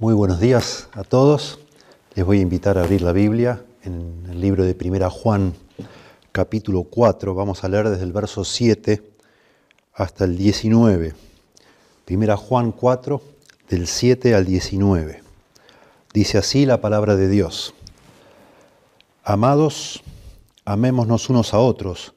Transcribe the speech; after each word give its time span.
Muy 0.00 0.12
buenos 0.12 0.40
días 0.40 0.88
a 0.94 1.04
todos. 1.04 1.60
Les 2.16 2.26
voy 2.26 2.40
a 2.40 2.42
invitar 2.42 2.78
a 2.78 2.82
abrir 2.82 3.00
la 3.00 3.12
Biblia 3.12 3.64
en 3.84 4.26
el 4.28 4.40
libro 4.40 4.64
de 4.64 4.74
Primera 4.74 5.08
Juan, 5.08 5.54
capítulo 6.32 6.82
4. 6.82 7.32
Vamos 7.32 7.62
a 7.62 7.68
leer 7.68 7.88
desde 7.88 8.02
el 8.02 8.12
verso 8.12 8.44
7 8.44 9.00
hasta 9.94 10.24
el 10.24 10.36
19. 10.36 11.14
Primera 12.04 12.36
Juan 12.36 12.72
4, 12.72 13.22
del 13.68 13.86
7 13.86 14.34
al 14.34 14.46
19. 14.46 15.22
Dice 16.12 16.38
así 16.38 16.66
la 16.66 16.80
palabra 16.80 17.14
de 17.14 17.28
Dios. 17.28 17.72
Amados, 19.22 20.02
amémonos 20.64 21.30
unos 21.30 21.54
a 21.54 21.60
otros, 21.60 22.14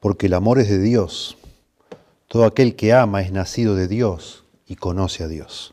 porque 0.00 0.26
el 0.26 0.34
amor 0.34 0.58
es 0.58 0.68
de 0.68 0.80
Dios. 0.80 1.36
Todo 2.26 2.46
aquel 2.46 2.74
que 2.74 2.92
ama 2.92 3.22
es 3.22 3.30
nacido 3.30 3.76
de 3.76 3.86
Dios 3.86 4.42
y 4.66 4.74
conoce 4.74 5.22
a 5.22 5.28
Dios. 5.28 5.72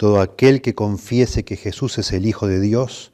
todo 0.00 0.22
aquel 0.22 0.62
que 0.62 0.74
confiese 0.74 1.44
que 1.44 1.58
Jesús 1.58 1.98
es 1.98 2.12
el 2.12 2.24
Hijo 2.24 2.46
de 2.46 2.58
Dios, 2.58 3.12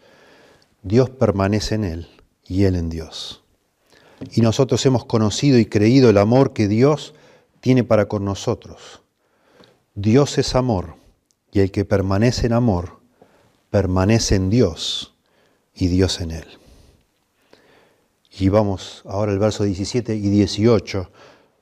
Dios 0.85 1.11
permanece 1.11 1.75
en 1.75 1.83
él 1.83 2.09
y 2.47 2.63
él 2.63 2.77
en 2.77 2.91
Dios. 2.91 3.43
Y 4.31 4.41
nosotros 4.41 4.87
hemos 4.87 5.05
conocido 5.05 5.59
y 5.59 5.67
creído 5.67 6.11
el 6.11 6.17
amor 6.17 6.53
que 6.53 6.69
Dios 6.69 7.13
tiene 7.59 7.83
para 7.83 8.07
con 8.07 8.25
nosotros. 8.25 9.03
Dios 9.97 10.39
es 10.39 10.55
amor 10.55 10.95
y 11.51 11.59
el 11.59 11.73
que 11.73 11.85
permanece 11.85 12.47
en 12.47 12.53
amor 12.53 13.01
permanece 13.71 14.37
en 14.37 14.49
Dios 14.49 15.13
y 15.75 15.89
Dios 15.89 16.21
en 16.21 16.31
él. 16.31 16.47
Y 18.39 18.49
vamos 18.49 19.03
ahora 19.07 19.33
al 19.33 19.41
verso 19.41 19.65
17 19.65 20.15
y 20.15 20.21
18, 20.21 21.11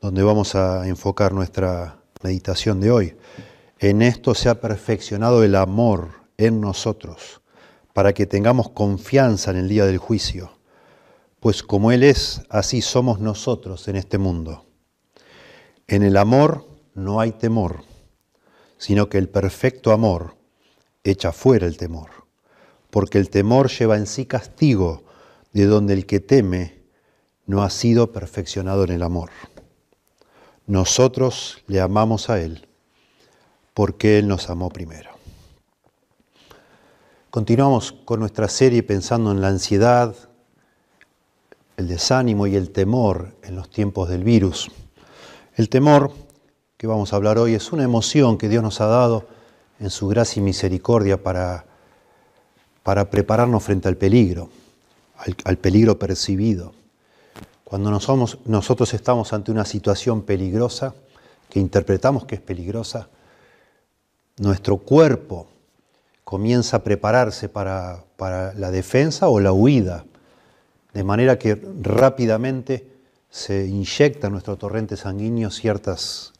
donde 0.02 0.22
vamos 0.22 0.54
a 0.54 0.86
enfocar 0.86 1.32
nuestra 1.32 1.96
meditación 2.22 2.78
de 2.82 2.90
hoy. 2.90 3.16
En 3.84 4.00
esto 4.00 4.34
se 4.34 4.48
ha 4.48 4.62
perfeccionado 4.62 5.44
el 5.44 5.54
amor 5.54 6.12
en 6.38 6.58
nosotros, 6.58 7.42
para 7.92 8.14
que 8.14 8.24
tengamos 8.24 8.70
confianza 8.70 9.50
en 9.50 9.58
el 9.58 9.68
día 9.68 9.84
del 9.84 9.98
juicio, 9.98 10.52
pues 11.38 11.62
como 11.62 11.92
Él 11.92 12.02
es, 12.02 12.40
así 12.48 12.80
somos 12.80 13.20
nosotros 13.20 13.86
en 13.88 13.96
este 13.96 14.16
mundo. 14.16 14.64
En 15.86 16.02
el 16.02 16.16
amor 16.16 16.66
no 16.94 17.20
hay 17.20 17.32
temor, 17.32 17.84
sino 18.78 19.10
que 19.10 19.18
el 19.18 19.28
perfecto 19.28 19.92
amor 19.92 20.34
echa 21.02 21.30
fuera 21.30 21.66
el 21.66 21.76
temor, 21.76 22.08
porque 22.88 23.18
el 23.18 23.28
temor 23.28 23.68
lleva 23.68 23.98
en 23.98 24.06
sí 24.06 24.24
castigo, 24.24 25.04
de 25.52 25.66
donde 25.66 25.92
el 25.92 26.06
que 26.06 26.20
teme 26.20 26.84
no 27.44 27.62
ha 27.62 27.68
sido 27.68 28.12
perfeccionado 28.12 28.84
en 28.84 28.92
el 28.92 29.02
amor. 29.02 29.28
Nosotros 30.66 31.62
le 31.66 31.82
amamos 31.82 32.30
a 32.30 32.40
Él 32.40 32.66
porque 33.74 34.18
Él 34.18 34.28
nos 34.28 34.48
amó 34.48 34.70
primero. 34.70 35.10
Continuamos 37.30 37.90
con 37.90 38.20
nuestra 38.20 38.48
serie 38.48 38.84
pensando 38.84 39.32
en 39.32 39.40
la 39.40 39.48
ansiedad, 39.48 40.14
el 41.76 41.88
desánimo 41.88 42.46
y 42.46 42.54
el 42.54 42.70
temor 42.70 43.34
en 43.42 43.56
los 43.56 43.68
tiempos 43.68 44.08
del 44.08 44.22
virus. 44.22 44.70
El 45.56 45.68
temor 45.68 46.12
que 46.76 46.86
vamos 46.86 47.12
a 47.12 47.16
hablar 47.16 47.38
hoy 47.38 47.54
es 47.54 47.72
una 47.72 47.82
emoción 47.82 48.38
que 48.38 48.48
Dios 48.48 48.62
nos 48.62 48.80
ha 48.80 48.86
dado 48.86 49.26
en 49.80 49.90
su 49.90 50.06
gracia 50.06 50.40
y 50.40 50.44
misericordia 50.44 51.20
para, 51.20 51.64
para 52.84 53.10
prepararnos 53.10 53.64
frente 53.64 53.88
al 53.88 53.96
peligro, 53.96 54.48
al, 55.44 55.58
peligro 55.58 55.98
percibido. 55.98 56.72
Cuando 57.64 57.90
nosotros 57.90 58.94
estamos 58.94 59.32
ante 59.32 59.50
una 59.50 59.64
situación 59.64 60.22
peligrosa, 60.22 60.94
que 61.50 61.58
interpretamos 61.58 62.24
que 62.24 62.36
es 62.36 62.40
peligrosa, 62.40 63.08
nuestro 64.38 64.78
cuerpo 64.78 65.46
comienza 66.24 66.78
a 66.78 66.84
prepararse 66.84 67.48
para, 67.48 68.04
la 68.18 68.70
defensa 68.70 69.28
o 69.28 69.40
la 69.40 69.52
huida, 69.52 70.04
de 70.92 71.04
manera 71.04 71.38
que 71.38 71.60
rápidamente 71.82 72.86
se 73.30 73.66
inyecta 73.66 74.28
en 74.28 74.32
nuestro 74.32 74.56
torrente 74.56 74.96
sanguíneo 74.96 75.50
ciertas 75.50 76.32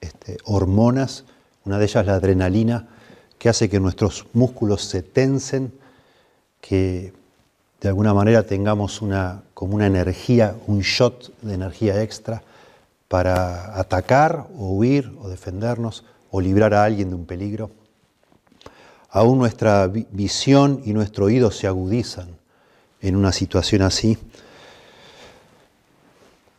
este, 0.00 0.38
hormonas, 0.44 1.24
una 1.64 1.78
de 1.78 1.84
ellas 1.84 2.06
la 2.06 2.14
adrenalina, 2.14 2.88
que 3.38 3.48
hace 3.48 3.68
que 3.68 3.80
nuestros 3.80 4.26
músculos 4.34 4.84
se 4.84 5.02
tensen, 5.02 5.72
que 6.60 7.12
de 7.80 7.88
alguna 7.88 8.14
manera 8.14 8.44
tengamos 8.44 9.02
una, 9.02 9.42
como 9.54 9.74
una 9.74 9.86
energía, 9.86 10.54
un 10.66 10.80
shot 10.80 11.32
de 11.42 11.54
energía 11.54 12.00
extra 12.02 12.42
para 13.08 13.78
atacar 13.78 14.46
o 14.56 14.68
huir 14.76 15.12
o 15.20 15.28
defendernos 15.28 16.04
o 16.32 16.40
librar 16.40 16.74
a 16.74 16.82
alguien 16.82 17.10
de 17.10 17.14
un 17.14 17.26
peligro. 17.26 17.70
Aún 19.10 19.38
nuestra 19.38 19.86
visión 19.86 20.80
y 20.84 20.94
nuestro 20.94 21.26
oído 21.26 21.50
se 21.50 21.66
agudizan 21.68 22.36
en 23.02 23.16
una 23.16 23.30
situación 23.30 23.82
así. 23.82 24.16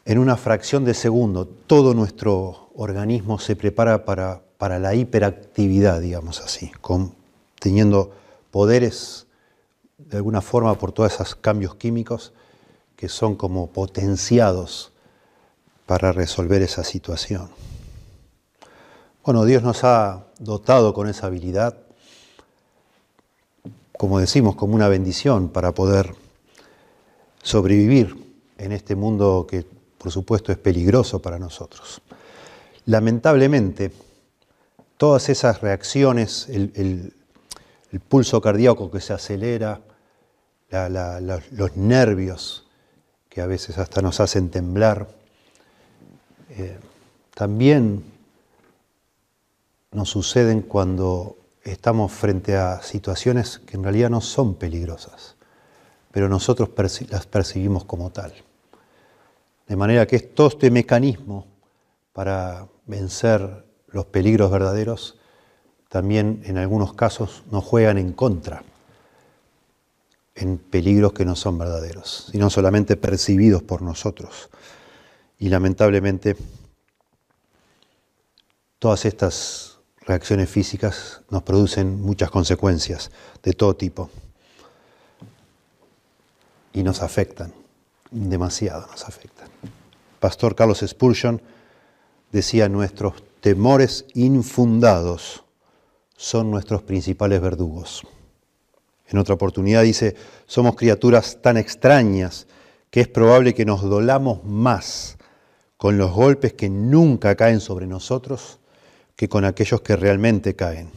En 0.06 0.20
una 0.20 0.38
fracción 0.38 0.86
de 0.86 0.94
segundo, 0.94 1.48
todo 1.48 1.96
nuestro 1.96 2.70
organismo 2.76 3.40
se 3.40 3.56
prepara 3.56 4.06
para, 4.06 4.42
para 4.60 4.78
la 4.78 4.94
hiperactividad, 4.94 6.00
digamos 6.00 6.40
así, 6.42 6.72
teniendo 7.60 8.12
poderes 8.52 9.26
de 9.98 10.18
alguna 10.18 10.42
forma 10.42 10.78
por 10.78 10.92
todos 10.92 11.14
esos 11.14 11.36
cambios 11.36 11.76
químicos 11.76 12.34
que 12.96 13.10
son 13.10 13.36
como 13.36 13.72
potenciados 13.72 14.92
para 15.88 16.12
resolver 16.12 16.62
esa 16.62 16.84
situación. 16.84 17.50
Bueno, 19.24 19.46
Dios 19.46 19.64
nos 19.64 19.86
ha 19.86 20.26
dotado 20.40 20.94
con 20.94 21.08
esa 21.08 21.28
habilidad, 21.28 21.78
como 23.98 24.20
decimos, 24.20 24.58
como 24.58 24.76
una 24.76 24.90
bendición 24.90 25.48
para 25.48 25.72
poder 25.72 26.14
sobrevivir 27.42 28.18
en 28.58 28.74
este 28.74 28.98
mundo 28.98 29.48
que 29.50 29.66
por 29.98 30.12
supuesto 30.12 30.52
es 30.52 30.58
peligroso 30.58 31.22
para 31.22 31.40
nosotros. 31.40 32.02
Lamentablemente, 32.86 33.94
todas 34.98 35.30
esas 35.30 35.62
reacciones, 35.62 36.50
el, 36.50 37.14
pulso 38.10 38.42
cardíaco 38.42 38.92
que 38.92 39.00
se 39.00 39.14
acelera, 39.14 39.80
los 40.70 41.78
nervios 41.78 42.68
que 43.30 43.40
a 43.40 43.46
veces 43.46 43.78
hasta 43.78 44.02
nos 44.02 44.20
hacen 44.20 44.50
temblar, 44.50 45.08
eh, 46.50 46.78
también 47.34 48.13
nos 49.94 50.10
suceden 50.10 50.62
cuando 50.62 51.38
estamos 51.64 52.12
frente 52.12 52.56
a 52.56 52.82
situaciones 52.82 53.60
que 53.60 53.78
en 53.78 53.84
realidad 53.84 54.10
no 54.10 54.22
son 54.22 54.56
peligrosas, 54.56 55.36
pero 56.12 56.30
nosotros 56.30 56.70
las 57.10 57.26
percibimos 57.26 57.86
como 57.86 58.12
tal. 58.12 58.34
De 59.68 59.76
manera 59.76 60.06
que 60.06 60.20
todo 60.20 60.48
este 60.48 60.72
mecanismo 60.72 61.48
para 62.12 62.68
vencer 62.86 63.66
los 63.88 64.06
peligros 64.06 64.52
verdaderos 64.52 65.18
también 65.90 66.42
en 66.46 66.58
algunos 66.58 66.94
casos 66.94 67.44
nos 67.52 67.64
juegan 67.64 67.98
en 67.98 68.14
contra 68.14 68.64
en 70.36 70.58
peligros 70.58 71.14
que 71.14 71.26
no 71.26 71.36
son 71.36 71.58
verdaderos, 71.58 72.30
sino 72.32 72.50
solamente 72.50 72.98
percibidos 72.98 73.62
por 73.62 73.82
nosotros. 73.82 74.50
Y 75.38 75.50
lamentablemente 75.50 76.36
todas 78.80 79.06
estas 79.06 79.73
reacciones 80.06 80.50
físicas 80.50 81.22
nos 81.30 81.44
producen 81.44 82.02
muchas 82.02 82.30
consecuencias 82.30 83.12
de 83.42 83.54
todo 83.54 83.76
tipo 83.76 84.10
y 86.74 86.84
nos 86.84 87.02
afectan, 87.02 87.54
demasiado 88.12 88.88
nos 88.88 89.06
afectan. 89.06 89.48
Pastor 90.20 90.56
Carlos 90.56 90.84
Spurgeon 90.86 91.42
decía, 92.32 92.70
nuestros 92.70 93.24
temores 93.42 94.06
infundados 94.14 95.44
son 96.16 96.50
nuestros 96.50 96.82
principales 96.84 97.42
verdugos. 97.42 98.04
En 99.08 99.18
otra 99.20 99.36
oportunidad 99.36 99.84
dice, 99.84 100.16
somos 100.46 100.76
criaturas 100.76 101.40
tan 101.42 101.58
extrañas 101.58 102.48
que 102.90 103.02
es 103.02 103.08
probable 103.08 103.54
que 103.54 103.66
nos 103.66 103.82
dolamos 103.82 104.44
más 104.44 105.18
con 105.78 105.98
los 105.98 106.12
golpes 106.12 106.54
que 106.54 106.70
nunca 106.70 107.36
caen 107.36 107.60
sobre 107.60 107.86
nosotros 107.86 108.60
con 109.28 109.46
aquellos 109.46 109.82
que 109.82 109.96
realmente 109.96 110.56
caen. 110.56 110.90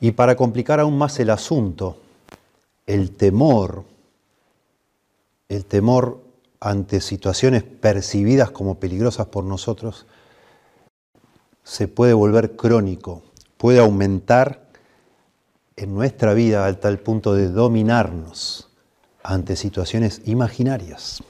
Y 0.00 0.12
para 0.12 0.36
complicar 0.36 0.80
aún 0.80 0.98
más 0.98 1.18
el 1.20 1.30
asunto, 1.30 1.98
el 2.86 3.12
temor, 3.12 3.84
el 5.48 5.64
temor 5.64 6.22
ante 6.60 7.00
situaciones 7.00 7.62
percibidas 7.62 8.50
como 8.50 8.78
peligrosas 8.78 9.26
por 9.26 9.44
nosotros, 9.44 10.06
se 11.62 11.88
puede 11.88 12.12
volver 12.12 12.56
crónico, 12.56 13.22
puede 13.56 13.80
aumentar 13.80 14.66
en 15.76 15.94
nuestra 15.94 16.32
vida 16.34 16.66
al 16.66 16.78
tal 16.78 16.98
punto 16.98 17.34
de 17.34 17.48
dominarnos 17.48 18.68
ante 19.22 19.56
situaciones 19.56 20.22
imaginarias. 20.24 21.22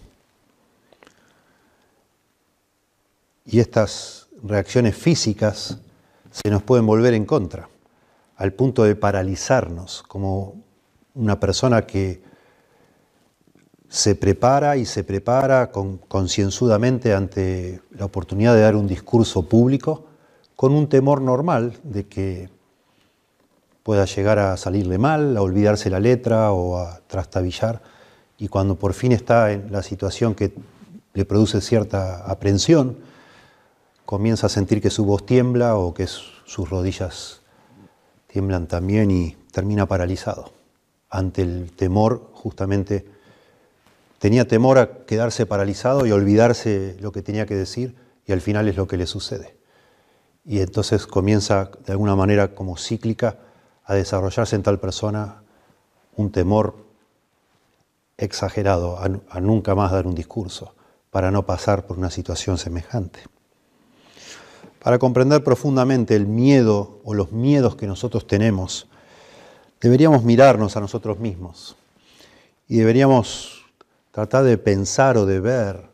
Y 3.46 3.60
estas 3.60 4.26
reacciones 4.42 4.96
físicas 4.96 5.78
se 6.30 6.50
nos 6.50 6.62
pueden 6.62 6.86
volver 6.86 7.14
en 7.14 7.24
contra, 7.24 7.68
al 8.36 8.52
punto 8.52 8.84
de 8.84 8.96
paralizarnos, 8.96 10.02
como 10.02 10.56
una 11.14 11.40
persona 11.40 11.86
que 11.86 12.22
se 13.88 14.14
prepara 14.16 14.76
y 14.76 14.84
se 14.84 15.04
prepara 15.04 15.70
concienzudamente 15.70 17.14
ante 17.14 17.80
la 17.92 18.04
oportunidad 18.04 18.54
de 18.54 18.60
dar 18.60 18.76
un 18.76 18.86
discurso 18.86 19.48
público 19.48 20.06
con 20.56 20.72
un 20.72 20.88
temor 20.88 21.22
normal 21.22 21.78
de 21.84 22.06
que 22.06 22.50
pueda 23.82 24.04
llegar 24.04 24.40
a 24.40 24.56
salirle 24.56 24.98
mal, 24.98 25.36
a 25.36 25.42
olvidarse 25.42 25.88
la 25.88 26.00
letra 26.00 26.50
o 26.52 26.78
a 26.78 27.00
trastabillar, 27.06 27.80
y 28.36 28.48
cuando 28.48 28.74
por 28.76 28.92
fin 28.92 29.12
está 29.12 29.52
en 29.52 29.70
la 29.70 29.82
situación 29.82 30.34
que 30.34 30.52
le 31.14 31.24
produce 31.24 31.60
cierta 31.60 32.24
aprensión, 32.26 32.98
comienza 34.06 34.46
a 34.46 34.50
sentir 34.50 34.80
que 34.80 34.90
su 34.90 35.04
voz 35.04 35.26
tiembla 35.26 35.76
o 35.76 35.92
que 35.92 36.06
sus 36.06 36.70
rodillas 36.70 37.42
tiemblan 38.28 38.68
también 38.68 39.10
y 39.10 39.36
termina 39.50 39.86
paralizado 39.86 40.52
ante 41.10 41.42
el 41.42 41.72
temor 41.72 42.30
justamente. 42.32 43.04
Tenía 44.18 44.46
temor 44.46 44.78
a 44.78 45.04
quedarse 45.04 45.44
paralizado 45.44 46.06
y 46.06 46.12
olvidarse 46.12 46.96
lo 47.00 47.12
que 47.12 47.22
tenía 47.22 47.46
que 47.46 47.56
decir 47.56 47.96
y 48.24 48.32
al 48.32 48.40
final 48.40 48.68
es 48.68 48.76
lo 48.76 48.86
que 48.86 48.96
le 48.96 49.06
sucede. 49.06 49.56
Y 50.44 50.60
entonces 50.60 51.06
comienza 51.06 51.70
de 51.84 51.92
alguna 51.92 52.14
manera 52.14 52.54
como 52.54 52.76
cíclica 52.76 53.38
a 53.84 53.94
desarrollarse 53.94 54.54
en 54.56 54.62
tal 54.62 54.78
persona 54.78 55.42
un 56.14 56.30
temor 56.30 56.86
exagerado 58.16 58.98
a, 58.98 59.40
nunca 59.40 59.74
más 59.74 59.90
dar 59.92 60.06
un 60.06 60.14
discurso, 60.14 60.74
para 61.10 61.30
no 61.30 61.44
pasar 61.44 61.86
por 61.86 61.98
una 61.98 62.10
situación 62.10 62.56
semejante. 62.56 63.20
Para 64.86 65.00
comprender 65.00 65.42
profundamente 65.42 66.14
el 66.14 66.28
miedo 66.28 67.00
o 67.02 67.12
los 67.12 67.32
miedos 67.32 67.74
que 67.74 67.88
nosotros 67.88 68.24
tenemos, 68.24 68.86
deberíamos 69.80 70.22
mirarnos 70.22 70.76
a 70.76 70.80
nosotros 70.80 71.18
mismos 71.18 71.74
y 72.68 72.76
deberíamos 72.76 73.64
tratar 74.12 74.44
de 74.44 74.56
pensar 74.58 75.16
o 75.16 75.26
de 75.26 75.40
ver 75.40 75.90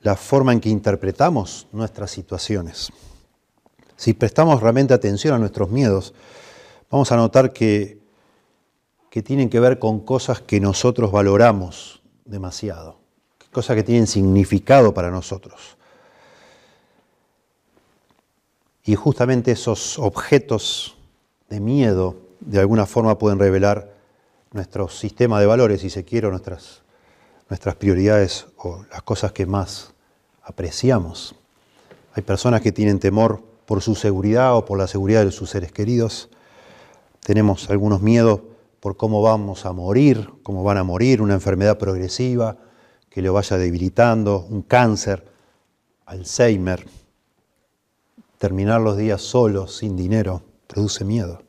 la 0.00 0.14
forma 0.14 0.52
en 0.52 0.60
que 0.60 0.68
interpretamos 0.68 1.66
nuestras 1.72 2.12
situaciones. 2.12 2.92
Si 3.96 4.12
prestamos 4.12 4.62
realmente 4.62 4.94
atención 4.94 5.34
a 5.34 5.38
nuestros 5.38 5.68
miedos, 5.68 6.14
vamos 6.88 7.10
a 7.10 7.16
notar 7.16 7.52
que, 7.52 7.98
que 9.10 9.24
tienen 9.24 9.50
que 9.50 9.58
ver 9.58 9.80
con 9.80 9.98
cosas 9.98 10.40
que 10.40 10.60
nosotros 10.60 11.10
valoramos 11.10 12.00
demasiado, 12.26 13.00
cosas 13.50 13.74
que 13.74 13.82
tienen 13.82 14.06
significado 14.06 14.94
para 14.94 15.10
nosotros. 15.10 15.76
Y 18.84 18.94
justamente 18.94 19.52
esos 19.52 19.98
objetos 19.98 20.96
de 21.48 21.60
miedo 21.60 22.16
de 22.40 22.60
alguna 22.60 22.86
forma 22.86 23.18
pueden 23.18 23.38
revelar 23.38 23.92
nuestro 24.52 24.88
sistema 24.88 25.40
de 25.40 25.46
valores, 25.46 25.80
si 25.80 25.90
se 25.90 26.04
quiere, 26.04 26.28
nuestras, 26.28 26.82
nuestras 27.48 27.76
prioridades 27.76 28.46
o 28.56 28.84
las 28.90 29.02
cosas 29.02 29.32
que 29.32 29.46
más 29.46 29.92
apreciamos. 30.42 31.34
Hay 32.14 32.22
personas 32.22 32.60
que 32.60 32.72
tienen 32.72 32.98
temor 32.98 33.42
por 33.66 33.80
su 33.80 33.94
seguridad 33.94 34.56
o 34.56 34.64
por 34.64 34.78
la 34.78 34.86
seguridad 34.86 35.24
de 35.24 35.30
sus 35.30 35.50
seres 35.50 35.72
queridos 35.72 36.28
tenemos 37.24 37.70
algunos 37.70 38.02
miedos 38.02 38.40
por 38.80 38.96
cómo 38.96 39.22
vamos 39.22 39.64
a 39.64 39.72
morir, 39.72 40.28
cómo 40.42 40.64
van 40.64 40.78
a 40.78 40.82
morir, 40.82 41.22
una 41.22 41.34
enfermedad 41.34 41.78
progresiva 41.78 42.56
que 43.08 43.22
lo 43.22 43.32
vaya 43.32 43.56
debilitando, 43.56 44.44
un 44.50 44.62
cáncer, 44.62 45.24
Alzheimer. 46.04 46.84
Terminar 48.42 48.80
los 48.80 48.96
días 48.96 49.22
solos, 49.22 49.76
sin 49.76 49.96
dinero, 49.96 50.42
produce 50.66 51.04
miedo. 51.04 51.42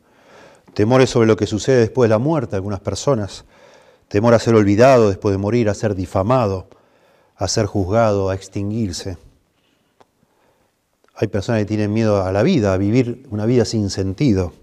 Temores 0.76 1.10
sobre 1.10 1.26
lo 1.26 1.36
que 1.36 1.48
sucede 1.48 1.78
después 1.78 2.08
de 2.08 2.14
la 2.14 2.20
muerte 2.20 2.52
de 2.52 2.58
algunas 2.58 2.82
personas. 2.82 3.46
Temor 4.10 4.36
a 4.36 4.38
ser 4.38 4.54
olvidado 4.54 5.10
después 5.10 5.34
de 5.34 5.40
morir, 5.40 5.70
a 5.70 5.74
ser 5.74 5.96
difamado, 5.96 6.68
a 7.36 7.48
ser 7.48 7.66
juzgado, 7.66 8.30
a 8.30 8.36
extinguirse. 8.36 9.18
Hay 11.16 11.30
personas 11.30 11.62
que 11.62 11.66
tienen 11.66 11.92
miedo 11.92 12.24
a 12.24 12.32
la 12.32 12.44
vida, 12.44 12.74
a 12.74 12.78
vivir 12.78 13.26
una 13.32 13.48
vida 13.48 13.66
sin 13.66 13.90
sentido 13.90 14.54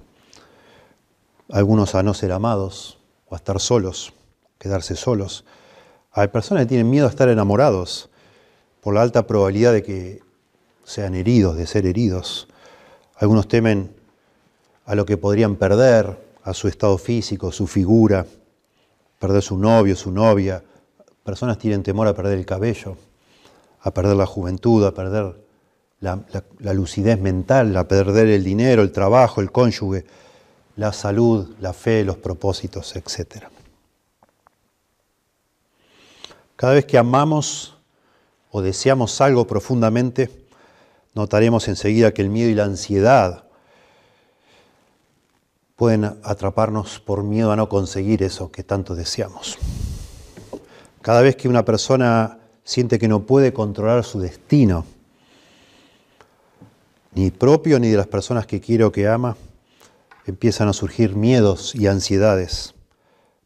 algunos 1.50 1.96
a 1.96 2.04
no 2.04 2.14
ser 2.14 2.30
amados 2.30 3.00
o 3.26 3.34
a 3.34 3.38
estar 3.38 3.58
solos, 3.58 4.12
quedarse 4.60 4.94
solos. 4.94 5.44
Hay 6.12 6.28
personas 6.28 6.62
que 6.62 6.68
tienen 6.68 6.90
miedo 6.90 7.08
a 7.08 7.10
estar 7.10 7.28
enamorados 7.28 8.08
por 8.80 8.94
la 8.94 9.02
alta 9.02 9.26
probabilidad 9.26 9.72
de 9.72 9.82
que 9.82 10.29
sean 10.90 11.14
heridos, 11.14 11.56
de 11.56 11.66
ser 11.66 11.86
heridos. 11.86 12.48
Algunos 13.16 13.48
temen 13.48 13.94
a 14.86 14.94
lo 14.94 15.06
que 15.06 15.16
podrían 15.16 15.56
perder, 15.56 16.18
a 16.42 16.54
su 16.54 16.68
estado 16.68 16.98
físico, 16.98 17.52
su 17.52 17.66
figura, 17.66 18.26
perder 19.18 19.42
su 19.42 19.56
novio, 19.56 19.94
su 19.94 20.10
novia. 20.10 20.62
Personas 21.22 21.58
tienen 21.58 21.82
temor 21.82 22.08
a 22.08 22.14
perder 22.14 22.38
el 22.38 22.46
cabello, 22.46 22.96
a 23.80 23.90
perder 23.92 24.16
la 24.16 24.26
juventud, 24.26 24.84
a 24.84 24.92
perder 24.92 25.36
la, 26.00 26.24
la 26.58 26.74
lucidez 26.74 27.20
mental, 27.20 27.76
a 27.76 27.86
perder 27.86 28.28
el 28.28 28.42
dinero, 28.42 28.82
el 28.82 28.92
trabajo, 28.92 29.40
el 29.40 29.52
cónyuge 29.52 30.04
la 30.80 30.94
salud, 30.94 31.56
la 31.60 31.74
fe, 31.74 32.04
los 32.04 32.16
propósitos, 32.16 32.96
etc. 32.96 33.44
Cada 36.56 36.72
vez 36.72 36.86
que 36.86 36.96
amamos 36.96 37.76
o 38.50 38.62
deseamos 38.62 39.20
algo 39.20 39.46
profundamente, 39.46 40.39
notaremos 41.14 41.68
enseguida 41.68 42.12
que 42.12 42.22
el 42.22 42.30
miedo 42.30 42.50
y 42.50 42.54
la 42.54 42.64
ansiedad 42.64 43.44
pueden 45.76 46.04
atraparnos 46.22 47.00
por 47.00 47.22
miedo 47.22 47.52
a 47.52 47.56
no 47.56 47.68
conseguir 47.68 48.22
eso 48.22 48.52
que 48.52 48.62
tanto 48.62 48.94
deseamos. 48.94 49.58
Cada 51.00 51.22
vez 51.22 51.36
que 51.36 51.48
una 51.48 51.64
persona 51.64 52.38
siente 52.64 52.98
que 52.98 53.08
no 53.08 53.22
puede 53.22 53.52
controlar 53.52 54.04
su 54.04 54.20
destino, 54.20 54.84
ni 57.14 57.30
propio 57.30 57.80
ni 57.80 57.88
de 57.88 57.96
las 57.96 58.06
personas 58.06 58.46
que 58.46 58.60
quiere 58.60 58.84
o 58.84 58.92
que 58.92 59.08
ama, 59.08 59.36
empiezan 60.26 60.68
a 60.68 60.72
surgir 60.72 61.16
miedos 61.16 61.74
y 61.74 61.86
ansiedades 61.86 62.74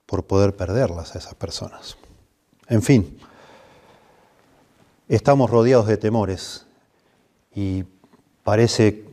por 0.06 0.24
poder 0.24 0.56
perderlas 0.56 1.14
a 1.14 1.18
esas 1.18 1.34
personas. 1.34 1.96
En 2.68 2.82
fin, 2.82 3.18
estamos 5.08 5.50
rodeados 5.50 5.86
de 5.86 5.96
temores 5.96 6.66
y 7.54 7.84
parece 8.42 9.04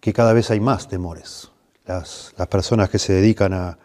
que 0.00 0.12
cada 0.12 0.32
vez 0.32 0.50
hay 0.50 0.60
más 0.60 0.88
temores. 0.88 1.50
Las, 1.86 2.32
personas 2.48 2.88
que 2.88 2.98
se 2.98 3.12
dedican 3.12 3.52
a, 3.52 3.78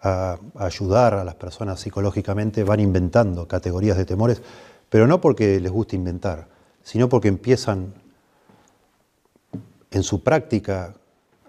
a, 0.00 0.38
ayudar 0.56 1.14
a 1.14 1.24
las 1.24 1.34
personas 1.34 1.80
psicológicamente 1.80 2.64
van 2.64 2.80
inventando 2.80 3.46
categorías 3.46 3.96
de 3.96 4.04
temores, 4.04 4.42
pero 4.88 5.06
no 5.06 5.20
porque 5.20 5.60
les 5.60 5.70
guste 5.70 5.96
inventar, 5.96 6.48
sino 6.82 7.08
porque 7.08 7.28
empiezan 7.28 7.94
en 9.90 10.02
su 10.02 10.22
práctica 10.22 10.94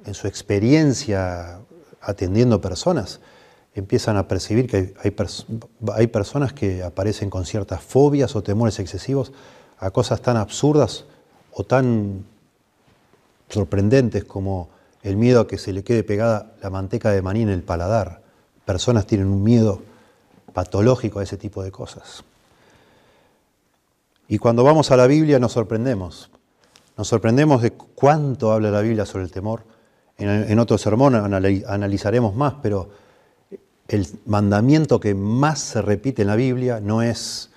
en 0.05 0.13
su 0.13 0.27
experiencia 0.27 1.59
atendiendo 2.01 2.61
personas, 2.61 3.19
empiezan 3.73 4.17
a 4.17 4.27
percibir 4.27 4.67
que 4.67 4.93
hay, 5.03 6.07
personas 6.07 6.53
que 6.53 6.83
aparecen 6.83 7.29
con 7.29 7.45
ciertas 7.45 7.81
fobias 7.81 8.35
o 8.35 8.43
temores 8.43 8.79
excesivos 8.79 9.33
a 9.79 9.91
cosas 9.91 10.21
tan 10.21 10.37
absurdas 10.37 11.05
o 11.57 11.63
tan 11.63 12.25
sorprendentes 13.49 14.25
como 14.25 14.69
el 15.03 15.15
miedo 15.15 15.39
a 15.41 15.47
que 15.47 15.57
se 15.57 15.71
le 15.71 15.83
quede 15.83 16.03
pegada 16.03 16.51
la 16.61 16.69
manteca 16.69 17.11
de 17.11 17.21
maní 17.21 17.43
en 17.43 17.49
el 17.49 17.63
paladar. 17.63 18.21
Personas 18.65 19.07
tienen 19.07 19.27
un 19.27 19.41
miedo 19.41 19.81
patológico 20.53 21.19
a 21.19 21.23
ese 21.23 21.37
tipo 21.37 21.63
de 21.63 21.71
cosas. 21.71 22.23
Y 24.27 24.37
cuando 24.37 24.63
vamos 24.63 24.91
a 24.91 24.97
la 24.97 25.07
Biblia 25.07 25.39
nos 25.39 25.53
sorprendemos. 25.53 26.29
Nos 26.97 27.07
sorprendemos 27.07 27.61
de 27.61 27.71
cuánto 27.71 28.51
habla 28.51 28.71
la 28.71 28.81
Biblia 28.81 29.05
sobre 29.05 29.23
el 29.23 29.31
temor. 29.31 29.63
En, 30.17 30.59
otro 30.59 30.77
sermón 30.77 31.15
analizaremos 31.15 32.35
más, 32.35 32.55
pero 32.61 32.89
el 33.87 34.07
mandamiento 34.25 34.99
que 34.99 35.13
más 35.13 35.59
se 35.59 35.81
repite 35.81 36.23
en 36.23 36.29
la 36.29 36.35
Biblia 36.35 36.79
no 36.79 37.01
es 37.01 37.49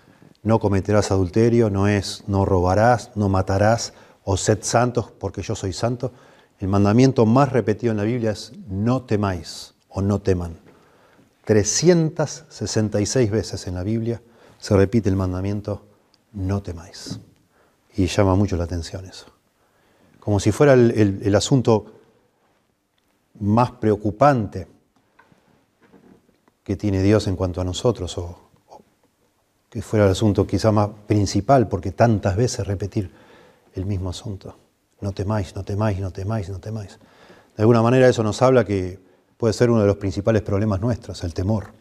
no 0.49 0.59
cometerás 0.61 1.11
adulterio, 1.11 1.69
no 1.69 1.89
es 1.89 2.25
no 2.27 2.47
robarás, 2.47 3.11
no 3.17 3.29
matarás 3.29 3.93
o 4.25 4.39
sed 4.39 4.61
santos 4.63 5.13
porque 5.13 5.43
yo 5.43 5.55
soy 5.55 5.75
santo. 5.75 6.11
El 6.59 6.69
mandamiento 6.69 7.27
más 7.27 7.53
repetido 7.53 7.91
en 7.91 7.99
la 7.99 8.05
Biblia 8.05 8.31
es 8.31 8.53
no 8.67 9.03
temáis 9.03 9.75
o 9.91 10.01
no 10.01 10.23
teman. 10.23 10.57
366 11.45 13.31
veces 13.31 13.67
en 13.67 13.75
la 13.75 13.83
Biblia 13.83 14.23
se 14.59 14.75
repite 14.75 15.11
el 15.11 15.17
mandamiento 15.17 15.85
no 16.33 16.63
temáis. 16.63 17.21
Y 17.95 18.07
llama 18.07 18.35
mucho 18.35 18.57
la 18.57 18.65
atención 18.65 19.05
eso. 19.05 19.27
Como 20.19 20.41
si 20.41 20.51
fuera 20.51 20.73
el, 20.73 21.35
asunto 21.35 21.93
más 23.39 23.73
preocupante 23.73 24.67
que 26.65 26.75
tiene 26.77 27.03
Dios 27.03 27.27
en 27.27 27.37
cuanto 27.37 27.61
a 27.61 27.65
nosotros, 27.65 28.17
o, 28.17 28.48
que 29.71 29.83
fuera 29.83 30.07
el 30.07 30.13
asunto 30.13 30.47
quizá 30.47 30.73
más 30.73 30.89
principal, 31.07 31.69
porque 31.69 31.93
tantas 31.93 32.37
veces 32.37 32.67
repetir 32.67 33.11
el 33.75 33.87
mismo 33.87 34.11
asunto. 34.11 34.57
No 35.01 35.13
temáis, 35.13 35.55
no 35.55 35.65
temáis, 35.65 36.01
no 36.01 36.11
temáis, 36.11 36.49
no 36.49 36.59
temáis. 36.59 36.99
De 37.57 37.63
alguna 37.63 37.83
manera 37.83 38.09
eso 38.09 38.23
nos 38.23 38.41
habla 38.43 38.65
que 38.65 38.99
puede 39.37 39.53
ser 39.53 39.71
uno 39.71 39.81
de 39.81 39.87
los 39.87 39.97
principales 39.97 40.43
problemas 40.43 40.81
nuestros, 40.81 41.23
el 41.25 41.35
temor. 41.35 41.73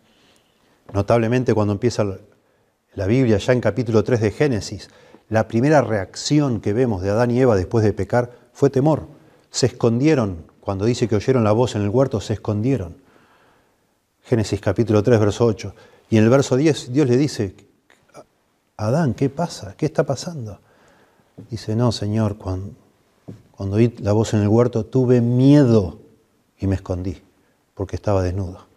Notablemente 0.94 1.54
cuando 1.54 1.74
empieza 1.74 2.06
la 2.94 3.08
Biblia, 3.08 3.38
ya 3.38 3.54
en 3.54 3.62
capítulo 3.62 4.04
3 4.04 4.22
de 4.22 4.32
Génesis, 4.32 4.90
la 5.30 5.48
primera 5.48 5.82
reacción 5.82 6.62
que 6.62 6.74
vemos 6.74 7.02
de 7.02 7.10
Adán 7.10 7.32
y 7.32 7.40
Eva 7.40 7.56
después 7.56 7.84
de 7.84 7.94
pecar 7.94 8.32
fue 8.54 8.70
temor. 8.70 9.08
Se 9.50 9.66
escondieron, 9.66 10.46
cuando 10.62 10.86
dice 10.86 11.08
que 11.08 11.16
oyeron 11.16 11.44
la 11.44 11.52
voz 11.52 11.76
en 11.76 11.82
el 11.82 11.90
huerto, 11.90 12.22
se 12.22 12.34
escondieron. 12.34 12.98
Génesis 14.24 14.60
capítulo 14.62 15.04
3, 15.04 15.20
verso 15.20 15.46
8. 15.46 15.74
Y 16.10 16.18
en 16.18 16.24
el 16.24 16.30
verso 16.30 16.56
10 16.56 16.92
Dios 16.94 17.08
le 17.08 17.18
dice, 17.18 17.56
Adán, 18.78 19.16
¿qué 19.16 19.30
pasa? 19.30 19.74
¿Qué 19.76 19.88
está 19.88 20.06
pasando? 20.06 20.60
Dice, 21.50 21.76
no, 21.76 21.92
Señor, 21.92 22.38
cuando, 22.38 22.76
cuando 23.52 23.78
oí 23.78 23.96
la 24.00 24.14
voz 24.14 24.36
en 24.36 24.42
el 24.42 24.48
huerto 24.48 24.86
tuve 24.86 25.20
miedo 25.20 26.00
y 26.60 26.68
me 26.68 26.76
escondí, 26.76 27.20
porque 27.74 27.96
estaba 27.96 28.22
desnudo. 28.22 28.68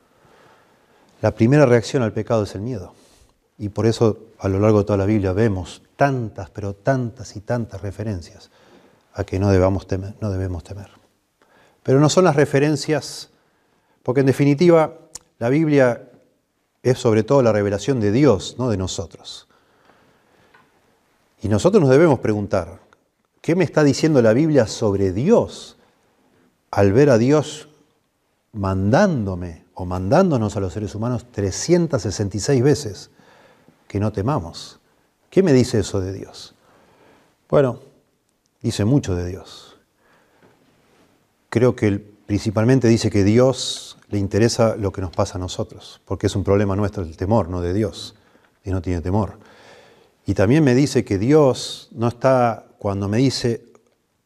La 1.21 1.35
primera 1.35 1.67
reacción 1.67 2.03
al 2.03 2.15
pecado 2.15 2.45
es 2.45 2.55
el 2.55 2.63
miedo. 2.63 2.95
Y 3.59 3.69
por 3.69 3.85
eso 3.85 4.19
a 4.39 4.49
lo 4.49 4.59
largo 4.59 4.79
de 4.79 4.85
toda 4.85 4.97
la 4.97 5.05
Biblia 5.05 5.35
vemos 5.35 5.83
tantas, 5.97 6.49
pero 6.49 6.75
tantas 6.75 7.37
y 7.37 7.41
tantas 7.41 7.83
referencias 7.83 8.51
a 9.13 9.25
que 9.25 9.39
no, 9.39 9.51
debamos 9.51 9.87
temer, 9.87 10.15
no 10.23 10.31
debemos 10.31 10.65
temer. 10.65 10.89
Pero 11.83 12.01
no 12.01 12.09
son 12.09 12.25
las 12.25 12.37
referencias, 12.37 13.29
porque 14.03 14.21
en 14.21 14.27
definitiva 14.27 14.97
la 15.39 15.51
Biblia 15.51 16.09
es 16.83 16.99
sobre 16.99 17.23
todo 17.23 17.43
la 17.43 17.53
revelación 17.53 18.01
de 18.01 18.13
Dios, 18.13 18.57
no 18.59 18.71
de 18.71 18.79
nosotros. 18.79 19.50
Y 21.43 21.49
nosotros 21.49 21.81
nos 21.81 21.91
debemos 21.91 22.21
preguntar, 22.21 22.81
¿qué 23.41 23.55
me 23.55 23.65
está 23.65 23.83
diciendo 23.83 24.21
la 24.23 24.33
Biblia 24.33 24.67
sobre 24.67 25.13
Dios 25.13 25.77
al 26.71 26.93
ver 26.93 27.11
a 27.11 27.19
Dios 27.19 27.69
mandándome 28.53 29.65
o 29.75 29.85
mandándonos 29.85 30.57
a 30.57 30.61
los 30.61 30.73
seres 30.73 30.95
humanos 30.95 31.27
366 31.33 32.63
veces 32.63 33.11
que 33.89 33.99
no 33.99 34.13
temamos. 34.13 34.79
¿Qué 35.31 35.43
me 35.43 35.53
dice 35.53 35.81
eso 35.81 36.01
de 36.01 36.13
Dios? 36.13 36.55
Bueno, 37.49 37.81
dice 38.63 38.85
mucho 38.85 39.15
de 39.15 39.27
Dios. 39.27 39.79
Creo 41.49 41.75
que 41.75 41.99
principalmente 42.27 42.89
dice 42.89 43.11
que 43.11 43.25
Dios 43.25 43.97
le 44.09 44.19
interesa 44.19 44.77
lo 44.77 44.93
que 44.93 45.01
nos 45.01 45.11
pasa 45.11 45.39
a 45.39 45.41
nosotros, 45.41 46.01
porque 46.05 46.27
es 46.27 46.37
un 46.37 46.45
problema 46.45 46.77
nuestro 46.77 47.03
el 47.03 47.17
temor, 47.17 47.49
no 47.49 47.61
de 47.61 47.73
Dios, 47.73 48.15
y 48.65 48.71
no 48.71 48.83
tiene 48.83 49.01
temor. 49.01 49.39
Y 50.31 50.35
también 50.35 50.63
me 50.63 50.77
dice 50.77 51.05
que 51.05 51.19
Dios 51.19 51.89
no 51.91 52.07
está, 52.07 52.67
cuando 52.79 53.09
me 53.09 53.17
dice 53.17 53.65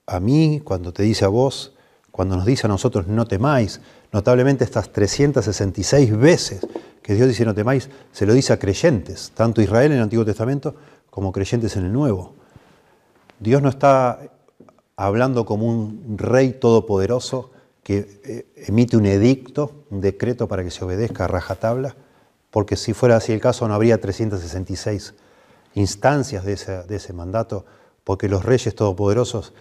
a 0.07 0.21
mí, 0.21 0.61
cuando 0.63 0.93
te 0.93 1.03
dice 1.03 1.25
a 1.25 1.29
vos, 1.29 1.73
cuando 2.11 2.37
nos 2.37 2.45
dice 2.45 2.67
a 2.67 2.69
nosotros 2.69 3.07
no 3.07 3.27
temáis, 3.27 3.81
notablemente 4.13 4.65
estas 4.65 4.93
366 4.93 6.15
veces 6.15 6.61
que 7.03 7.15
Dios 7.15 7.27
dice 7.27 7.47
no 7.47 7.55
temáis, 7.55 7.89
se 8.13 8.27
lo 8.27 8.35
dice 8.35 8.53
a 8.53 8.59
creyentes, 8.59 9.33
tanto 9.35 9.63
Israel 9.63 9.93
en 9.93 9.97
el 9.97 10.03
Antiguo 10.03 10.27
Testamento 10.27 10.75
como 11.09 11.33
creyentes 11.33 11.75
en 11.77 11.87
el 11.87 11.93
Nuevo. 11.95 12.35
Dios 13.41 13.63
no 13.63 13.71
está 13.71 14.21
hablando 14.97 15.47
como 15.47 15.67
un 15.67 16.19
rey 16.19 16.53
todopoderoso 16.53 17.51
que 17.83 18.21
eh, 18.25 18.47
emite 18.57 18.99
un 18.99 19.07
edicto, 19.07 19.87
un 19.89 20.03
decreto 20.03 20.49
para 20.49 20.65
que 20.65 20.71
se 20.71 20.85
obedezca 20.85 21.25
a 21.25 21.29
rajatabla, 21.29 21.97
porque 22.51 22.77
si 22.77 22.93
fuera 22.93 23.17
así 23.17 23.33
el 23.33 23.41
caso 23.41 23.67
no 23.67 23.73
habría 23.73 23.99
366 23.99 25.15
instancias 25.75 26.45
de 26.45 26.53
ese, 26.97 27.13
mandato, 27.13 27.65
porque 28.05 28.29
los 28.29 28.45
reyes 28.45 28.75
todopoderosos 28.75 29.53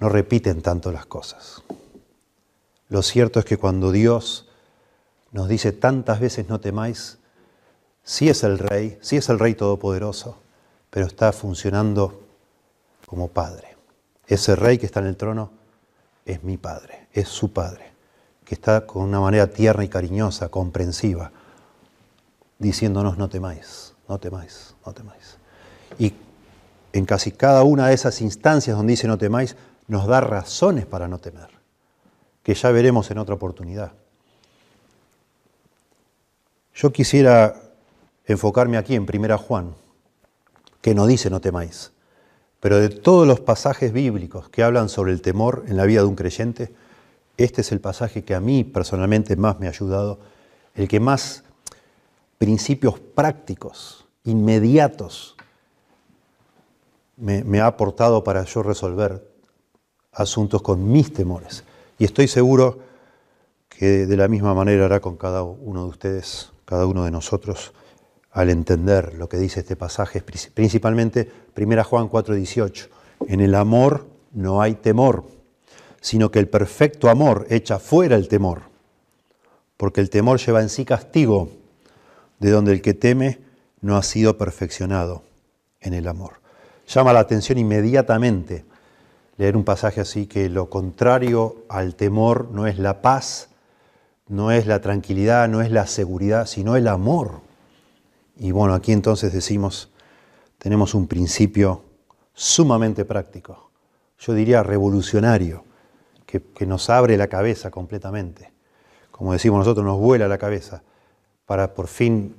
no 0.00 0.08
repiten 0.08 0.62
tanto 0.62 0.92
las 0.92 1.06
cosas. 1.06 1.62
Lo 2.88 3.02
cierto 3.02 3.38
es 3.38 3.44
que 3.44 3.56
cuando 3.56 3.92
Dios 3.92 4.48
nos 5.32 5.48
dice 5.48 5.72
tantas 5.72 6.20
veces 6.20 6.48
no 6.48 6.60
temáis, 6.60 7.18
sí 8.02 8.28
es 8.28 8.44
el 8.44 8.58
rey, 8.58 8.98
sí 9.00 9.16
es 9.16 9.28
el 9.28 9.38
rey 9.38 9.54
todopoderoso, 9.54 10.38
pero 10.90 11.06
está 11.06 11.32
funcionando 11.32 12.22
como 13.06 13.28
padre. 13.28 13.76
Ese 14.26 14.56
rey 14.56 14.78
que 14.78 14.86
está 14.86 15.00
en 15.00 15.06
el 15.06 15.16
trono 15.16 15.50
es 16.24 16.42
mi 16.42 16.56
padre, 16.56 17.08
es 17.12 17.28
su 17.28 17.52
padre, 17.52 17.92
que 18.44 18.54
está 18.54 18.86
con 18.86 19.02
una 19.02 19.20
manera 19.20 19.46
tierna 19.48 19.84
y 19.84 19.88
cariñosa, 19.88 20.48
comprensiva, 20.48 21.30
diciéndonos 22.58 23.18
no 23.18 23.28
temáis, 23.28 23.94
no 24.08 24.18
temáis, 24.18 24.74
no 24.84 24.92
temáis. 24.92 25.25
Y 25.98 26.12
en 26.92 27.04
casi 27.04 27.32
cada 27.32 27.62
una 27.62 27.88
de 27.88 27.94
esas 27.94 28.20
instancias 28.20 28.76
donde 28.76 28.92
dice 28.92 29.08
no 29.08 29.18
temáis, 29.18 29.56
nos 29.88 30.06
da 30.06 30.20
razones 30.20 30.86
para 30.86 31.08
no 31.08 31.18
temer, 31.18 31.48
que 32.42 32.54
ya 32.54 32.70
veremos 32.70 33.10
en 33.10 33.18
otra 33.18 33.34
oportunidad. 33.34 33.92
Yo 36.74 36.92
quisiera 36.92 37.60
enfocarme 38.26 38.76
aquí 38.76 38.94
en 38.94 39.06
Primera 39.06 39.38
Juan, 39.38 39.74
que 40.80 40.94
no 40.94 41.06
dice 41.06 41.30
no 41.30 41.40
temáis, 41.40 41.92
pero 42.60 42.78
de 42.78 42.88
todos 42.88 43.26
los 43.26 43.40
pasajes 43.40 43.92
bíblicos 43.92 44.48
que 44.48 44.62
hablan 44.62 44.88
sobre 44.88 45.12
el 45.12 45.22
temor 45.22 45.64
en 45.68 45.76
la 45.76 45.84
vida 45.84 46.00
de 46.00 46.06
un 46.06 46.16
creyente, 46.16 46.74
este 47.36 47.60
es 47.60 47.72
el 47.72 47.80
pasaje 47.80 48.24
que 48.24 48.34
a 48.34 48.40
mí 48.40 48.64
personalmente 48.64 49.36
más 49.36 49.60
me 49.60 49.66
ha 49.66 49.70
ayudado, 49.70 50.18
el 50.74 50.88
que 50.88 51.00
más 51.00 51.44
principios 52.38 52.98
prácticos, 52.98 54.06
inmediatos, 54.24 55.35
me, 57.16 57.60
ha 57.60 57.66
aportado 57.66 58.22
para 58.24 58.44
yo 58.44 58.62
resolver 58.62 59.26
asuntos 60.12 60.62
con 60.62 60.90
mis 60.90 61.12
temores. 61.12 61.64
Y 61.98 62.04
estoy 62.04 62.28
seguro 62.28 62.78
que 63.68 64.06
de 64.06 64.16
la 64.16 64.28
misma 64.28 64.54
manera 64.54 64.86
hará 64.86 65.00
con 65.00 65.16
cada 65.16 65.42
uno 65.42 65.84
de 65.84 65.88
ustedes 65.88 66.52
cada 66.64 66.86
uno 66.86 67.04
de 67.04 67.10
nosotros 67.10 67.72
al 68.32 68.50
entender 68.50 69.14
lo 69.14 69.28
que 69.28 69.38
dice 69.38 69.60
este 69.60 69.76
pasaje, 69.76 70.20
principalmente 70.20 71.30
1 71.56 71.84
Juan 71.84 72.08
4:18. 72.08 72.88
En 73.28 73.40
el 73.40 73.54
amor 73.54 74.06
no 74.32 74.60
hay 74.60 74.74
temor, 74.74 75.24
sino 76.02 76.30
que 76.30 76.38
el 76.38 76.48
perfecto 76.48 77.08
amor 77.08 77.46
echa 77.48 77.78
fuera 77.78 78.16
el 78.16 78.28
temor, 78.28 78.62
porque 79.78 80.02
el 80.02 80.10
temor 80.10 80.38
lleva 80.38 80.60
en 80.60 80.68
sí 80.68 80.84
castigo, 80.84 81.48
de 82.38 82.50
donde 82.50 82.72
el 82.72 82.82
que 82.82 82.92
teme 82.92 83.38
no 83.80 83.96
ha 83.96 84.02
sido 84.02 84.36
perfeccionado 84.36 85.22
en 85.80 85.94
el 85.94 86.06
amor. 86.06 86.45
Llama 86.86 87.12
la 87.12 87.20
atención 87.20 87.58
inmediatamente 87.58 88.64
leer 89.36 89.56
un 89.56 89.64
pasaje 89.64 90.00
así 90.00 90.26
que 90.26 90.48
lo 90.48 90.70
contrario 90.70 91.64
al 91.68 91.94
temor 91.94 92.50
no 92.50 92.66
es 92.66 92.78
la 92.78 93.02
paz, 93.02 93.48
no 94.28 94.50
es 94.50 94.66
la 94.66 94.80
tranquilidad, 94.80 95.48
no 95.48 95.60
es 95.62 95.70
la 95.70 95.86
seguridad, 95.86 96.46
sino 96.46 96.76
el 96.76 96.88
amor. 96.88 97.40
Y 98.38 98.50
bueno, 98.50 98.74
aquí 98.74 98.92
entonces 98.92 99.32
decimos, 99.32 99.90
tenemos 100.58 100.94
un 100.94 101.06
principio 101.06 101.84
sumamente 102.34 103.04
práctico, 103.04 103.70
yo 104.18 104.34
diría 104.34 104.62
revolucionario, 104.62 105.64
que, 106.26 106.66
nos 106.66 106.90
abre 106.90 107.16
la 107.16 107.28
cabeza 107.28 107.70
completamente. 107.70 108.52
Como 109.10 109.32
decimos 109.32 109.58
nosotros, 109.60 109.86
nos 109.86 109.98
vuela 109.98 110.28
la 110.28 110.38
cabeza 110.38 110.82
para 111.46 111.72
por 111.72 111.86
fin 111.86 112.34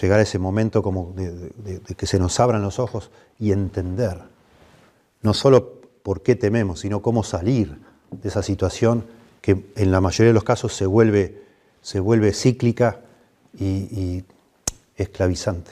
llegar 0.00 0.20
a 0.20 0.22
ese 0.22 0.38
momento 0.38 0.82
como 0.82 1.12
de, 1.14 1.80
que 1.96 2.06
se 2.06 2.18
nos 2.18 2.38
abran 2.40 2.62
los 2.62 2.78
ojos 2.78 3.10
y 3.38 3.52
entender. 3.52 4.20
No 5.22 5.34
solo 5.34 5.80
por 6.02 6.22
qué 6.22 6.36
tememos, 6.36 6.80
sino 6.80 7.02
cómo 7.02 7.22
salir 7.22 7.78
de 8.10 8.28
esa 8.28 8.42
situación 8.42 9.06
que 9.40 9.66
en 9.76 9.92
la 9.92 10.00
mayoría 10.00 10.28
de 10.28 10.34
los 10.34 10.44
casos 10.44 10.74
se 10.74 10.86
vuelve, 10.86 11.42
se 11.82 12.00
vuelve 12.00 12.32
cíclica 12.32 13.00
y, 13.54 13.66
y 13.66 14.24
esclavizante. 14.96 15.70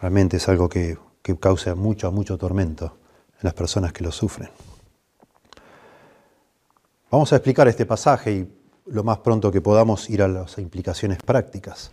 Realmente 0.00 0.38
es 0.38 0.48
algo 0.48 0.68
que, 0.68 0.98
que 1.22 1.36
causa 1.38 1.74
mucho, 1.74 2.10
mucho 2.10 2.36
tormento 2.36 2.96
en 3.34 3.40
las 3.42 3.54
personas 3.54 3.92
que 3.92 4.04
lo 4.04 4.10
sufren. 4.10 4.50
Vamos 7.10 7.32
a 7.32 7.36
explicar 7.36 7.68
este 7.68 7.86
pasaje 7.86 8.32
y 8.32 8.48
lo 8.86 9.04
más 9.04 9.18
pronto 9.18 9.52
que 9.52 9.60
podamos 9.60 10.08
ir 10.10 10.22
a 10.22 10.28
las 10.28 10.58
implicaciones 10.58 11.18
prácticas. 11.18 11.92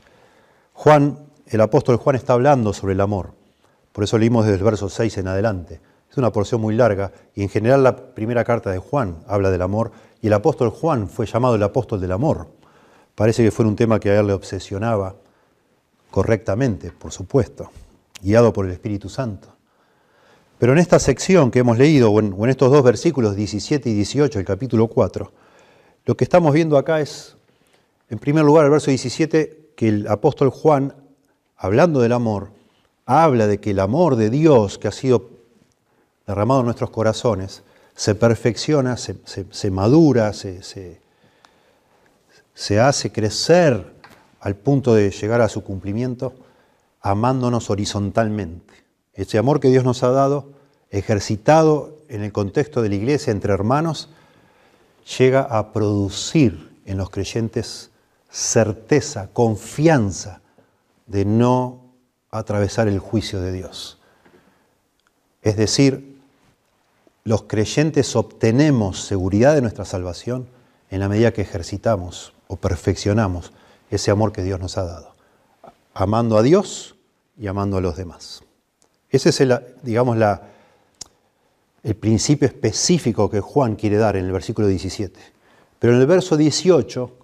Juan, 0.82 1.20
el 1.46 1.60
apóstol 1.60 1.98
Juan 1.98 2.16
está 2.16 2.32
hablando 2.32 2.72
sobre 2.72 2.94
el 2.94 3.02
amor. 3.02 3.34
Por 3.92 4.06
eso 4.06 4.18
leímos 4.18 4.46
desde 4.46 4.60
el 4.60 4.64
verso 4.64 4.88
6 4.88 5.18
en 5.18 5.28
adelante. 5.28 5.82
Es 6.10 6.18
una 6.18 6.32
porción 6.32 6.62
muy 6.62 6.74
larga 6.74 7.12
y 7.36 7.44
en 7.44 7.50
general 7.50 7.84
la 7.84 7.98
primera 7.98 8.46
carta 8.46 8.72
de 8.72 8.78
Juan 8.78 9.18
habla 9.28 9.52
del 9.52 9.62
amor 9.62 9.92
y 10.22 10.28
el 10.28 10.34
apóstol 10.34 10.70
Juan 10.70 11.10
fue 11.10 11.26
llamado 11.26 11.56
el 11.56 11.64
apóstol 11.64 12.00
del 12.00 12.14
amor. 12.14 12.48
Parece 13.14 13.44
que 13.44 13.52
fue 13.52 13.66
un 13.66 13.76
tema 13.76 14.00
que 14.00 14.10
a 14.10 14.22
él 14.22 14.28
le 14.28 14.32
obsesionaba 14.32 15.18
correctamente, 16.12 16.94
por 16.94 17.12
supuesto, 17.12 17.72
guiado 18.22 18.54
por 18.54 18.66
el 18.66 18.72
Espíritu 18.72 19.10
Santo. 19.10 19.50
Pero 20.60 20.72
en 20.72 20.80
esta 20.80 20.98
sección 20.98 21.52
que 21.52 21.60
hemos 21.60 21.78
leído, 21.78 22.10
o 22.10 22.22
en, 22.22 22.50
estos 22.50 22.72
dos 22.72 22.84
versículos 22.84 23.36
17 23.36 23.90
y 23.90 23.96
18 23.96 24.40
del 24.40 24.46
capítulo 24.46 24.88
4, 24.88 25.30
lo 26.06 26.16
que 26.16 26.24
estamos 26.24 26.54
viendo 26.54 26.78
acá 26.78 27.02
es, 27.02 27.36
en 28.10 28.18
primer 28.18 28.46
lugar, 28.46 28.64
el 28.64 28.72
verso 28.72 28.90
17, 28.92 29.69
que 29.80 29.88
el 29.88 30.08
apóstol 30.10 30.50
Juan, 30.50 30.94
hablando 31.56 32.02
del 32.02 32.12
amor, 32.12 32.50
habla 33.06 33.48
de 33.48 33.62
que 33.62 33.72
el 33.72 33.80
amor 33.80 34.18
de 34.18 34.30
Dios 34.30 34.78
que 34.78 34.90
ha 34.90 34.92
sido 34.92 35.30
derramado 36.28 36.60
en 36.60 36.66
nuestros 36.66 36.90
corazones 36.90 37.64
se 37.96 38.14
perfecciona, 38.14 38.98
se, 38.98 39.72
madura, 39.72 40.34
se, 40.34 41.00
se 42.54 42.80
hace 42.82 43.14
crecer 43.14 43.94
al 44.42 44.58
punto 44.58 44.96
de 44.96 45.12
llegar 45.12 45.40
a 45.40 45.48
su 45.48 45.64
cumplimiento, 45.64 46.34
amándonos 47.00 47.70
horizontalmente. 47.70 48.74
Ese 49.14 49.38
amor 49.38 49.62
que 49.62 49.70
Dios 49.70 49.86
nos 49.86 50.04
ha 50.04 50.10
dado, 50.10 50.50
ejercitado 50.90 51.96
en 52.10 52.24
el 52.24 52.34
contexto 52.34 52.82
de 52.82 52.90
la 52.90 52.96
iglesia 52.96 53.32
entre 53.32 53.54
hermanos, 53.54 54.10
llega 55.18 55.40
a 55.40 55.72
producir 55.72 56.70
en 56.84 56.98
los 56.98 57.10
creyentes 57.10 57.89
certeza, 58.30 59.30
confianza 59.34 60.42
de 61.08 61.26
no 61.26 61.94
atravesar 62.32 62.88
el 62.88 63.00
juicio 63.00 63.42
de 63.42 63.52
Dios. 63.52 64.00
Es 65.42 65.58
decir, 65.58 66.20
los 67.24 67.44
creyentes 67.44 68.16
obtenemos 68.16 69.02
seguridad 69.02 69.56
de 69.56 69.62
nuestra 69.62 69.86
salvación 69.86 70.48
en 70.90 71.00
la 71.00 71.10
medida 71.10 71.34
que 71.34 71.42
ejercitamos 71.42 72.34
o 72.48 72.56
perfeccionamos 72.56 73.52
ese 73.90 74.12
amor 74.12 74.32
que 74.32 74.44
Dios 74.44 74.60
nos 74.60 74.78
ha 74.78 74.84
dado, 74.84 75.16
amando 75.94 76.38
a 76.38 76.44
Dios 76.44 76.96
y 77.38 77.48
amando 77.48 77.78
a 77.78 77.82
los 77.82 77.98
demás. 77.98 78.44
Ese 79.10 79.30
es 79.30 79.42
el, 79.42 79.60
digamos, 79.82 80.18
la, 80.18 80.44
el 81.84 81.96
principio 81.96 82.48
específico 82.48 83.30
que 83.30 83.40
Juan 83.40 83.76
quiere 83.76 83.98
dar 83.98 84.16
en 84.16 84.26
el 84.26 84.32
versículo 84.32 84.68
17. 84.68 85.20
Pero 85.80 85.94
en 85.94 86.02
el 86.02 86.08
verso 86.08 86.38
18, 86.38 87.19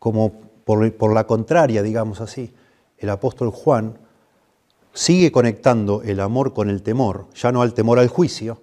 como 0.00 0.32
por, 0.64 1.14
la 1.14 1.26
contraria, 1.26 1.82
digamos 1.82 2.20
así, 2.20 2.52
el 2.98 3.10
apóstol 3.10 3.50
Juan 3.50 3.98
sigue 4.92 5.30
conectando 5.30 6.02
el 6.02 6.18
amor 6.18 6.52
con 6.52 6.68
el 6.68 6.82
temor, 6.82 7.26
ya 7.34 7.52
no 7.52 7.62
al 7.62 7.74
temor 7.74 7.98
al 7.98 8.08
juicio, 8.08 8.62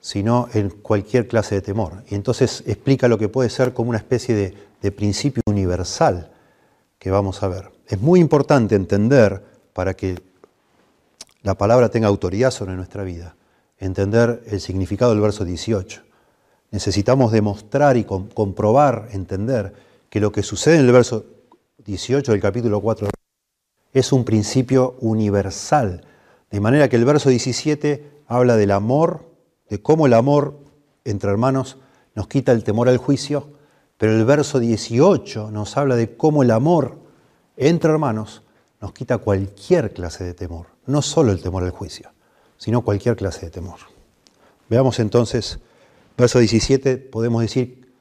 sino 0.00 0.48
en 0.52 0.70
cualquier 0.70 1.28
clase 1.28 1.54
de 1.54 1.60
temor. 1.62 2.02
Y 2.08 2.16
entonces 2.16 2.64
explica 2.66 3.08
lo 3.08 3.18
que 3.18 3.28
puede 3.28 3.50
ser 3.50 3.72
como 3.72 3.90
una 3.90 3.98
especie 3.98 4.34
de, 4.34 4.54
de 4.82 4.92
principio 4.92 5.42
universal 5.46 6.30
que 6.98 7.10
vamos 7.10 7.42
a 7.42 7.48
ver. 7.48 7.70
Es 7.86 8.00
muy 8.00 8.20
importante 8.20 8.74
entender 8.74 9.42
para 9.72 9.94
que 9.94 10.20
la 11.42 11.56
palabra 11.56 11.88
tenga 11.88 12.08
autoridad 12.08 12.50
sobre 12.50 12.74
nuestra 12.74 13.04
vida, 13.04 13.36
entender 13.78 14.42
el 14.46 14.60
significado 14.60 15.12
del 15.12 15.20
verso 15.20 15.44
18. 15.44 16.07
Necesitamos 16.70 17.32
demostrar 17.32 17.96
y 17.96 18.04
comprobar, 18.04 19.08
entender 19.12 19.74
que 20.10 20.20
lo 20.20 20.32
que 20.32 20.42
sucede 20.42 20.76
en 20.76 20.86
el 20.86 20.92
verso 20.92 21.24
18 21.84 22.32
del 22.32 22.40
capítulo 22.40 22.80
4 22.80 23.08
es 23.92 24.12
un 24.12 24.24
principio 24.24 24.96
universal, 25.00 26.04
de 26.50 26.60
manera 26.60 26.88
que 26.88 26.96
el 26.96 27.04
verso 27.04 27.30
17 27.30 28.22
habla 28.26 28.56
del 28.56 28.70
amor, 28.70 29.24
de 29.70 29.80
cómo 29.80 30.06
el 30.06 30.14
amor 30.14 30.58
entre 31.04 31.30
hermanos 31.30 31.78
nos 32.14 32.28
quita 32.28 32.52
el 32.52 32.64
temor 32.64 32.88
al 32.88 32.98
juicio, 32.98 33.50
pero 33.96 34.12
el 34.12 34.24
verso 34.24 34.60
18 34.60 35.50
nos 35.50 35.76
habla 35.76 35.96
de 35.96 36.16
cómo 36.16 36.42
el 36.42 36.50
amor 36.50 36.98
entre 37.56 37.90
hermanos 37.90 38.42
nos 38.80 38.92
quita 38.92 39.18
cualquier 39.18 39.92
clase 39.92 40.24
de 40.24 40.34
temor, 40.34 40.66
no 40.86 41.02
solo 41.02 41.32
el 41.32 41.42
temor 41.42 41.64
al 41.64 41.70
juicio, 41.70 42.10
sino 42.58 42.82
cualquier 42.82 43.16
clase 43.16 43.46
de 43.46 43.50
temor. 43.50 43.78
Veamos 44.68 45.00
entonces, 45.00 45.58
verso 46.18 46.40
17, 46.40 46.98
podemos 46.98 47.42
decir 47.42 47.92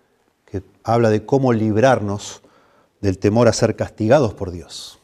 que 0.46 0.64
habla 0.84 1.12
de 1.12 1.24
cómo 1.24 1.54
librarnos 1.54 2.42
del 3.00 3.20
temor 3.20 3.48
a 3.48 3.54
ser 3.54 3.76
castigados 3.76 4.34
por 4.34 4.52
Dios. 4.52 5.00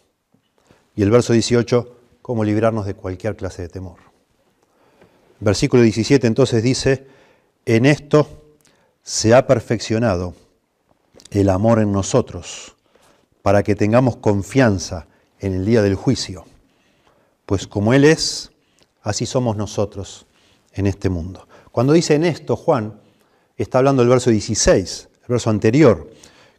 Y 0.96 1.04
el 1.04 1.12
verso 1.12 1.32
18, 1.32 1.96
cómo 2.24 2.44
librarnos 2.44 2.88
de 2.88 2.96
cualquier 2.96 3.36
clase 3.36 3.62
de 3.62 3.70
temor. 3.70 3.98
Versículo 5.40 5.84
17 5.84 6.26
entonces 6.26 6.64
dice, 6.64 7.06
en 7.66 7.86
esto 7.86 8.28
se 9.04 9.36
ha 9.36 9.46
perfeccionado 9.46 10.34
el 11.30 11.50
amor 11.50 11.80
en 11.80 11.92
nosotros, 11.92 12.76
para 13.44 13.62
que 13.62 13.76
tengamos 13.76 14.18
confianza 14.18 15.08
en 15.40 15.54
el 15.54 15.66
día 15.66 15.82
del 15.82 15.96
juicio. 15.96 16.46
Pues 17.46 17.68
como 17.68 17.94
Él 17.94 18.06
es, 18.06 18.52
así 19.02 19.26
somos 19.26 19.56
nosotros 19.56 20.26
en 20.72 20.88
este 20.88 21.10
mundo. 21.10 21.48
Cuando 21.72 21.94
dice 21.94 22.16
en 22.16 22.24
esto, 22.24 22.56
Juan, 22.56 23.03
está 23.58 23.80
hablando 23.80 24.02
del 24.02 24.10
verso 24.10 24.30
16, 24.30 25.10
el 25.22 25.28
verso 25.28 25.50
anterior, 25.50 26.10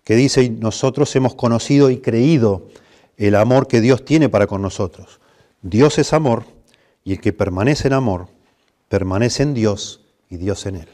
que 0.04 0.16
dice, 0.16 0.48
nosotros 0.50 1.14
hemos 1.16 1.34
conocido 1.34 1.90
y 1.90 1.98
creído 1.98 2.68
el 3.16 3.34
amor 3.34 3.66
que 3.66 3.80
Dios 3.80 4.04
tiene 4.04 4.28
para 4.28 4.46
con 4.46 4.62
nosotros. 4.62 5.20
Dios 5.62 5.98
es 5.98 6.12
amor 6.12 6.44
y 7.04 7.12
el 7.12 7.20
que 7.20 7.32
permanece 7.32 7.88
en 7.88 7.94
amor, 7.94 8.28
permanece 8.88 9.42
en 9.42 9.54
Dios 9.54 10.04
y 10.28 10.36
Dios 10.36 10.66
en 10.66 10.76
Él. 10.76 10.88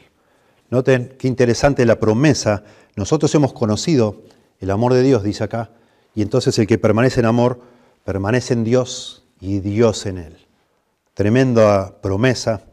Noten 0.69 1.15
qué 1.19 1.27
interesante 1.27 1.85
la 1.85 1.99
promesa. 1.99 2.63
Nosotros 2.95 3.35
hemos 3.35 3.51
conocido 3.51 4.23
el 4.61 4.71
amor 4.71 4.93
de 4.93 5.03
Dios, 5.03 5.21
dice 5.21 5.43
acá, 5.43 5.71
y 6.15 6.21
entonces 6.21 6.57
el 6.59 6.67
que 6.67 6.77
permanece 6.77 7.19
en 7.19 7.25
amor 7.25 7.59
permanece 8.05 8.53
en 8.53 8.63
Dios 8.63 9.23
y 9.39 9.59
Dios 9.59 10.05
en 10.05 10.17
él. 10.17 10.37
Tremenda 11.13 12.01
promesa, 12.01 12.63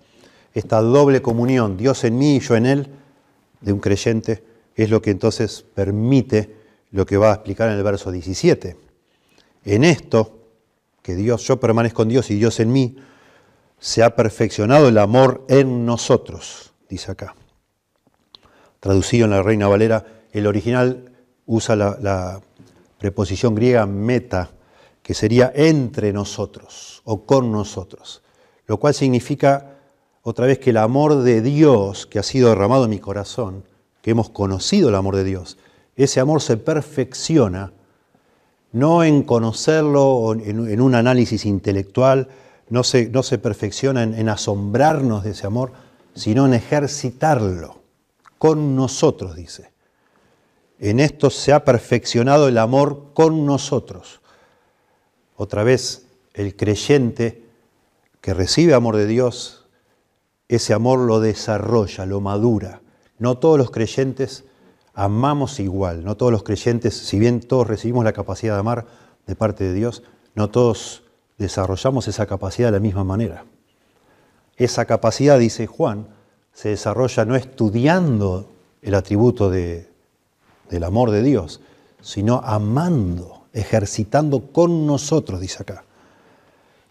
esta 0.55 0.81
doble 0.81 1.23
comunión, 1.23 1.77
Dios 1.77 2.05
en 2.05 2.19
mí 2.19 2.37
y 2.37 2.41
yo 2.41 2.57
en 2.57 2.67
él, 2.67 2.91
de 3.61 3.73
un 3.73 3.81
creyente, 3.81 4.43
es 4.75 4.91
lo 4.91 5.03
que 5.03 5.11
entonces 5.11 5.65
permite 5.75 6.57
lo 6.91 7.05
que 7.05 7.17
va 7.17 7.31
a 7.31 7.35
explicar 7.35 7.69
en 7.69 7.77
el 7.77 7.83
verso 7.83 8.11
17. 8.11 8.77
En 9.65 9.85
esto, 9.85 10.39
que 11.03 11.15
Dios, 11.15 11.43
yo 11.47 11.59
permanezco 11.59 12.03
en 12.03 12.09
Dios 12.09 12.31
y 12.31 12.37
Dios 12.37 12.61
en 12.61 12.73
mí, 12.73 12.97
se 13.79 14.03
ha 14.03 14.15
perfeccionado 14.17 14.89
el 14.89 14.99
amor 14.99 15.45
en 15.49 15.85
nosotros, 15.85 16.73
dice 16.89 17.13
acá. 17.13 17.35
Traducido 18.81 19.25
en 19.25 19.33
la 19.33 19.43
Reina 19.43 19.69
Valera, 19.69 20.05
el 20.33 20.47
original 20.47 21.13
usa 21.47 21.77
la, 21.77 21.99
la 22.01 22.41
preposición 22.99 23.55
griega 23.55 23.87
meta, 23.87 24.51
que 25.03 25.15
sería 25.15 25.53
entre 25.55 26.13
nosotros 26.13 27.01
o 27.05 27.25
con 27.25 27.51
nosotros, 27.51 28.23
lo 28.67 28.79
cual 28.79 28.95
significa 28.95 29.78
otra 30.29 30.47
vez 30.47 30.59
que 30.59 30.71
el 30.71 30.77
amor 30.77 31.23
de 31.23 31.41
Dios 31.41 32.07
que 32.07 32.19
ha 32.19 32.23
sido 32.23 32.51
derramado 32.51 32.85
en 32.85 32.91
mi 32.91 32.99
corazón, 32.99 33.65
que 34.03 34.11
hemos 34.11 34.29
conocido 34.29 34.91
el 34.91 34.95
amor 34.95 35.17
de 35.17 35.25
Dios, 35.25 35.57
ese 35.97 36.21
amor 36.21 36.43
se 36.43 36.59
perfecciona 36.59 37.73
no 38.73 39.03
en 39.05 39.23
conocerlo 39.23 40.35
en, 40.35 40.81
un 40.83 40.95
análisis 40.95 41.47
intelectual, 41.47 42.29
no 42.69 42.85
se, 42.85 43.09
no 43.09 43.23
se 43.23 43.39
perfecciona 43.39 44.03
en, 44.03 44.13
en 44.13 44.29
asombrarnos 44.29 45.25
de 45.25 45.31
ese 45.31 45.47
amor, 45.47 45.73
sino 46.15 46.45
en 46.45 46.53
ejercitarlo 46.53 47.81
con 48.37 48.77
nosotros, 48.77 49.35
dice. 49.35 49.71
En 50.79 51.01
esto 51.01 51.31
se 51.31 51.55
ha 51.55 51.65
perfeccionado 51.65 52.49
el 52.49 52.59
amor 52.59 53.15
con 53.15 53.47
nosotros. 53.47 54.21
Otra 55.37 55.63
vez, 55.63 56.05
el 56.35 56.55
creyente 56.55 57.43
que 58.21 58.35
recibe 58.35 58.75
amor 58.75 58.97
de 58.97 59.07
Dios, 59.07 59.58
ese 60.49 60.73
amor 60.73 61.01
lo 61.01 61.21
desarrolla, 61.21 62.07
lo 62.07 62.21
madura. 62.21 62.81
No 63.19 63.39
todos 63.39 63.59
los 63.59 63.71
creyentes 63.71 64.45
amamos 64.95 65.61
igual, 65.61 66.05
no 66.05 66.17
todos 66.17 66.33
los 66.33 66.43
creyentes, 66.43 66.97
si 66.97 67.19
bien 67.19 67.41
todos 67.41 67.67
recibimos 67.67 68.05
la 68.05 68.13
capacidad 68.13 68.55
de 68.55 68.61
amar 68.61 68.87
de 69.27 69.37
parte 69.37 69.65
de 69.65 69.75
Dios, 69.75 70.03
no 70.35 70.49
todos 70.51 71.05
desarrollamos 71.37 72.09
esa 72.09 72.27
capacidad 72.27 72.69
de 72.69 72.73
la 72.73 72.81
misma 72.81 73.05
manera. 73.05 73.45
esa 74.57 74.87
capacidad, 74.87 75.39
dice 75.39 75.69
Juan, 75.69 76.09
se 76.53 76.71
desarrolla 76.71 77.25
no 77.25 77.37
estudiando 77.37 78.51
el 78.83 78.95
atributo 78.95 79.51
del 79.51 79.87
amor 80.85 81.13
de 81.13 81.23
Dios, 81.23 81.61
sino 82.01 82.41
amando, 82.45 83.47
ejercitando 83.53 84.51
con 84.51 84.85
nosotros, 84.85 85.41
dice 85.41 85.63
acá. 85.63 85.85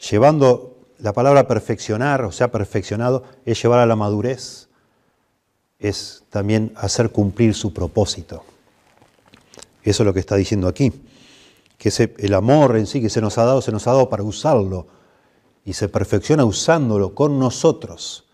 Llevando 0.10 0.77
la 1.00 1.14
palabra 1.14 1.48
perfeccionar, 1.48 2.24
o 2.24 2.32
sea, 2.32 2.52
perfeccionado, 2.52 3.24
es 3.46 3.62
llevar 3.62 3.80
a 3.80 3.86
la 3.86 3.96
madurez, 3.96 4.68
es 5.80 6.24
también 6.30 6.74
hacer 6.76 7.12
cumplir 7.12 7.54
su 7.54 7.74
propósito. 7.74 8.44
Eso 9.84 10.04
es 10.04 10.06
lo 10.06 10.14
que 10.14 10.20
está 10.20 10.36
diciendo 10.36 10.68
aquí, 10.68 10.92
que 11.78 12.14
el 12.18 12.34
amor 12.34 12.78
en 12.78 12.88
sí 12.88 13.02
que 13.02 13.10
se 13.10 13.22
nos 13.22 13.38
ha 13.38 13.46
dado, 13.46 13.62
se 13.62 13.72
nos 13.72 13.88
ha 13.88 13.92
dado 13.92 14.10
para 14.10 14.24
usarlo 14.24 14.88
y 15.64 15.74
se 15.74 15.88
perfecciona 15.90 16.46
usándolo 16.46 17.14
con 17.14 17.40
nosotros 17.40 18.26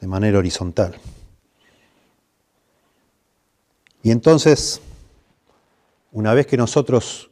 de 0.00 0.06
manera 0.06 0.38
horizontal. 0.38 0.96
Y 4.02 4.10
entonces, 4.10 4.80
una 6.12 6.32
vez 6.34 6.46
que 6.46 6.56
nosotros 6.56 7.30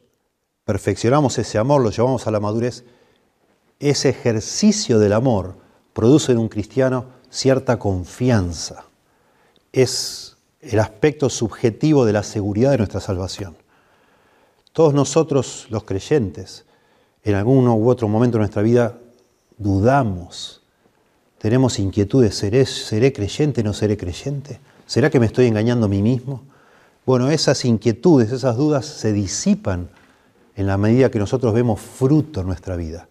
perfeccionamos 0.65 1.37
ese 1.37 1.57
amor, 1.57 1.81
lo 1.81 1.91
llevamos 1.91 2.27
a 2.27 2.31
la 2.31 2.39
madurez, 2.39 2.83
ese 3.79 4.09
ejercicio 4.09 4.99
del 4.99 5.13
amor 5.13 5.55
produce 5.93 6.31
en 6.31 6.39
un 6.39 6.49
cristiano 6.49 7.05
cierta 7.29 7.77
confianza. 7.77 8.85
Es 9.71 10.37
el 10.61 10.79
aspecto 10.79 11.29
subjetivo 11.29 12.05
de 12.05 12.13
la 12.13 12.23
seguridad 12.23 12.71
de 12.71 12.77
nuestra 12.77 12.99
salvación. 12.99 13.55
Todos 14.73 14.93
nosotros, 14.93 15.67
los 15.69 15.83
creyentes, 15.83 16.65
en 17.23 17.35
algún 17.35 17.67
u 17.67 17.89
otro 17.89 18.07
momento 18.07 18.37
de 18.37 18.41
nuestra 18.41 18.61
vida 18.61 18.97
dudamos, 19.57 20.61
tenemos 21.37 21.77
inquietudes, 21.77 22.35
¿seré, 22.35 22.65
¿seré 22.65 23.13
creyente, 23.13 23.63
no 23.63 23.73
seré 23.73 23.95
creyente? 23.95 24.59
¿Será 24.87 25.09
que 25.09 25.19
me 25.19 25.27
estoy 25.27 25.45
engañando 25.45 25.85
a 25.85 25.89
mí 25.89 26.01
mismo? 26.01 26.43
Bueno, 27.05 27.29
esas 27.29 27.63
inquietudes, 27.65 28.31
esas 28.31 28.57
dudas 28.57 28.85
se 28.85 29.13
disipan 29.13 29.89
en 30.55 30.65
la 30.65 30.77
medida 30.77 31.11
que 31.11 31.19
nosotros 31.19 31.53
vemos 31.53 31.79
fruto 31.79 32.41
en 32.41 32.47
nuestra 32.47 32.75
vida 32.75 33.07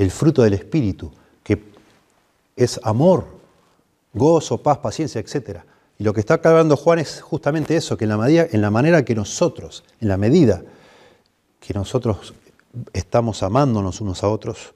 el 0.00 0.10
fruto 0.10 0.42
del 0.42 0.54
Espíritu, 0.54 1.12
que 1.42 1.62
es 2.56 2.80
amor, 2.82 3.26
gozo, 4.14 4.62
paz, 4.62 4.78
paciencia, 4.78 5.20
etc. 5.20 5.60
Y 5.98 6.04
lo 6.04 6.14
que 6.14 6.20
está 6.20 6.34
aclarando 6.34 6.74
Juan 6.74 7.00
es 7.00 7.20
justamente 7.20 7.76
eso, 7.76 7.98
que 7.98 8.04
en 8.04 8.08
la, 8.08 8.16
medida, 8.16 8.70
manera 8.70 9.04
que 9.04 9.14
nosotros, 9.14 9.84
en 10.00 10.08
la 10.08 10.16
medida 10.16 10.62
que 11.60 11.74
nosotros 11.74 12.32
estamos 12.94 13.42
amándonos 13.42 14.00
unos 14.00 14.24
a 14.24 14.28
otros, 14.30 14.72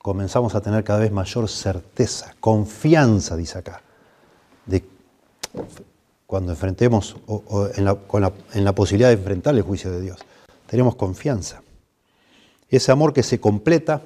comenzamos 0.00 0.54
a 0.54 0.62
tener 0.62 0.84
cada 0.84 1.00
vez 1.00 1.12
mayor 1.12 1.46
certeza, 1.46 2.34
confianza, 2.40 3.36
dice 3.36 3.58
acá, 3.58 3.82
de 4.64 4.82
cuando 6.26 6.52
enfrentemos 6.52 7.14
o, 7.26 7.68
en, 7.74 7.84
la, 7.84 7.98
en 8.54 8.64
la 8.64 8.74
posibilidad 8.74 9.10
de 9.10 9.16
enfrentar 9.16 9.54
el 9.54 9.62
juicio 9.62 9.90
de 9.90 10.00
Dios. 10.00 10.18
Tenemos 10.66 10.94
confianza. 10.94 11.60
Ese 12.70 12.90
amor 12.90 13.12
que 13.12 13.22
se 13.22 13.38
completa 13.38 14.00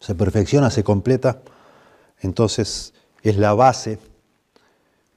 se 0.00 0.14
perfecciona, 0.14 0.70
se 0.70 0.82
completa, 0.82 1.42
entonces 2.20 2.94
es 3.22 3.36
la 3.36 3.54
base, 3.54 3.98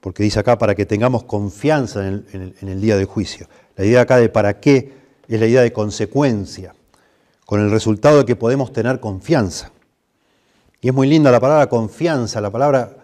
porque 0.00 0.22
dice 0.22 0.38
acá, 0.38 0.58
para 0.58 0.74
que 0.74 0.84
tengamos 0.84 1.24
confianza 1.24 2.06
en 2.06 2.54
el, 2.60 2.80
día 2.80 2.96
del 2.96 3.06
juicio. 3.06 3.48
La 3.76 3.84
idea 3.84 4.02
acá 4.02 4.18
de 4.18 4.28
para 4.28 4.60
qué 4.60 4.92
es 5.26 5.40
la 5.40 5.46
idea 5.46 5.62
de 5.62 5.72
consecuencia, 5.72 6.74
con 7.46 7.60
el 7.60 7.70
resultado 7.70 8.18
de 8.18 8.24
que 8.26 8.36
podemos 8.36 8.72
tener 8.72 9.00
confianza. 9.00 9.72
Y 10.82 10.88
es 10.88 10.94
muy 10.94 11.08
linda 11.08 11.30
la 11.30 11.40
palabra 11.40 11.66
confianza, 11.68 12.42
la 12.42 12.50
palabra 12.50 12.94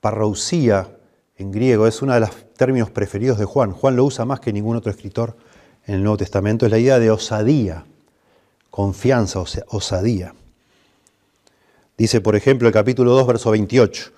parrousía 0.00 0.88
en 1.36 1.52
griego 1.52 1.86
es 1.86 2.02
uno 2.02 2.14
de 2.14 2.20
los 2.20 2.30
términos 2.56 2.90
preferidos 2.90 3.38
de 3.38 3.44
Juan. 3.44 3.72
Juan 3.72 3.94
lo 3.94 4.04
usa 4.04 4.24
más 4.24 4.40
que 4.40 4.52
ningún 4.52 4.76
otro 4.76 4.90
escritor 4.90 5.36
en 5.86 5.96
el 5.96 6.02
Nuevo 6.02 6.16
Testamento, 6.16 6.66
es 6.66 6.72
la 6.72 6.78
idea 6.78 6.98
de 6.98 7.10
osadía, 7.10 7.84
confianza, 8.70 9.40
osadía. 9.68 10.34
Dice, 11.98 12.20
por 12.20 12.36
ejemplo, 12.36 12.68
el 12.68 12.72
capítulo 12.72 13.12
2, 13.12 13.26
verso 13.26 13.50
28, 13.50 14.12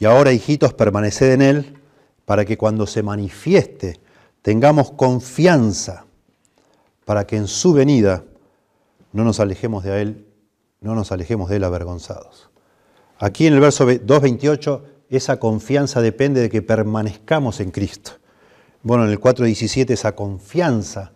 y 0.00 0.04
ahora, 0.06 0.32
hijitos, 0.32 0.74
permaneced 0.74 1.32
en 1.32 1.42
Él, 1.42 1.78
para 2.24 2.44
que 2.44 2.58
cuando 2.58 2.86
se 2.88 3.04
manifieste 3.04 4.00
tengamos 4.42 4.90
confianza, 4.90 6.04
para 7.04 7.24
que 7.24 7.36
en 7.36 7.46
su 7.46 7.72
venida 7.72 8.24
no 9.12 9.22
nos 9.22 9.38
alejemos 9.38 9.84
de 9.84 10.02
Él, 10.02 10.26
no 10.80 10.96
nos 10.96 11.12
alejemos 11.12 11.48
de 11.48 11.56
Él 11.56 11.64
avergonzados. 11.64 12.50
Aquí 13.20 13.46
en 13.46 13.54
el 13.54 13.60
verso 13.60 13.88
2.28, 13.88 14.82
esa 15.08 15.38
confianza 15.38 16.00
depende 16.00 16.40
de 16.40 16.50
que 16.50 16.60
permanezcamos 16.60 17.60
en 17.60 17.70
Cristo. 17.70 18.12
Bueno, 18.82 19.04
en 19.04 19.10
el 19.10 19.20
4.17, 19.20 19.90
esa 19.90 20.16
confianza 20.16 21.12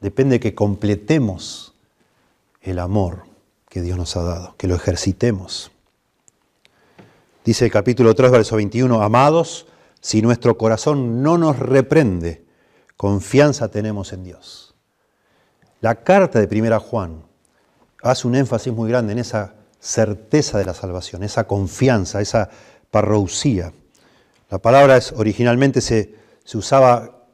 depende 0.00 0.34
de 0.34 0.40
que 0.40 0.54
completemos 0.54 1.74
el 2.62 2.78
amor 2.78 3.27
que 3.68 3.82
Dios 3.82 3.98
nos 3.98 4.16
ha 4.16 4.22
dado, 4.22 4.54
que 4.56 4.66
lo 4.66 4.74
ejercitemos. 4.74 5.70
Dice 7.44 7.66
el 7.66 7.70
capítulo 7.70 8.14
3, 8.14 8.30
verso 8.30 8.56
21, 8.56 9.02
amados, 9.02 9.66
si 10.00 10.22
nuestro 10.22 10.56
corazón 10.58 11.22
no 11.22 11.38
nos 11.38 11.58
reprende, 11.58 12.44
confianza 12.96 13.68
tenemos 13.68 14.12
en 14.12 14.24
Dios. 14.24 14.74
La 15.80 15.96
carta 15.96 16.40
de 16.40 16.48
Primera 16.48 16.80
Juan 16.80 17.22
hace 18.02 18.26
un 18.26 18.34
énfasis 18.34 18.72
muy 18.72 18.88
grande 18.90 19.12
en 19.12 19.18
esa 19.18 19.54
certeza 19.80 20.58
de 20.58 20.64
la 20.64 20.74
salvación, 20.74 21.22
esa 21.22 21.46
confianza, 21.46 22.20
esa 22.20 22.50
parrousía. 22.90 23.72
La 24.50 24.58
palabra 24.58 24.96
es, 24.96 25.12
originalmente 25.12 25.80
se, 25.80 26.14
se, 26.44 26.58
usaba 26.58 27.26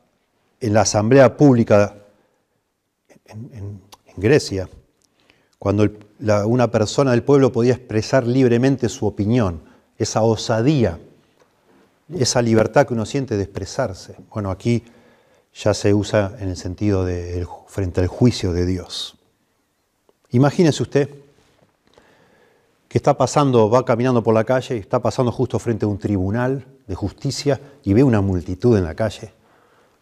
en 0.60 0.74
la 0.74 0.82
asamblea 0.82 1.36
pública 1.36 1.96
en, 3.24 3.50
en 3.52 4.14
Grecia, 4.16 4.68
cuando 5.64 5.88
una 6.44 6.70
persona 6.70 7.12
del 7.12 7.22
pueblo 7.22 7.50
podía 7.50 7.72
expresar 7.72 8.26
libremente 8.26 8.90
su 8.90 9.06
opinión, 9.06 9.62
esa 9.96 10.20
osadía, 10.20 10.98
esa 12.14 12.42
libertad 12.42 12.86
que 12.86 12.92
uno 12.92 13.06
siente 13.06 13.38
de 13.38 13.44
expresarse. 13.44 14.14
Bueno, 14.28 14.50
aquí 14.50 14.84
ya 15.54 15.72
se 15.72 15.94
usa 15.94 16.36
en 16.38 16.50
el 16.50 16.58
sentido 16.58 17.06
de 17.06 17.46
frente 17.66 18.02
al 18.02 18.08
juicio 18.08 18.52
de 18.52 18.66
Dios. 18.66 19.16
Imagínese 20.32 20.82
usted 20.82 21.08
que 22.86 22.98
está 22.98 23.16
pasando, 23.16 23.70
va 23.70 23.86
caminando 23.86 24.22
por 24.22 24.34
la 24.34 24.44
calle 24.44 24.76
y 24.76 24.80
está 24.80 25.00
pasando 25.00 25.32
justo 25.32 25.58
frente 25.58 25.86
a 25.86 25.88
un 25.88 25.96
tribunal 25.96 26.66
de 26.86 26.94
justicia 26.94 27.58
y 27.82 27.94
ve 27.94 28.04
una 28.04 28.20
multitud 28.20 28.76
en 28.76 28.84
la 28.84 28.94
calle, 28.94 29.32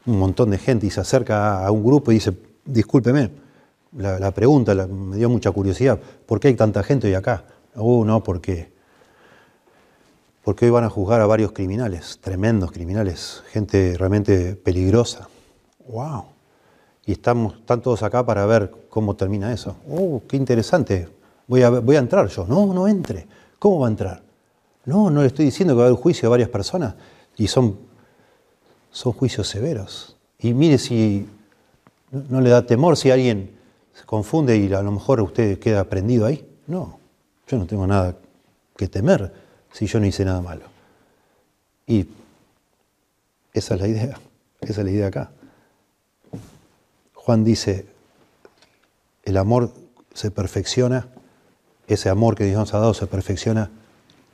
un 0.07 0.19
montón 0.19 0.51
de 0.51 0.59
gente 0.59 0.89
y 0.89 0.91
se 0.91 0.99
acerca 0.99 1.65
a 1.65 1.71
un 1.71 1.85
grupo 1.85 2.11
y 2.11 2.17
dice, 2.17 2.33
discúlpeme, 2.65 3.52
la, 3.97 4.31
pregunta 4.33 4.75
me 4.87 5.17
dio 5.17 5.29
mucha 5.29 5.51
curiosidad. 5.51 5.99
¿Por 6.27 6.41
qué 6.41 6.49
hay 6.49 6.55
tanta 6.55 6.83
gente 6.83 7.09
hoy 7.09 7.15
acá? 7.15 7.45
Uh, 7.75 8.05
no, 8.05 8.23
porque, 8.23 8.73
porque 10.45 10.67
hoy 10.67 10.71
van 10.71 10.85
a 10.85 10.91
juzgar 10.91 11.21
a 11.21 11.27
varios 11.27 11.53
criminales, 11.53 12.19
tremendos 12.21 12.73
criminales, 12.73 13.43
gente 13.51 13.97
realmente 13.99 14.57
peligrosa. 14.57 15.29
¡Wow! 15.89 16.25
Y 17.05 17.13
estamos, 17.13 17.55
están 17.55 17.83
todos 17.83 18.03
acá 18.03 18.25
para 18.25 18.47
ver 18.47 18.73
cómo 18.89 19.17
termina 19.17 19.53
eso. 19.53 19.77
¡Uh, 19.87 20.21
qué 20.29 20.37
interesante! 20.37 21.09
Voy 21.47 21.63
a, 21.63 21.71
voy 21.71 21.97
a 21.97 21.99
entrar 21.99 22.29
yo. 22.29 22.47
No, 22.47 22.73
no 22.73 22.87
entre. 22.89 23.27
¿Cómo 23.59 23.81
va 23.81 23.89
a 23.89 23.91
entrar? 23.91 24.23
No, 24.85 25.11
no 25.11 25.21
le 25.21 25.27
estoy 25.27 25.45
diciendo 25.45 25.75
que 25.75 25.79
va 25.79 25.85
a 25.85 25.87
haber 25.89 26.01
juicio 26.01 26.29
de 26.29 26.31
varias 26.31 26.49
personas. 26.49 26.95
Y 27.37 27.49
son, 27.49 27.79
son 28.91 29.13
juicios 29.13 29.49
severos. 29.49 30.17
Y 30.39 30.55
mire 30.55 30.79
si 30.79 31.29
no 32.11 32.41
le 32.41 32.51
da 32.51 32.65
temor 32.65 32.97
si 32.97 33.11
alguien 33.11 33.62
confunde 34.13 34.59
y 34.59 34.71
a 34.75 34.83
lo 34.83 34.93
mejor 34.93 35.23
usted 35.23 35.59
queda 35.59 35.85
prendido 35.85 36.27
ahí. 36.27 36.47
No, 36.67 36.99
yo 37.49 37.57
no 37.57 37.65
tengo 37.65 37.87
nada 37.87 38.15
que 38.77 38.87
temer 38.87 39.33
si 39.73 39.87
yo 39.87 40.01
no 40.01 40.05
hice 40.05 40.23
nada 40.23 40.43
malo. 40.43 40.65
Y 41.87 42.07
esa 43.55 43.75
es 43.75 43.81
la 43.81 43.89
idea, 43.89 44.21
esa 44.61 44.81
es 44.83 44.85
la 44.85 44.91
idea 44.91 45.07
acá. 45.07 45.31
Juan 47.15 47.43
dice, 47.43 47.87
el 49.23 49.39
amor 49.39 49.73
se 50.13 50.31
perfecciona, 50.31 51.09
ese 51.87 52.11
amor 52.11 52.35
que 52.35 52.45
Dios 52.45 52.59
nos 52.59 52.75
ha 52.75 52.81
dado 52.81 52.93
se 52.93 53.07
perfecciona 53.07 53.71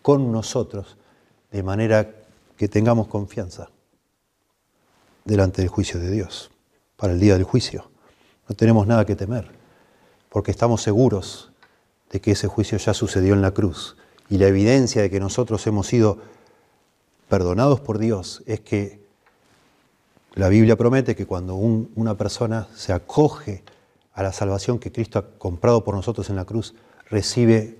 con 0.02 0.32
nosotros, 0.32 0.96
de 1.52 1.62
manera 1.62 2.16
que 2.56 2.66
tengamos 2.66 3.06
confianza 3.06 3.70
delante 5.24 5.62
del 5.62 5.68
juicio 5.68 6.00
de 6.00 6.10
Dios, 6.10 6.50
para 6.96 7.12
el 7.12 7.20
día 7.20 7.34
del 7.34 7.44
juicio. 7.44 7.92
No 8.48 8.56
tenemos 8.56 8.84
nada 8.84 9.04
que 9.06 9.14
temer, 9.14 9.57
porque 10.28 10.50
estamos 10.50 10.82
seguros 10.82 11.50
de 12.10 12.20
que 12.20 12.32
ese 12.32 12.48
juicio 12.48 12.78
ya 12.78 12.94
sucedió 12.94 13.34
en 13.34 13.42
la 13.42 13.52
cruz. 13.52 13.96
Y 14.30 14.38
la 14.38 14.46
evidencia 14.46 15.02
de 15.02 15.10
que 15.10 15.20
nosotros 15.20 15.66
hemos 15.66 15.86
sido 15.86 16.18
perdonados 17.28 17.80
por 17.80 17.98
Dios 17.98 18.42
es 18.46 18.60
que 18.60 19.00
la 20.34 20.48
Biblia 20.48 20.76
promete 20.76 21.16
que 21.16 21.26
cuando 21.26 21.54
una 21.56 22.16
persona 22.16 22.68
se 22.74 22.92
acoge 22.92 23.64
a 24.12 24.22
la 24.22 24.32
salvación 24.32 24.78
que 24.78 24.92
Cristo 24.92 25.18
ha 25.18 25.38
comprado 25.38 25.84
por 25.84 25.94
nosotros 25.94 26.30
en 26.30 26.36
la 26.36 26.44
cruz, 26.44 26.74
recibe 27.10 27.78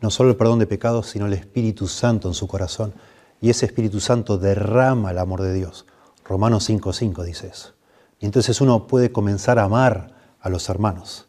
no 0.00 0.10
solo 0.10 0.30
el 0.30 0.36
perdón 0.36 0.58
de 0.58 0.66
pecados, 0.66 1.08
sino 1.08 1.26
el 1.26 1.32
Espíritu 1.34 1.88
Santo 1.88 2.28
en 2.28 2.34
su 2.34 2.46
corazón. 2.46 2.94
Y 3.40 3.50
ese 3.50 3.66
Espíritu 3.66 4.00
Santo 4.00 4.38
derrama 4.38 5.10
el 5.10 5.18
amor 5.18 5.42
de 5.42 5.52
Dios. 5.52 5.86
Romanos 6.24 6.68
5.5 6.68 7.24
dice 7.24 7.48
eso. 7.48 7.72
Y 8.18 8.26
entonces 8.26 8.60
uno 8.60 8.86
puede 8.86 9.12
comenzar 9.12 9.58
a 9.58 9.64
amar 9.64 10.14
a 10.40 10.48
los 10.48 10.68
hermanos. 10.68 11.26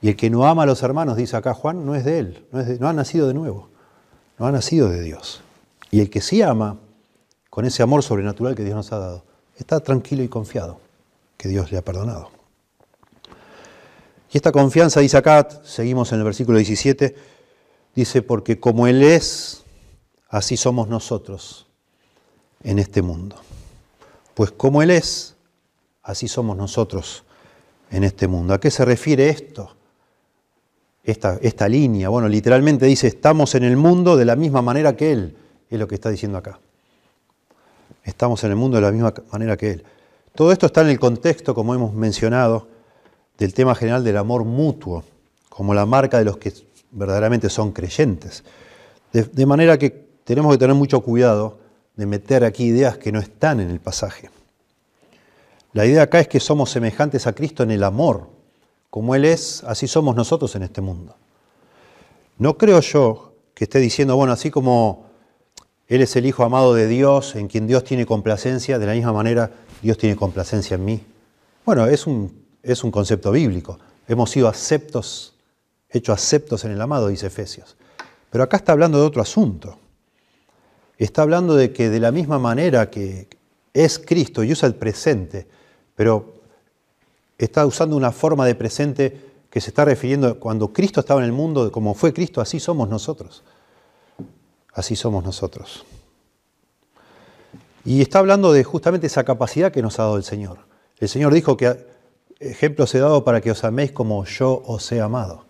Y 0.00 0.08
el 0.08 0.16
que 0.16 0.30
no 0.30 0.46
ama 0.46 0.64
a 0.64 0.66
los 0.66 0.82
hermanos, 0.82 1.16
dice 1.16 1.36
acá 1.36 1.54
Juan, 1.54 1.86
no 1.86 1.94
es 1.94 2.04
de 2.04 2.18
él, 2.18 2.46
no, 2.52 2.62
no 2.62 2.88
ha 2.88 2.92
nacido 2.92 3.26
de 3.28 3.34
nuevo, 3.34 3.70
no 4.38 4.46
ha 4.46 4.52
nacido 4.52 4.88
de 4.88 5.02
Dios. 5.02 5.42
Y 5.90 6.00
el 6.00 6.10
que 6.10 6.20
sí 6.20 6.42
ama, 6.42 6.78
con 7.50 7.64
ese 7.64 7.82
amor 7.82 8.02
sobrenatural 8.02 8.54
que 8.54 8.64
Dios 8.64 8.76
nos 8.76 8.92
ha 8.92 8.98
dado, 8.98 9.24
está 9.56 9.80
tranquilo 9.80 10.22
y 10.22 10.28
confiado 10.28 10.80
que 11.36 11.48
Dios 11.48 11.72
le 11.72 11.78
ha 11.78 11.82
perdonado. 11.82 12.30
Y 14.32 14.36
esta 14.36 14.52
confianza, 14.52 15.00
dice 15.00 15.16
acá, 15.16 15.48
seguimos 15.64 16.12
en 16.12 16.18
el 16.18 16.24
versículo 16.24 16.58
17, 16.58 17.14
dice, 17.94 18.22
porque 18.22 18.60
como 18.60 18.86
Él 18.86 19.02
es, 19.02 19.62
así 20.28 20.56
somos 20.56 20.88
nosotros 20.88 21.66
en 22.62 22.78
este 22.78 23.02
mundo. 23.02 23.36
Pues 24.34 24.50
como 24.50 24.82
Él 24.82 24.90
es, 24.90 25.36
así 26.02 26.28
somos 26.28 26.56
nosotros 26.56 27.24
en 27.90 28.04
este 28.04 28.26
mundo. 28.26 28.52
¿A 28.52 28.60
qué 28.60 28.70
se 28.70 28.84
refiere 28.84 29.28
esto? 29.28 29.75
Esta, 31.06 31.38
esta 31.40 31.68
línea. 31.68 32.08
Bueno, 32.08 32.28
literalmente 32.28 32.84
dice, 32.84 33.06
estamos 33.06 33.54
en 33.54 33.62
el 33.62 33.76
mundo 33.76 34.16
de 34.16 34.24
la 34.24 34.36
misma 34.36 34.60
manera 34.60 34.96
que 34.96 35.12
Él, 35.12 35.36
es 35.70 35.78
lo 35.78 35.88
que 35.88 35.94
está 35.94 36.10
diciendo 36.10 36.36
acá. 36.36 36.58
Estamos 38.02 38.42
en 38.44 38.50
el 38.50 38.56
mundo 38.56 38.76
de 38.76 38.82
la 38.82 38.90
misma 38.90 39.14
manera 39.32 39.56
que 39.56 39.70
Él. 39.70 39.84
Todo 40.34 40.52
esto 40.52 40.66
está 40.66 40.82
en 40.82 40.88
el 40.88 40.98
contexto, 40.98 41.54
como 41.54 41.74
hemos 41.74 41.94
mencionado, 41.94 42.68
del 43.38 43.54
tema 43.54 43.74
general 43.74 44.04
del 44.04 44.16
amor 44.16 44.44
mutuo, 44.44 45.04
como 45.48 45.74
la 45.74 45.86
marca 45.86 46.18
de 46.18 46.24
los 46.24 46.36
que 46.36 46.52
verdaderamente 46.90 47.48
son 47.48 47.72
creyentes. 47.72 48.44
De, 49.12 49.46
manera 49.46 49.78
que 49.78 49.90
tenemos 50.24 50.52
que 50.52 50.58
tener 50.58 50.74
mucho 50.74 51.00
cuidado 51.00 51.58
de 51.94 52.04
meter 52.04 52.44
aquí 52.44 52.64
ideas 52.64 52.98
que 52.98 53.12
no 53.12 53.18
están 53.18 53.60
en 53.60 53.70
el 53.70 53.80
pasaje. 53.80 54.28
La 55.72 55.86
idea 55.86 56.02
acá 56.02 56.20
es 56.20 56.28
que 56.28 56.40
somos 56.40 56.70
semejantes 56.70 57.26
a 57.26 57.32
Cristo 57.32 57.62
en 57.62 57.70
el 57.70 57.82
amor. 57.82 58.28
Como 58.96 59.14
Él 59.14 59.26
es, 59.26 59.62
así 59.64 59.86
somos 59.88 60.16
nosotros 60.16 60.56
en 60.56 60.62
este 60.62 60.80
mundo. 60.80 61.14
No 62.38 62.56
creo 62.56 62.80
yo 62.80 63.34
que 63.52 63.64
esté 63.64 63.78
diciendo, 63.78 64.16
bueno, 64.16 64.32
así 64.32 64.50
como 64.50 65.10
Él 65.86 66.00
es 66.00 66.16
el 66.16 66.24
Hijo 66.24 66.44
amado 66.44 66.72
de 66.72 66.86
Dios, 66.86 67.34
en 67.34 67.46
quien 67.48 67.66
Dios 67.66 67.84
tiene 67.84 68.06
complacencia, 68.06 68.78
de 68.78 68.86
la 68.86 68.94
misma 68.94 69.12
manera 69.12 69.50
Dios 69.82 69.98
tiene 69.98 70.16
complacencia 70.16 70.76
en 70.76 70.86
mí. 70.86 71.04
Bueno, 71.66 71.84
es 71.84 72.06
un 72.06 72.42
es 72.62 72.84
un 72.84 72.90
concepto 72.90 73.32
bíblico. 73.32 73.78
Hemos 74.08 74.30
sido 74.30 74.48
aceptos, 74.48 75.34
hechos 75.90 76.14
aceptos 76.14 76.64
en 76.64 76.70
el 76.70 76.80
amado, 76.80 77.08
dice 77.08 77.26
Efesios. 77.26 77.76
Pero 78.30 78.44
acá 78.44 78.56
está 78.56 78.72
hablando 78.72 78.98
de 78.98 79.04
otro 79.04 79.20
asunto. 79.20 79.76
Está 80.96 81.20
hablando 81.20 81.54
de 81.54 81.70
que 81.70 81.90
de 81.90 82.00
la 82.00 82.12
misma 82.12 82.38
manera 82.38 82.88
que 82.88 83.28
es 83.74 83.98
Cristo 83.98 84.42
y 84.42 84.52
usa 84.52 84.66
el 84.66 84.74
presente, 84.74 85.46
pero 85.94 86.35
está 87.38 87.66
usando 87.66 87.96
una 87.96 88.12
forma 88.12 88.46
de 88.46 88.54
presente 88.54 89.20
que 89.50 89.60
se 89.60 89.70
está 89.70 89.84
refiriendo 89.84 90.38
cuando 90.38 90.72
Cristo 90.72 91.00
estaba 91.00 91.20
en 91.20 91.26
el 91.26 91.32
mundo, 91.32 91.70
como 91.72 91.94
fue 91.94 92.12
Cristo, 92.12 92.40
así 92.40 92.60
somos 92.60 92.88
nosotros. 92.88 93.42
Así 94.72 94.96
somos 94.96 95.24
nosotros. 95.24 95.84
Y 97.84 98.02
está 98.02 98.18
hablando 98.18 98.52
de 98.52 98.64
justamente 98.64 99.06
esa 99.06 99.24
capacidad 99.24 99.72
que 99.72 99.80
nos 99.80 99.98
ha 99.98 100.02
dado 100.02 100.16
el 100.16 100.24
Señor. 100.24 100.58
El 100.98 101.08
Señor 101.08 101.32
dijo 101.32 101.56
que 101.56 101.86
ejemplos 102.40 102.94
he 102.94 102.98
dado 102.98 103.24
para 103.24 103.40
que 103.40 103.50
os 103.50 103.64
améis 103.64 103.92
como 103.92 104.24
yo 104.24 104.62
os 104.66 104.90
he 104.92 105.00
amado. 105.00 105.46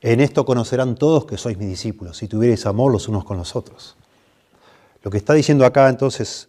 En 0.00 0.20
esto 0.20 0.44
conocerán 0.44 0.94
todos 0.94 1.24
que 1.26 1.36
sois 1.36 1.58
mis 1.58 1.68
discípulos, 1.68 2.16
si 2.16 2.28
tuvierais 2.28 2.66
amor 2.66 2.92
los 2.92 3.08
unos 3.08 3.24
con 3.24 3.36
los 3.36 3.56
otros. 3.56 3.96
Lo 5.02 5.10
que 5.10 5.18
está 5.18 5.34
diciendo 5.34 5.64
acá 5.64 5.88
entonces 5.88 6.48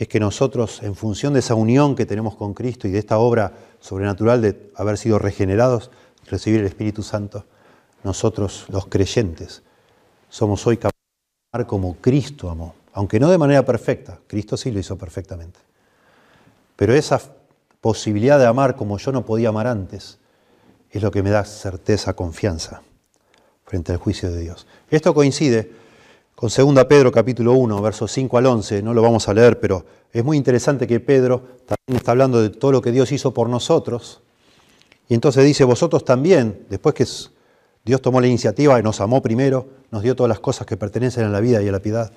es 0.00 0.08
que 0.08 0.18
nosotros, 0.18 0.82
en 0.82 0.94
función 0.94 1.34
de 1.34 1.40
esa 1.40 1.54
unión 1.54 1.94
que 1.94 2.06
tenemos 2.06 2.34
con 2.34 2.54
Cristo 2.54 2.88
y 2.88 2.90
de 2.90 2.98
esta 2.98 3.18
obra 3.18 3.52
sobrenatural 3.80 4.40
de 4.40 4.72
haber 4.74 4.96
sido 4.96 5.18
regenerados, 5.18 5.90
recibir 6.26 6.60
el 6.60 6.66
Espíritu 6.66 7.02
Santo, 7.02 7.44
nosotros 8.02 8.64
los 8.70 8.86
creyentes 8.86 9.62
somos 10.30 10.66
hoy 10.66 10.78
capaces 10.78 10.96
de 10.96 11.58
amar 11.58 11.66
como 11.66 11.96
Cristo 11.96 12.48
amó, 12.48 12.74
aunque 12.94 13.20
no 13.20 13.30
de 13.30 13.36
manera 13.36 13.62
perfecta, 13.62 14.18
Cristo 14.26 14.56
sí 14.56 14.70
lo 14.70 14.80
hizo 14.80 14.96
perfectamente. 14.96 15.60
Pero 16.76 16.94
esa 16.94 17.20
posibilidad 17.82 18.38
de 18.38 18.46
amar 18.46 18.76
como 18.76 18.96
yo 18.96 19.12
no 19.12 19.26
podía 19.26 19.50
amar 19.50 19.66
antes, 19.66 20.18
es 20.90 21.02
lo 21.02 21.10
que 21.10 21.22
me 21.22 21.28
da 21.28 21.44
certeza, 21.44 22.14
confianza 22.14 22.80
frente 23.66 23.92
al 23.92 23.98
juicio 23.98 24.30
de 24.30 24.40
Dios. 24.40 24.66
Esto 24.90 25.12
coincide 25.12 25.70
con 26.40 26.48
2 26.48 26.84
Pedro 26.86 27.12
capítulo 27.12 27.52
1, 27.52 27.82
versos 27.82 28.10
5 28.12 28.38
al 28.38 28.46
11, 28.46 28.82
no 28.82 28.94
lo 28.94 29.02
vamos 29.02 29.28
a 29.28 29.34
leer, 29.34 29.60
pero 29.60 29.84
es 30.10 30.24
muy 30.24 30.38
interesante 30.38 30.86
que 30.86 30.98
Pedro 30.98 31.42
también 31.66 31.98
está 31.98 32.12
hablando 32.12 32.40
de 32.40 32.48
todo 32.48 32.72
lo 32.72 32.80
que 32.80 32.92
Dios 32.92 33.12
hizo 33.12 33.34
por 33.34 33.50
nosotros, 33.50 34.22
y 35.06 35.12
entonces 35.12 35.44
dice, 35.44 35.64
vosotros 35.64 36.02
también, 36.02 36.64
después 36.70 36.94
que 36.94 37.04
Dios 37.84 38.00
tomó 38.00 38.22
la 38.22 38.26
iniciativa 38.26 38.80
y 38.80 38.82
nos 38.82 39.02
amó 39.02 39.20
primero, 39.20 39.68
nos 39.90 40.02
dio 40.02 40.16
todas 40.16 40.30
las 40.30 40.40
cosas 40.40 40.66
que 40.66 40.78
pertenecen 40.78 41.24
a 41.24 41.28
la 41.28 41.40
vida 41.40 41.60
y 41.60 41.68
a 41.68 41.72
la 41.72 41.80
piedad, 41.80 42.10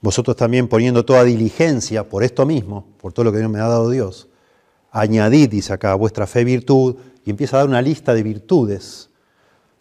vosotros 0.00 0.36
también 0.36 0.66
poniendo 0.66 1.04
toda 1.04 1.22
diligencia 1.22 2.08
por 2.08 2.24
esto 2.24 2.46
mismo, 2.46 2.86
por 2.98 3.12
todo 3.12 3.24
lo 3.24 3.32
que 3.32 3.40
Dios 3.40 3.50
me 3.50 3.60
ha 3.60 3.68
dado 3.68 3.90
Dios, 3.90 4.28
añadid, 4.90 5.50
dice 5.50 5.74
acá, 5.74 5.94
vuestra 5.96 6.26
fe 6.26 6.44
virtud, 6.44 6.96
y 7.26 7.28
empieza 7.28 7.58
a 7.58 7.60
dar 7.60 7.68
una 7.68 7.82
lista 7.82 8.14
de 8.14 8.22
virtudes. 8.22 9.10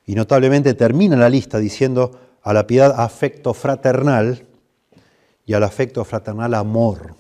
Y 0.06 0.16
notablemente 0.16 0.74
termina 0.74 1.16
la 1.16 1.30
lista 1.30 1.60
diciendo 1.60 2.29
a 2.42 2.54
la 2.54 2.68
piedad 2.68 3.00
afecto 3.00 3.54
fraternal 3.54 4.46
y 5.46 5.54
al 5.54 5.64
afecto 5.64 6.04
fraternal 6.06 6.54
amor. 6.54 7.16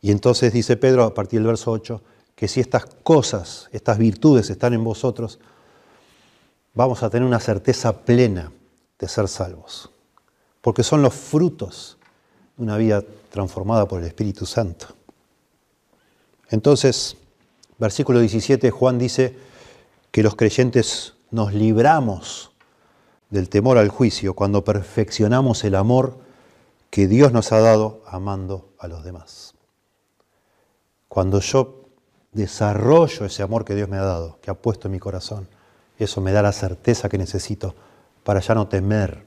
Y 0.00 0.10
entonces 0.10 0.52
dice 0.52 0.76
Pedro 0.76 1.04
a 1.04 1.14
partir 1.14 1.40
del 1.40 1.48
verso 1.48 1.72
8 1.72 2.02
que 2.34 2.48
si 2.48 2.60
estas 2.60 2.86
cosas, 2.86 3.68
estas 3.72 3.98
virtudes 3.98 4.50
están 4.50 4.74
en 4.74 4.84
vosotros, 4.84 5.38
vamos 6.74 7.02
a 7.02 7.10
tener 7.10 7.26
una 7.26 7.40
certeza 7.40 8.04
plena 8.04 8.52
de 8.98 9.08
ser 9.08 9.26
salvos. 9.26 9.90
Porque 10.60 10.82
son 10.82 11.02
los 11.02 11.14
frutos 11.14 11.96
de 12.56 12.62
una 12.62 12.76
vida 12.76 13.02
transformada 13.30 13.88
por 13.88 14.00
el 14.00 14.06
Espíritu 14.06 14.46
Santo. 14.46 14.88
Entonces, 16.50 17.16
versículo 17.78 18.20
17, 18.20 18.70
Juan 18.70 18.98
dice 18.98 19.36
que 20.10 20.22
los 20.22 20.36
creyentes 20.36 21.14
nos 21.30 21.52
libramos 21.52 22.52
del 23.30 23.48
temor 23.48 23.78
al 23.78 23.88
juicio 23.88 24.34
cuando 24.34 24.64
perfeccionamos 24.64 25.64
el 25.64 25.74
amor 25.74 26.18
que 26.90 27.08
Dios 27.08 27.32
nos 27.32 27.52
ha 27.52 27.60
dado 27.60 28.02
amando 28.06 28.70
a 28.78 28.88
los 28.88 29.04
demás. 29.04 29.54
Cuando 31.08 31.40
yo 31.40 31.84
desarrollo 32.32 33.26
ese 33.26 33.42
amor 33.42 33.64
que 33.64 33.74
Dios 33.74 33.88
me 33.88 33.96
ha 33.96 34.02
dado, 34.02 34.38
que 34.40 34.50
ha 34.50 34.54
puesto 34.54 34.88
en 34.88 34.92
mi 34.92 34.98
corazón, 34.98 35.48
eso 35.98 36.20
me 36.20 36.32
da 36.32 36.42
la 36.42 36.52
certeza 36.52 37.08
que 37.08 37.18
necesito 37.18 37.74
para 38.22 38.40
ya 38.40 38.54
no 38.54 38.68
temer, 38.68 39.24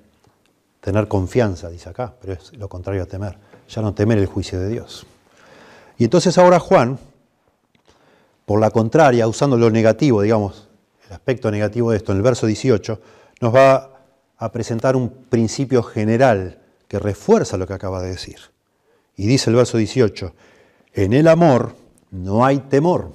tener 0.81 1.07
confianza, 1.07 1.69
dice 1.69 1.89
acá, 1.89 2.13
pero 2.21 2.33
es 2.33 2.53
lo 2.55 2.69
contrario 2.69 3.03
a 3.03 3.05
temer, 3.05 3.37
ya 3.67 3.81
no 3.81 3.93
temer 3.93 4.17
el 4.17 4.27
juicio 4.27 4.59
de 4.59 4.69
Dios. 4.69 5.05
Y 5.97 6.05
entonces 6.05 6.37
ahora 6.37 6.59
Juan 6.59 6.99
por 8.49 8.59
la 8.59 8.71
contraria, 8.71 9.27
usando 9.27 9.57
lo 9.57 9.69
negativo, 9.69 10.23
digamos, 10.23 10.67
el 11.05 11.13
aspecto 11.13 11.51
negativo 11.51 11.91
de 11.91 11.97
esto, 11.97 12.13
en 12.13 12.17
el 12.17 12.23
verso 12.23 12.47
18, 12.47 12.99
nos 13.39 13.53
va 13.53 13.99
a 14.37 14.51
presentar 14.51 14.95
un 14.95 15.09
principio 15.09 15.83
general 15.83 16.59
que 16.87 16.99
refuerza 16.99 17.57
lo 17.57 17.67
que 17.67 17.73
acaba 17.73 18.01
de 18.01 18.09
decir. 18.09 18.39
Y 19.15 19.27
dice 19.27 19.49
el 19.49 19.55
verso 19.55 19.77
18, 19.77 20.33
en 20.93 21.13
el 21.13 21.27
amor 21.27 21.75
no 22.11 22.45
hay 22.45 22.59
temor, 22.59 23.11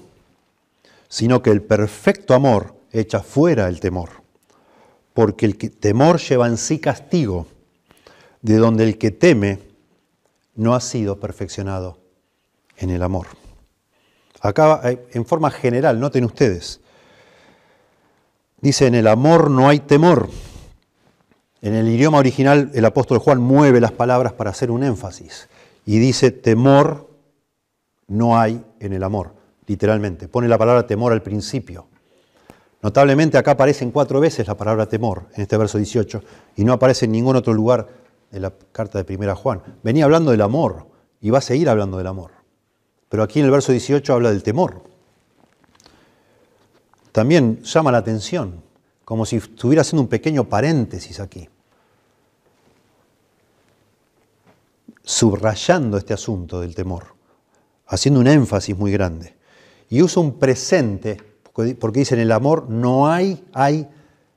sino 1.09 1.43
que 1.43 1.51
el 1.51 1.63
perfecto 1.63 2.35
amor 2.35 2.75
echa 2.93 3.21
fuera 3.21 3.69
el 3.69 3.81
temor, 3.81 4.11
porque 5.13 5.47
el 5.47 5.57
temor 5.57 6.21
lleva 6.21 6.47
en 6.47 6.57
sí 6.57 6.79
castigo, 6.79 7.47
de 8.43 8.57
donde 8.57 8.85
el 8.85 8.99
que 8.99 9.11
teme 9.11 9.61
no 10.55 10.75
ha 10.75 10.81
sido 10.81 11.19
perfeccionado 11.19 11.99
en 12.77 12.91
el 12.91 13.03
amor. 13.03 13.27
Acá, 14.41 14.83
eh, 14.85 15.07
en 15.13 15.25
forma 15.25 15.51
general, 15.51 15.99
noten 15.99 16.25
ustedes, 16.25 16.81
dice, 18.65 18.87
en 18.87 18.95
el 18.95 19.07
amor 19.07 19.51
no 19.51 19.69
hay 19.69 19.81
temor. 19.81 20.31
En 21.61 21.75
el 21.75 21.87
idioma 21.87 22.19
original, 22.19 22.71
el 22.73 22.85
apóstol 22.87 23.19
Juan 23.19 23.39
mueve 23.39 23.79
las 23.79 23.93
palabras 23.93 24.33
para 24.33 24.51
hacer 24.51 24.71
un 24.71 24.83
énfasis 24.83 25.51
y 25.85 25.99
dice, 25.99 26.31
temor 26.31 27.11
no 28.07 28.39
hay 28.39 28.65
en 28.81 28.95
el 28.95 29.03
amor, 29.03 29.35
literalmente. 29.67 30.29
Pone 30.29 30.49
la 30.49 30.57
palabra 30.57 30.87
temor 30.87 31.13
al 31.13 31.23
principio. 31.23 31.89
Notablemente 32.81 33.37
acá 33.37 33.51
aparecen 33.51 33.91
cuatro 33.91 34.19
veces 34.19 34.47
la 34.47 34.57
palabra 34.57 34.87
temor 34.87 35.27
en 35.35 35.43
este 35.43 35.59
verso 35.59 35.77
18 35.77 36.23
y 36.57 36.65
no 36.65 36.73
aparece 36.73 37.05
en 37.05 37.13
ningún 37.13 37.37
otro 37.37 37.53
lugar 37.53 37.87
de 38.31 38.41
la 38.41 38.53
carta 38.73 38.97
de 38.97 39.05
primera 39.05 39.35
Juan. 39.35 39.61
Venía 39.83 40.07
hablando 40.07 40.31
del 40.31 40.41
amor 40.41 40.87
y 41.21 41.29
va 41.29 41.39
a 41.39 41.43
seguir 41.43 41.69
hablando 41.69 41.99
del 41.99 42.07
amor. 42.07 42.31
Pero 43.11 43.23
aquí 43.23 43.41
en 43.41 43.45
el 43.45 43.51
verso 43.51 43.73
18 43.73 44.15
habla 44.15 44.31
del 44.31 44.43
temor. 44.43 44.94
También 47.15 47.63
llama 47.63 47.93
la 47.93 47.99
atención 47.99 48.61
como 49.05 49.25
si 49.25 49.37
estuviera 49.37 49.83
haciendo 49.83 50.03
un 50.03 50.09
pequeño 50.09 50.49
paréntesis 50.49 51.21
aquí, 51.21 51.49
subrayando 55.05 55.97
este 55.97 56.13
asunto 56.13 56.61
del 56.61 56.75
temor, 56.75 57.15
haciendo 57.87 58.19
un 58.19 58.27
énfasis 58.27 58.77
muy 58.77 58.91
grande. 58.91 59.37
Y 59.91 60.03
usa 60.03 60.21
un 60.25 60.41
presente, 60.41 61.19
porque 61.79 62.01
dice 62.01 62.17
en 62.17 62.21
el 62.21 62.33
amor 62.33 62.69
no 62.69 63.07
hay, 63.07 63.45
hay, 63.53 63.89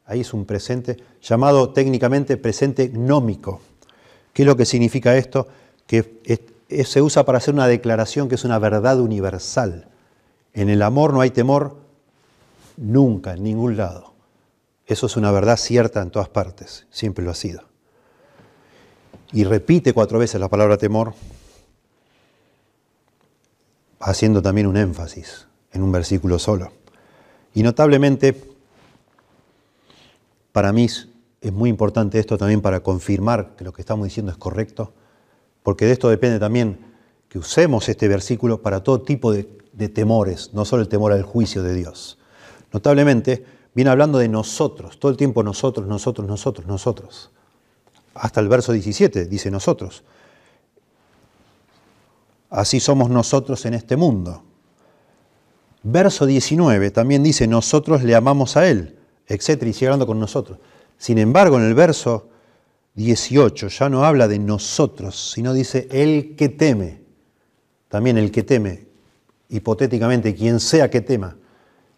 ahí 0.06 0.20
es 0.20 0.32
un 0.36 0.46
presente, 0.46 0.98
llamado 1.20 1.74
técnicamente 1.74 2.38
presente 2.38 2.90
gnómico. 2.90 3.60
¿Qué 4.34 4.44
es 4.44 4.46
lo 4.46 4.56
que 4.56 4.68
significa 4.68 5.18
esto? 5.18 5.48
Que 5.88 6.22
se 6.86 7.02
usa 7.02 7.26
para 7.26 7.40
hacer 7.40 7.56
una 7.56 7.66
declaración 7.66 8.30
que 8.30 8.36
es 8.36 8.46
una 8.46 8.60
verdad 8.60 9.00
universal. 9.00 9.88
En 10.54 10.70
el 10.70 10.84
amor 10.84 11.12
no 11.12 11.22
hay 11.22 11.32
temor 11.32 11.87
nunca, 12.78 13.34
en 13.34 13.44
ningún 13.44 13.78
lado. 13.78 14.14
Eso 14.86 15.08
es 15.08 15.18
una 15.18 15.32
verdad 15.32 15.58
cierta 15.58 16.02
en 16.02 16.12
todas 16.12 16.30
partes, 16.30 16.88
siempre 16.90 17.26
lo 17.26 17.32
ha 17.32 17.36
sido. 17.36 17.62
Y 19.34 19.44
repite 19.44 19.94
cuatro 19.94 20.20
veces 20.20 20.40
la 20.40 20.48
palabra 20.48 20.78
temor, 20.78 21.14
haciendo 24.00 24.42
también 24.42 24.68
un 24.68 24.78
énfasis 24.78 25.48
en 25.74 25.84
un 25.84 25.92
versículo 25.92 26.40
solo. 26.40 26.72
Y 27.54 27.64
notablemente, 27.64 28.40
para 30.52 30.72
mí 30.72 30.86
es 30.86 31.54
muy 31.54 31.70
importante 31.70 32.20
esto 32.20 32.38
también 32.38 32.62
para 32.62 32.82
confirmar 32.82 33.56
que 33.56 33.64
lo 33.64 33.74
que 33.74 33.82
estamos 33.82 34.06
diciendo 34.06 34.32
es 34.32 34.38
correcto, 34.38 34.94
porque 35.64 35.86
de 35.86 35.92
esto 35.92 36.10
depende 36.10 36.40
también 36.40 36.78
que 37.30 37.40
usemos 37.40 37.90
este 37.90 38.08
versículo 38.08 38.62
para 38.62 38.84
todo 38.84 39.02
tipo 39.02 39.34
de, 39.34 39.44
temores, 39.90 40.54
no 40.54 40.66
solo 40.66 40.82
el 40.82 40.88
temor 40.88 41.12
al 41.12 41.24
juicio 41.24 41.62
de 41.62 41.76
Dios. 41.76 42.18
Notablemente, 42.72 43.46
viene 43.74 43.90
hablando 43.90 44.18
de 44.18 44.28
nosotros, 44.28 45.00
todo 45.00 45.12
el 45.12 45.18
tiempo 45.18 45.44
nosotros, 45.44 45.88
nosotros, 45.88 46.28
nosotros, 46.28 46.66
nosotros. 46.68 47.32
Hasta 48.14 48.40
el 48.40 48.48
verso 48.48 48.74
17 48.74 49.26
dice 49.26 49.52
nosotros. 49.52 50.04
Así 52.50 52.80
somos 52.80 53.10
nosotros 53.10 53.66
en 53.66 53.74
este 53.74 53.96
mundo. 53.96 54.44
Verso 55.84 56.26
19 56.26 56.92
también 56.92 57.24
dice 57.24 57.48
nosotros 57.48 58.04
le 58.04 58.16
amamos 58.16 58.58
a 58.58 58.68
Él, 58.68 58.98
etc. 59.28 59.64
Y 59.64 59.74
sigue 59.74 59.88
hablando 59.88 60.08
con 60.08 60.20
nosotros. 60.20 60.60
Sin 60.98 61.18
embargo, 61.18 61.58
en 61.58 61.66
el 61.66 61.74
verso 61.74 62.30
18 62.96 63.68
ya 63.68 63.90
no 63.90 64.04
habla 64.04 64.28
de 64.28 64.40
nosotros, 64.40 65.32
sino 65.34 65.54
dice 65.54 65.88
el 65.92 66.36
que 66.36 66.50
teme. 66.50 67.02
También 67.90 68.18
el 68.18 68.32
que 68.32 68.44
teme, 68.44 68.88
hipotéticamente, 69.50 70.36
quien 70.36 70.60
sea 70.60 70.90
que 70.90 71.02
tema. 71.02 71.38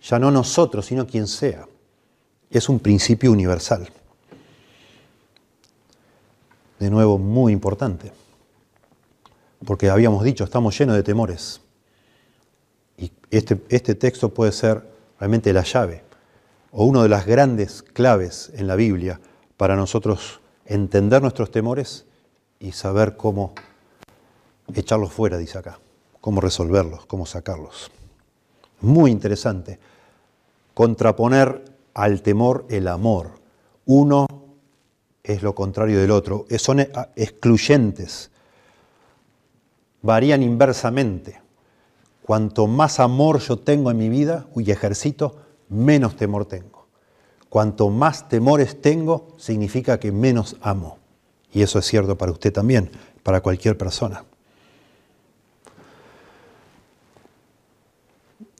Ya 0.01 0.19
no 0.19 0.31
nosotros, 0.31 0.85
sino 0.85 1.05
quien 1.05 1.27
sea. 1.27 1.67
Es 2.49 2.69
un 2.69 2.79
principio 2.79 3.31
universal. 3.31 3.89
De 6.79 6.89
nuevo, 6.89 7.17
muy 7.17 7.51
importante. 7.51 8.12
Porque 9.65 9.89
habíamos 9.89 10.23
dicho, 10.23 10.43
estamos 10.43 10.77
llenos 10.77 10.95
de 10.95 11.03
temores. 11.03 11.62
Y 12.97 13.12
este, 13.29 13.62
este 13.69 13.95
texto 13.95 14.29
puede 14.29 14.51
ser 14.51 14.83
realmente 15.19 15.51
la 15.53 15.63
llave 15.63 16.03
o 16.71 16.85
una 16.85 17.03
de 17.03 17.09
las 17.09 17.25
grandes 17.25 17.81
claves 17.81 18.51
en 18.55 18.67
la 18.67 18.75
Biblia 18.75 19.19
para 19.57 19.75
nosotros 19.75 20.39
entender 20.65 21.21
nuestros 21.21 21.51
temores 21.51 22.05
y 22.59 22.71
saber 22.71 23.17
cómo 23.17 23.53
echarlos 24.73 25.12
fuera, 25.12 25.38
dice 25.38 25.57
acá, 25.57 25.79
cómo 26.21 26.41
resolverlos, 26.41 27.05
cómo 27.05 27.25
sacarlos. 27.25 27.91
Muy 28.81 29.12
interesante 29.12 29.79
contraponer 30.79 31.65
al 31.93 32.21
temor 32.21 32.65
el 32.69 32.87
amor. 32.87 33.31
Uno 33.85 34.25
es 35.21 35.43
lo 35.43 35.53
contrario 35.53 35.99
del 35.99 36.09
otro, 36.09 36.45
son 36.57 36.79
excluyentes, 37.17 38.31
varían 40.01 40.41
inversamente. 40.41 41.41
Cuanto 42.23 42.65
más 42.65 43.01
amor 43.01 43.39
yo 43.39 43.59
tengo 43.59 43.91
en 43.91 43.97
mi 43.97 44.07
vida 44.07 44.47
y 44.55 44.71
ejercito, 44.71 45.41
menos 45.67 46.15
temor 46.15 46.45
tengo. 46.45 46.87
Cuanto 47.49 47.89
más 47.89 48.29
temores 48.29 48.81
tengo, 48.81 49.35
significa 49.35 49.99
que 49.99 50.13
menos 50.13 50.55
amo. 50.61 50.97
Y 51.51 51.61
eso 51.61 51.79
es 51.79 51.87
cierto 51.87 52.17
para 52.17 52.31
usted 52.31 52.53
también, 52.53 52.89
para 53.21 53.41
cualquier 53.41 53.77
persona. 53.77 54.23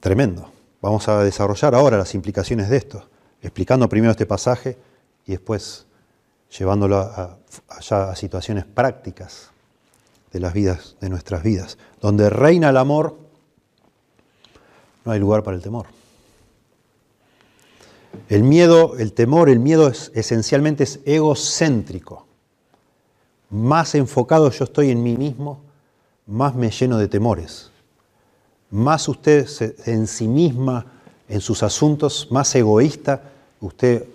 Tremendo. 0.00 0.59
Vamos 0.80 1.08
a 1.08 1.22
desarrollar 1.22 1.74
ahora 1.74 1.98
las 1.98 2.14
implicaciones 2.14 2.70
de 2.70 2.78
esto, 2.78 3.08
explicando 3.42 3.88
primero 3.88 4.12
este 4.12 4.26
pasaje 4.26 4.78
y 5.26 5.32
después 5.32 5.86
llevándolo 6.56 6.96
a, 6.96 7.38
allá 7.68 8.10
a 8.10 8.16
situaciones 8.16 8.64
prácticas 8.64 9.50
de 10.32 10.40
las 10.40 10.54
vidas, 10.54 10.96
de 11.00 11.10
nuestras 11.10 11.42
vidas. 11.42 11.78
Donde 12.00 12.30
reina 12.30 12.70
el 12.70 12.76
amor, 12.76 13.18
no 15.04 15.12
hay 15.12 15.20
lugar 15.20 15.42
para 15.42 15.56
el 15.56 15.62
temor. 15.62 15.86
El 18.28 18.42
miedo, 18.42 18.96
el 18.98 19.12
temor, 19.12 19.48
el 19.50 19.60
miedo 19.60 19.88
es, 19.88 20.10
esencialmente 20.14 20.84
es 20.84 21.00
egocéntrico. 21.04 22.26
Más 23.50 23.94
enfocado 23.94 24.50
yo 24.50 24.64
estoy 24.64 24.90
en 24.90 25.02
mí 25.02 25.16
mismo, 25.16 25.60
más 26.26 26.54
me 26.54 26.70
lleno 26.70 26.98
de 26.98 27.08
temores. 27.08 27.70
Más 28.70 29.08
usted 29.08 29.48
en 29.86 30.06
sí 30.06 30.28
misma, 30.28 30.86
en 31.28 31.40
sus 31.40 31.62
asuntos, 31.62 32.28
más 32.30 32.54
egoísta 32.54 33.22
usted 33.60 34.06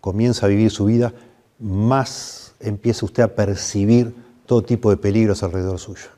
comienza 0.00 0.46
a 0.46 0.48
vivir 0.48 0.70
su 0.70 0.84
vida, 0.84 1.12
más 1.58 2.54
empieza 2.60 3.04
usted 3.04 3.22
a 3.22 3.34
percibir 3.34 4.14
todo 4.46 4.62
tipo 4.62 4.90
de 4.90 4.96
peligros 4.96 5.42
alrededor 5.42 5.78
suyo. 5.78 6.08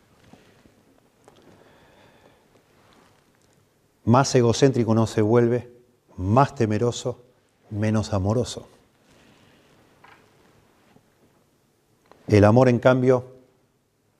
Más 4.05 4.35
egocéntrico 4.35 4.94
no 4.94 5.07
se 5.07 5.22
vuelve, 5.22 5.70
más 6.16 6.55
temeroso, 6.55 7.20
menos 7.70 8.12
amoroso. 8.12 8.66
El 12.27 12.44
amor, 12.44 12.68
en 12.68 12.79
cambio, 12.79 13.24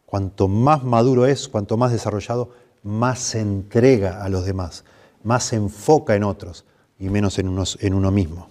cuanto 0.07 0.49
más 0.49 0.83
maduro 0.83 1.27
es, 1.27 1.49
cuanto 1.49 1.77
más 1.77 1.93
desarrollado, 1.93 2.51
más 2.83 3.19
se 3.19 3.41
entrega 3.41 4.23
a 4.23 4.29
los 4.29 4.45
demás, 4.45 4.85
más 5.23 5.45
se 5.45 5.57
enfoca 5.57 6.15
en 6.15 6.25
otros 6.25 6.65
y 6.99 7.09
menos 7.09 7.39
en, 7.39 7.95
uno 7.95 8.11
mismo. 8.11 8.49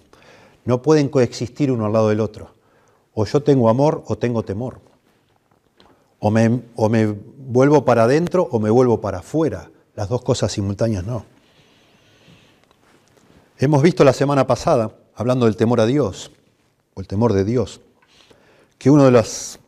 No 0.64 0.82
pueden 0.82 1.08
coexistir 1.08 1.70
uno 1.70 1.86
al 1.86 1.92
lado 1.92 2.08
del 2.08 2.20
otro. 2.20 2.54
O 3.14 3.24
yo 3.24 3.42
tengo 3.42 3.68
amor 3.68 4.04
o 4.06 4.16
tengo 4.16 4.42
temor. 4.42 4.80
O 6.18 6.30
me, 6.30 6.62
o 6.76 6.88
me 6.88 7.06
vuelvo 7.06 7.84
para 7.84 8.04
adentro 8.04 8.48
o 8.50 8.58
me 8.58 8.70
vuelvo 8.70 9.00
para 9.00 9.18
afuera. 9.18 9.70
Las 9.94 10.08
dos 10.08 10.22
cosas 10.22 10.52
simultáneas 10.52 11.04
no. 11.04 11.24
Hemos 13.58 13.82
visto 13.82 14.04
la 14.04 14.12
semana 14.12 14.46
pasada, 14.46 14.92
hablando 15.16 15.46
del 15.46 15.56
temor 15.56 15.80
a 15.80 15.86
Dios, 15.86 16.30
o 16.94 17.00
el 17.00 17.08
temor 17.08 17.32
de 17.32 17.44
Dios, 17.44 17.80
que 18.78 18.88
uno 18.88 19.04
de 19.04 19.10
los 19.10 19.58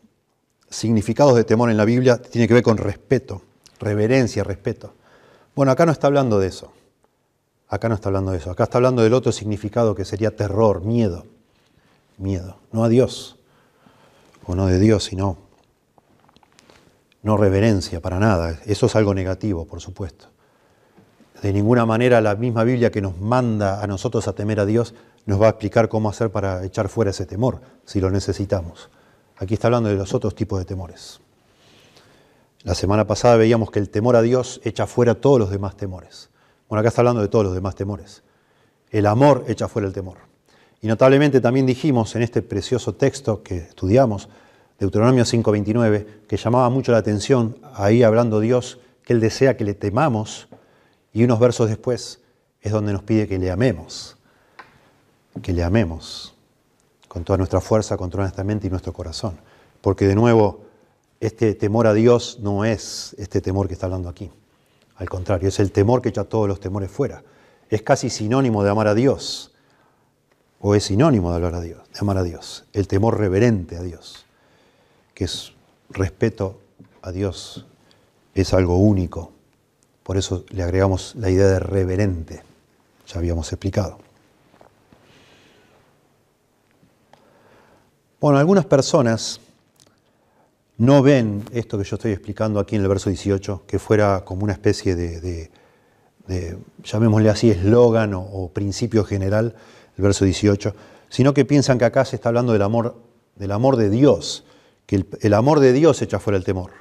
significados 0.69 1.35
de 1.35 1.43
temor 1.43 1.69
en 1.69 1.75
la 1.75 1.83
Biblia 1.83 2.21
tiene 2.21 2.47
que 2.47 2.53
ver 2.53 2.63
con 2.63 2.77
respeto, 2.77 3.41
reverencia, 3.81 4.43
respeto. 4.43 4.93
Bueno, 5.55 5.71
acá 5.71 5.85
no 5.85 5.91
está 5.91 6.07
hablando 6.07 6.39
de 6.39 6.47
eso. 6.47 6.71
Acá 7.67 7.89
no 7.89 7.95
está 7.95 8.09
hablando 8.09 8.31
de 8.31 8.37
eso. 8.37 8.51
Acá 8.51 8.63
está 8.63 8.77
hablando 8.77 9.01
del 9.01 9.13
otro 9.13 9.31
significado 9.31 9.95
que 9.95 10.05
sería 10.05 10.35
terror, 10.35 10.81
miedo. 10.81 11.25
Miedo. 12.17 12.57
No 12.71 12.83
a 12.83 12.89
Dios. 12.89 13.37
O 14.45 14.55
no 14.55 14.67
de 14.67 14.79
Dios, 14.79 15.05
sino 15.05 15.37
no 17.23 17.37
reverencia 17.37 18.01
para 18.01 18.19
nada. 18.19 18.59
Eso 18.65 18.85
es 18.85 18.95
algo 18.95 19.13
negativo, 19.13 19.65
por 19.65 19.81
supuesto. 19.81 20.27
De 21.41 21.53
ninguna 21.53 21.85
manera 21.85 22.21
la 22.21 22.35
misma 22.35 22.63
Biblia 22.63 22.91
que 22.91 23.01
nos 23.01 23.19
manda 23.19 23.83
a 23.83 23.87
nosotros 23.87 24.27
a 24.27 24.33
temer 24.33 24.59
a 24.59 24.65
Dios 24.65 24.93
nos 25.25 25.41
va 25.41 25.47
a 25.47 25.49
explicar 25.49 25.89
cómo 25.89 26.09
hacer 26.09 26.31
para 26.31 26.63
echar 26.65 26.89
fuera 26.89 27.11
ese 27.11 27.25
temor, 27.25 27.61
si 27.85 28.01
lo 28.01 28.09
necesitamos. 28.09 28.89
Aquí 29.37 29.53
está 29.53 29.67
hablando 29.67 29.89
de 29.89 29.95
los 29.95 30.13
otros 30.13 30.35
tipos 30.35 30.59
de 30.59 30.65
temores. 30.65 31.19
La 32.63 32.75
semana 32.75 33.07
pasada 33.07 33.37
veíamos 33.37 33.71
que 33.71 33.79
el 33.79 33.89
temor 33.89 34.15
a 34.15 34.21
Dios 34.21 34.61
echa 34.63 34.85
fuera 34.85 35.15
todos 35.15 35.39
los 35.39 35.49
demás 35.49 35.75
temores. 35.75 36.29
Bueno, 36.69 36.81
acá 36.81 36.89
está 36.89 37.01
hablando 37.01 37.21
de 37.21 37.27
todos 37.27 37.45
los 37.45 37.55
demás 37.55 37.75
temores. 37.75 38.23
El 38.91 39.07
amor 39.07 39.45
echa 39.47 39.67
fuera 39.67 39.87
el 39.87 39.93
temor. 39.93 40.17
Y 40.79 40.87
notablemente 40.87 41.41
también 41.41 41.65
dijimos 41.65 42.15
en 42.15 42.21
este 42.21 42.41
precioso 42.41 42.93
texto 42.93 43.41
que 43.41 43.57
estudiamos, 43.57 44.29
Deuteronomio 44.79 45.25
5:29, 45.25 46.05
que 46.27 46.37
llamaba 46.37 46.69
mucho 46.69 46.91
la 46.91 46.99
atención, 46.99 47.57
ahí 47.73 48.03
hablando 48.03 48.39
Dios, 48.39 48.79
que 49.03 49.13
Él 49.13 49.19
desea 49.19 49.57
que 49.57 49.63
le 49.63 49.73
temamos 49.73 50.47
y 51.13 51.23
unos 51.23 51.39
versos 51.39 51.67
después 51.67 52.21
es 52.61 52.71
donde 52.71 52.93
nos 52.93 53.03
pide 53.03 53.27
que 53.27 53.39
le 53.39 53.51
amemos, 53.51 54.17
que 55.41 55.53
le 55.53 55.63
amemos 55.63 56.35
con 57.07 57.23
toda 57.23 57.37
nuestra 57.37 57.59
fuerza, 57.59 57.97
con 57.97 58.09
toda 58.09 58.23
nuestra 58.23 58.43
mente 58.43 58.67
y 58.67 58.69
nuestro 58.69 58.93
corazón. 58.93 59.37
Porque 59.81 60.07
de 60.07 60.15
nuevo, 60.15 60.61
este 61.21 61.53
temor 61.53 61.85
a 61.85 61.93
Dios 61.93 62.39
no 62.41 62.65
es 62.65 63.15
este 63.19 63.41
temor 63.41 63.67
que 63.67 63.75
está 63.75 63.85
hablando 63.85 64.09
aquí. 64.09 64.31
Al 64.95 65.07
contrario, 65.07 65.49
es 65.49 65.59
el 65.59 65.71
temor 65.71 66.01
que 66.01 66.09
echa 66.09 66.23
todos 66.23 66.47
los 66.47 66.59
temores 66.59 66.89
fuera. 66.89 67.23
Es 67.69 67.83
casi 67.83 68.09
sinónimo 68.09 68.63
de 68.63 68.71
amar 68.71 68.87
a 68.87 68.95
Dios. 68.95 69.47
o 70.63 70.75
es 70.75 70.83
sinónimo 70.83 71.31
de 71.31 71.37
hablar 71.37 71.55
a 71.55 71.61
Dios, 71.61 71.79
de 71.91 71.99
amar 71.99 72.17
a 72.17 72.23
Dios. 72.23 72.65
El 72.73 72.87
temor 72.87 73.17
reverente 73.17 73.77
a 73.77 73.81
Dios, 73.81 74.25
que 75.15 75.23
es 75.23 75.53
respeto 75.89 76.59
a 77.01 77.11
Dios, 77.11 77.65
es 78.35 78.53
algo 78.53 78.77
único. 78.77 79.31
Por 80.03 80.17
eso 80.17 80.45
le 80.49 80.61
agregamos 80.61 81.15
la 81.15 81.31
idea 81.31 81.47
de 81.47 81.59
reverente, 81.59 82.43
ya 83.07 83.17
habíamos 83.17 83.51
explicado. 83.51 83.97
Bueno, 88.19 88.37
algunas 88.37 88.65
personas 88.65 89.39
no 90.81 91.03
ven 91.03 91.43
esto 91.53 91.77
que 91.77 91.83
yo 91.83 91.95
estoy 91.95 92.11
explicando 92.11 92.59
aquí 92.59 92.75
en 92.75 92.81
el 92.81 92.87
verso 92.87 93.11
18, 93.11 93.65
que 93.67 93.77
fuera 93.77 94.25
como 94.25 94.43
una 94.43 94.53
especie 94.53 94.95
de, 94.95 95.51
llamémosle 96.83 97.29
así, 97.29 97.51
eslogan 97.51 98.15
o, 98.15 98.49
principio 98.51 99.03
general, 99.03 99.53
el 99.95 100.03
verso 100.03 100.25
18, 100.25 100.73
sino 101.07 101.35
que 101.35 101.45
piensan 101.45 101.77
que 101.77 101.85
acá 101.85 102.03
se 102.03 102.15
está 102.15 102.29
hablando 102.29 102.51
del 102.51 102.63
amor, 102.63 102.95
del 103.35 103.51
amor 103.51 103.77
de 103.77 103.91
Dios, 103.91 104.43
que 104.87 105.05
el, 105.21 105.33
amor 105.35 105.59
de 105.59 105.71
Dios 105.71 106.01
echa 106.01 106.19
fuera 106.19 106.37
el 106.37 106.43
temor 106.43 106.71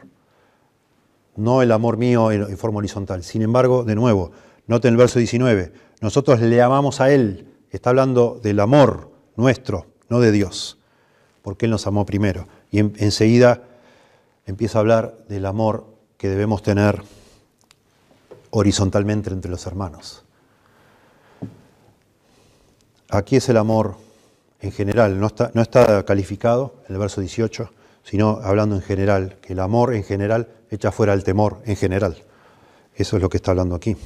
no 1.36 1.60
el 1.60 1.70
amor 1.70 1.96
mío 1.98 2.32
en, 2.32 2.56
forma 2.56 2.78
horizontal. 2.78 3.22
Sin 3.22 3.42
embargo, 3.42 3.84
de 3.84 3.94
nuevo, 3.94 4.32
noten 4.66 4.92
el 4.92 4.96
verso 4.96 5.18
19, 5.18 5.72
nosotros 6.00 6.40
le 6.40 6.62
amamos 6.62 7.02
a 7.02 7.12
Él, 7.12 7.48
está 7.70 7.90
hablando 7.90 8.40
del 8.42 8.60
amor 8.60 9.10
nuestro, 9.36 9.86
no 10.08 10.20
de 10.20 10.32
Dios, 10.32 10.78
porque 11.42 11.66
Él 11.66 11.70
nos 11.70 11.86
amó 11.86 12.04
primero. 12.04 12.46
Y 12.70 12.78
enseguida 12.78 13.62
empieza 14.50 14.78
a 14.78 14.80
hablar 14.80 15.16
del 15.28 15.46
amor 15.46 15.86
que 16.18 16.28
debemos 16.28 16.62
tener 16.62 17.02
horizontalmente 18.50 19.30
entre 19.30 19.50
los 19.50 19.64
hermanos. 19.66 20.24
Aquí 23.08 23.36
es 23.36 23.48
el 23.48 23.56
amor 23.56 23.96
en 24.60 24.72
general, 24.72 25.18
no 25.18 25.28
está, 25.28 25.50
no 25.54 25.62
está 25.62 26.04
calificado 26.04 26.74
en 26.88 26.94
el 26.94 27.00
verso 27.00 27.20
18, 27.20 27.70
sino 28.02 28.40
hablando 28.42 28.76
en 28.76 28.82
general, 28.82 29.38
que 29.40 29.52
el 29.52 29.60
amor 29.60 29.94
en 29.94 30.04
general 30.04 30.48
echa 30.68 30.92
fuera 30.92 31.14
el 31.14 31.24
temor 31.24 31.62
en 31.64 31.76
general. 31.76 32.16
Eso 32.94 33.16
es 33.16 33.22
lo 33.22 33.28
que 33.28 33.38
está 33.38 33.52
hablando 33.52 33.76
aquí. 33.76 33.96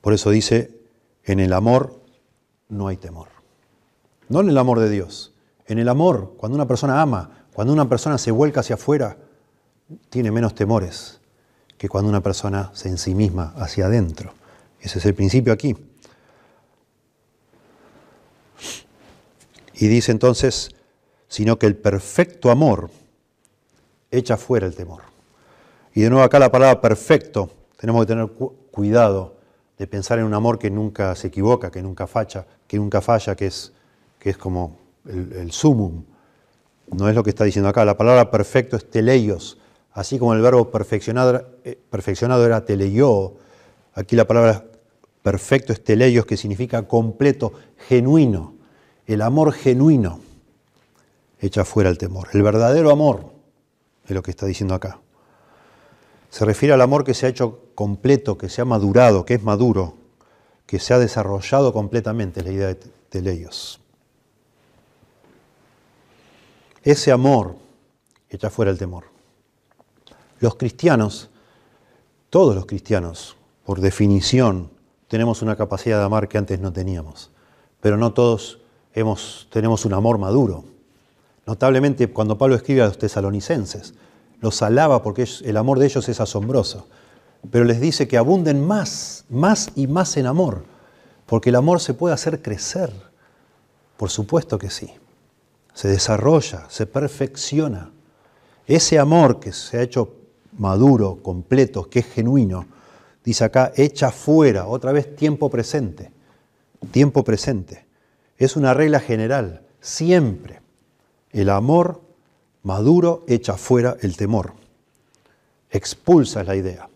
Por 0.00 0.12
eso 0.12 0.30
dice, 0.30 0.70
en 1.24 1.40
el 1.40 1.52
amor 1.52 1.98
no 2.68 2.88
hay 2.88 2.98
temor. 2.98 3.28
No 4.28 4.40
en 4.40 4.50
el 4.50 4.58
amor 4.58 4.80
de 4.80 4.90
Dios. 4.90 5.32
En 5.66 5.78
el 5.78 5.88
amor, 5.88 6.34
cuando 6.36 6.56
una 6.56 6.66
persona 6.66 7.00
ama, 7.00 7.41
cuando 7.52 7.72
una 7.72 7.88
persona 7.88 8.18
se 8.18 8.30
vuelca 8.30 8.60
hacia 8.60 8.74
afuera, 8.74 9.16
tiene 10.10 10.30
menos 10.30 10.54
temores 10.54 11.20
que 11.76 11.88
cuando 11.88 12.08
una 12.08 12.22
persona 12.22 12.70
se 12.74 12.88
en 12.88 12.98
sí 12.98 13.14
misma 13.14 13.52
hacia 13.56 13.86
adentro. 13.86 14.32
Ese 14.80 14.98
es 14.98 15.06
el 15.06 15.14
principio 15.14 15.52
aquí. 15.52 15.76
Y 19.74 19.88
dice 19.88 20.12
entonces, 20.12 20.70
sino 21.28 21.58
que 21.58 21.66
el 21.66 21.76
perfecto 21.76 22.50
amor 22.50 22.90
echa 24.10 24.36
fuera 24.36 24.66
el 24.66 24.74
temor. 24.74 25.02
Y 25.94 26.02
de 26.02 26.10
nuevo 26.10 26.24
acá 26.24 26.38
la 26.38 26.52
palabra 26.52 26.80
perfecto, 26.80 27.50
tenemos 27.78 28.02
que 28.02 28.14
tener 28.14 28.28
cuidado 28.70 29.36
de 29.78 29.86
pensar 29.86 30.18
en 30.18 30.24
un 30.24 30.34
amor 30.34 30.58
que 30.58 30.70
nunca 30.70 31.14
se 31.16 31.28
equivoca, 31.28 31.70
que 31.70 31.82
nunca 31.82 32.06
falla, 32.06 32.46
que 32.66 32.76
nunca 32.76 33.00
falla, 33.00 33.34
que 33.34 33.46
es, 33.46 33.72
que 34.18 34.30
es 34.30 34.36
como 34.36 34.76
el, 35.06 35.50
sumum. 35.50 36.04
No 36.92 37.08
es 37.08 37.14
lo 37.14 37.22
que 37.22 37.30
está 37.30 37.44
diciendo 37.44 37.68
acá. 37.68 37.84
La 37.84 37.96
palabra 37.96 38.30
perfecto 38.30 38.76
es 38.76 38.88
teleios, 38.88 39.58
así 39.92 40.18
como 40.18 40.34
el 40.34 40.42
verbo 40.42 40.70
perfeccionado, 40.70 41.46
eh, 41.64 41.78
perfeccionado 41.90 42.44
era 42.44 42.64
teleio, 42.64 43.34
aquí 43.94 44.14
la 44.14 44.26
palabra 44.26 44.64
perfecto 45.22 45.72
es 45.72 45.82
teleios, 45.82 46.26
que 46.26 46.36
significa 46.36 46.86
completo, 46.86 47.52
genuino. 47.88 48.54
El 49.06 49.22
amor 49.22 49.52
genuino 49.52 50.20
echa 51.40 51.64
fuera 51.64 51.90
el 51.90 51.98
temor. 51.98 52.28
El 52.32 52.42
verdadero 52.42 52.90
amor 52.90 53.32
es 54.04 54.10
lo 54.10 54.22
que 54.22 54.30
está 54.30 54.46
diciendo 54.46 54.74
acá. 54.74 55.00
Se 56.30 56.44
refiere 56.44 56.72
al 56.74 56.80
amor 56.80 57.04
que 57.04 57.14
se 57.14 57.26
ha 57.26 57.28
hecho 57.28 57.60
completo, 57.74 58.38
que 58.38 58.48
se 58.48 58.60
ha 58.60 58.64
madurado, 58.64 59.24
que 59.24 59.34
es 59.34 59.42
maduro, 59.42 59.96
que 60.66 60.78
se 60.78 60.94
ha 60.94 60.98
desarrollado 60.98 61.72
completamente, 61.72 62.40
es 62.40 62.46
la 62.46 62.52
idea 62.52 62.66
de, 62.68 62.80
de 63.10 63.81
Ese 66.82 67.12
amor 67.12 67.56
echa 68.28 68.50
fuera 68.50 68.70
el 68.70 68.78
temor. 68.78 69.04
Los 70.40 70.56
cristianos, 70.56 71.30
todos 72.28 72.54
los 72.54 72.66
cristianos, 72.66 73.36
por 73.64 73.80
definición, 73.80 74.70
tenemos 75.06 75.42
una 75.42 75.54
capacidad 75.54 75.98
de 75.98 76.04
amar 76.04 76.28
que 76.28 76.38
antes 76.38 76.58
no 76.58 76.72
teníamos, 76.72 77.30
pero 77.80 77.96
no 77.96 78.12
todos 78.12 78.58
hemos, 78.94 79.46
tenemos 79.52 79.84
un 79.84 79.92
amor 79.92 80.18
maduro. 80.18 80.64
Notablemente 81.46 82.12
cuando 82.12 82.38
Pablo 82.38 82.56
escribe 82.56 82.82
a 82.82 82.86
los 82.86 82.98
tesalonicenses, 82.98 83.94
los 84.40 84.60
alaba 84.62 85.02
porque 85.02 85.28
el 85.44 85.56
amor 85.56 85.78
de 85.78 85.86
ellos 85.86 86.08
es 86.08 86.20
asombroso, 86.20 86.88
pero 87.50 87.64
les 87.64 87.80
dice 87.80 88.08
que 88.08 88.16
abunden 88.16 88.66
más, 88.66 89.24
más 89.28 89.70
y 89.76 89.86
más 89.86 90.16
en 90.16 90.26
amor, 90.26 90.64
porque 91.26 91.50
el 91.50 91.56
amor 91.56 91.80
se 91.80 91.94
puede 91.94 92.14
hacer 92.14 92.42
crecer. 92.42 92.92
Por 93.96 94.10
supuesto 94.10 94.58
que 94.58 94.70
sí. 94.70 94.92
Se 95.74 95.88
desarrolla, 95.88 96.66
se 96.68 96.86
perfecciona. 96.86 97.90
Ese 98.66 98.98
amor 98.98 99.40
que 99.40 99.52
se 99.52 99.78
ha 99.78 99.82
hecho 99.82 100.14
maduro, 100.58 101.22
completo, 101.22 101.88
que 101.88 102.00
es 102.00 102.06
genuino, 102.06 102.66
dice 103.24 103.44
acá, 103.44 103.72
echa 103.76 104.10
fuera, 104.10 104.66
otra 104.66 104.92
vez 104.92 105.16
tiempo 105.16 105.50
presente. 105.50 106.10
Tiempo 106.90 107.24
presente. 107.24 107.86
Es 108.36 108.56
una 108.56 108.74
regla 108.74 109.00
general, 109.00 109.62
siempre. 109.80 110.60
El 111.30 111.48
amor 111.48 112.02
maduro 112.62 113.24
echa 113.26 113.56
fuera 113.56 113.96
el 114.00 114.16
temor, 114.16 114.54
expulsa 115.70 116.44
la 116.44 116.56
idea, 116.56 116.88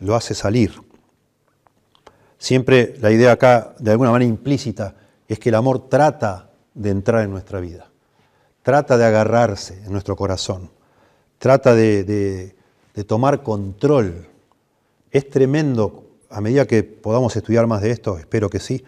lo 0.00 0.14
hace 0.14 0.34
salir. 0.34 0.72
Siempre 2.38 2.94
la 3.00 3.10
idea 3.10 3.32
acá, 3.32 3.74
de 3.78 3.90
alguna 3.90 4.10
manera 4.10 4.28
implícita, 4.28 4.94
es 5.28 5.38
que 5.38 5.50
el 5.50 5.54
amor 5.54 5.88
trata 5.88 6.49
de 6.80 6.90
entrar 6.90 7.24
en 7.24 7.30
nuestra 7.30 7.60
vida, 7.60 7.90
trata 8.62 8.96
de 8.96 9.04
agarrarse 9.04 9.82
en 9.84 9.92
nuestro 9.92 10.16
corazón, 10.16 10.70
trata 11.38 11.74
de, 11.74 12.04
de 12.04 13.04
tomar 13.04 13.42
control. 13.42 14.26
Es 15.10 15.28
tremendo, 15.28 16.04
a 16.28 16.40
medida 16.40 16.66
que 16.66 16.82
podamos 16.82 17.34
estudiar 17.36 17.66
más 17.66 17.82
de 17.82 17.90
esto, 17.90 18.18
espero 18.18 18.48
que 18.50 18.60
sí, 18.60 18.84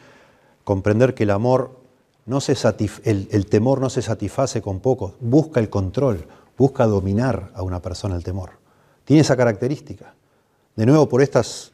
comprender 0.65 1.15
que 1.15 1.25
el 1.25 1.31
amor 1.31 1.83
no 2.27 2.41
se 2.41 2.57
el, 3.05 3.47
temor 3.47 3.81
no 3.81 3.91
se 3.91 4.03
satisface 4.03 4.63
con 4.63 4.81
poco, 4.81 5.17
busca 5.21 5.61
el 5.61 5.69
control, 5.69 6.27
busca 6.57 6.87
dominar 6.87 7.51
a 7.55 7.63
una 7.63 7.83
persona 7.83 8.17
el 8.17 8.23
temor. 8.23 8.51
Tiene 9.05 9.23
esa 9.23 9.37
característica. 9.37 10.15
De 10.77 10.87
nuevo, 10.87 11.09
por 11.09 11.23
estas 11.23 11.73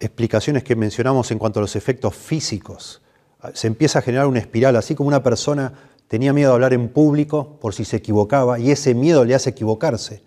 explicaciones 0.00 0.64
que 0.64 0.76
mencionamos 0.76 1.30
en 1.30 1.38
cuanto 1.38 1.60
a 1.60 1.62
los 1.62 1.76
efectos 1.76 2.14
físicos, 2.14 3.02
se 3.54 3.66
empieza 3.66 4.00
a 4.00 4.02
generar 4.02 4.26
una 4.26 4.38
espiral, 4.38 4.76
así 4.76 4.94
como 4.94 5.08
una 5.08 5.22
persona 5.22 5.72
tenía 6.08 6.32
miedo 6.32 6.50
de 6.50 6.54
hablar 6.54 6.72
en 6.72 6.88
público 6.88 7.58
por 7.60 7.74
si 7.74 7.84
se 7.84 7.96
equivocaba 7.96 8.58
y 8.58 8.70
ese 8.70 8.94
miedo 8.94 9.24
le 9.24 9.34
hace 9.34 9.50
equivocarse. 9.50 10.22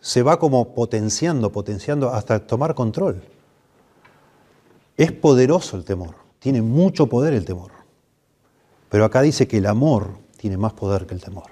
Se 0.00 0.22
va 0.22 0.38
como 0.38 0.74
potenciando, 0.74 1.52
potenciando 1.52 2.10
hasta 2.12 2.44
tomar 2.46 2.74
control. 2.74 3.22
Es 4.96 5.12
poderoso 5.12 5.76
el 5.76 5.84
temor, 5.84 6.14
tiene 6.38 6.62
mucho 6.62 7.06
poder 7.06 7.34
el 7.34 7.44
temor. 7.44 7.70
Pero 8.88 9.04
acá 9.04 9.22
dice 9.22 9.46
que 9.46 9.58
el 9.58 9.66
amor 9.66 10.08
tiene 10.36 10.56
más 10.56 10.72
poder 10.72 11.06
que 11.06 11.14
el 11.14 11.22
temor, 11.22 11.50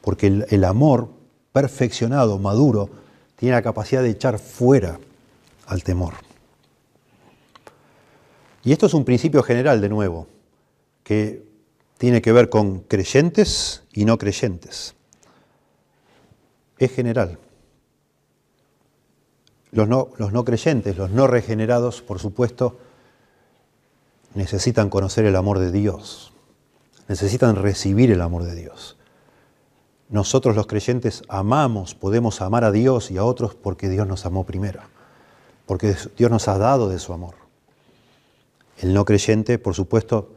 porque 0.00 0.44
el, 0.48 0.64
amor 0.64 1.08
perfeccionado, 1.52 2.38
maduro, 2.38 2.88
tiene 3.36 3.54
la 3.54 3.62
capacidad 3.62 4.02
de 4.02 4.10
echar 4.10 4.38
fuera 4.38 4.98
al 5.66 5.84
temor. 5.84 6.14
Y 8.62 8.72
esto 8.72 8.86
es 8.86 8.94
un 8.94 9.04
principio 9.04 9.42
general, 9.42 9.80
de 9.80 9.88
nuevo, 9.88 10.26
que 11.02 11.42
tiene 11.98 12.22
que 12.22 12.32
ver 12.32 12.48
con 12.48 12.80
creyentes 12.80 13.82
y 13.92 14.04
no 14.04 14.18
creyentes. 14.18 14.94
Es 16.78 16.92
general. 16.92 17.38
Los 19.72 19.88
no, 19.88 20.10
los 20.18 20.32
no, 20.32 20.44
creyentes, 20.44 20.96
los 20.96 21.10
no 21.10 21.26
regenerados, 21.26 22.02
por 22.02 22.18
supuesto, 22.18 22.78
necesitan 24.34 24.90
conocer 24.90 25.24
el 25.24 25.36
amor 25.36 25.58
de 25.58 25.70
Dios 25.70 26.30
necesitan 27.10 27.56
recibir 27.56 28.12
el 28.12 28.20
amor 28.20 28.44
de 28.44 28.54
Dios. 28.54 28.96
Nosotros 30.10 30.54
los 30.54 30.68
creyentes 30.68 31.24
amamos, 31.28 31.96
podemos 31.96 32.40
amar 32.40 32.62
a 32.62 32.70
Dios 32.70 33.10
y 33.10 33.18
a 33.18 33.24
otros 33.24 33.56
porque 33.56 33.88
Dios 33.88 34.06
nos 34.06 34.26
amó 34.26 34.46
primero, 34.46 34.80
porque 35.66 35.96
Dios 36.16 36.30
nos 36.30 36.46
ha 36.46 36.56
dado 36.56 36.88
de 36.88 37.00
su 37.00 37.12
amor. 37.12 37.34
El 38.80 38.94
no 38.94 39.04
creyente, 39.04 39.58
por 39.58 39.74
supuesto, 39.74 40.30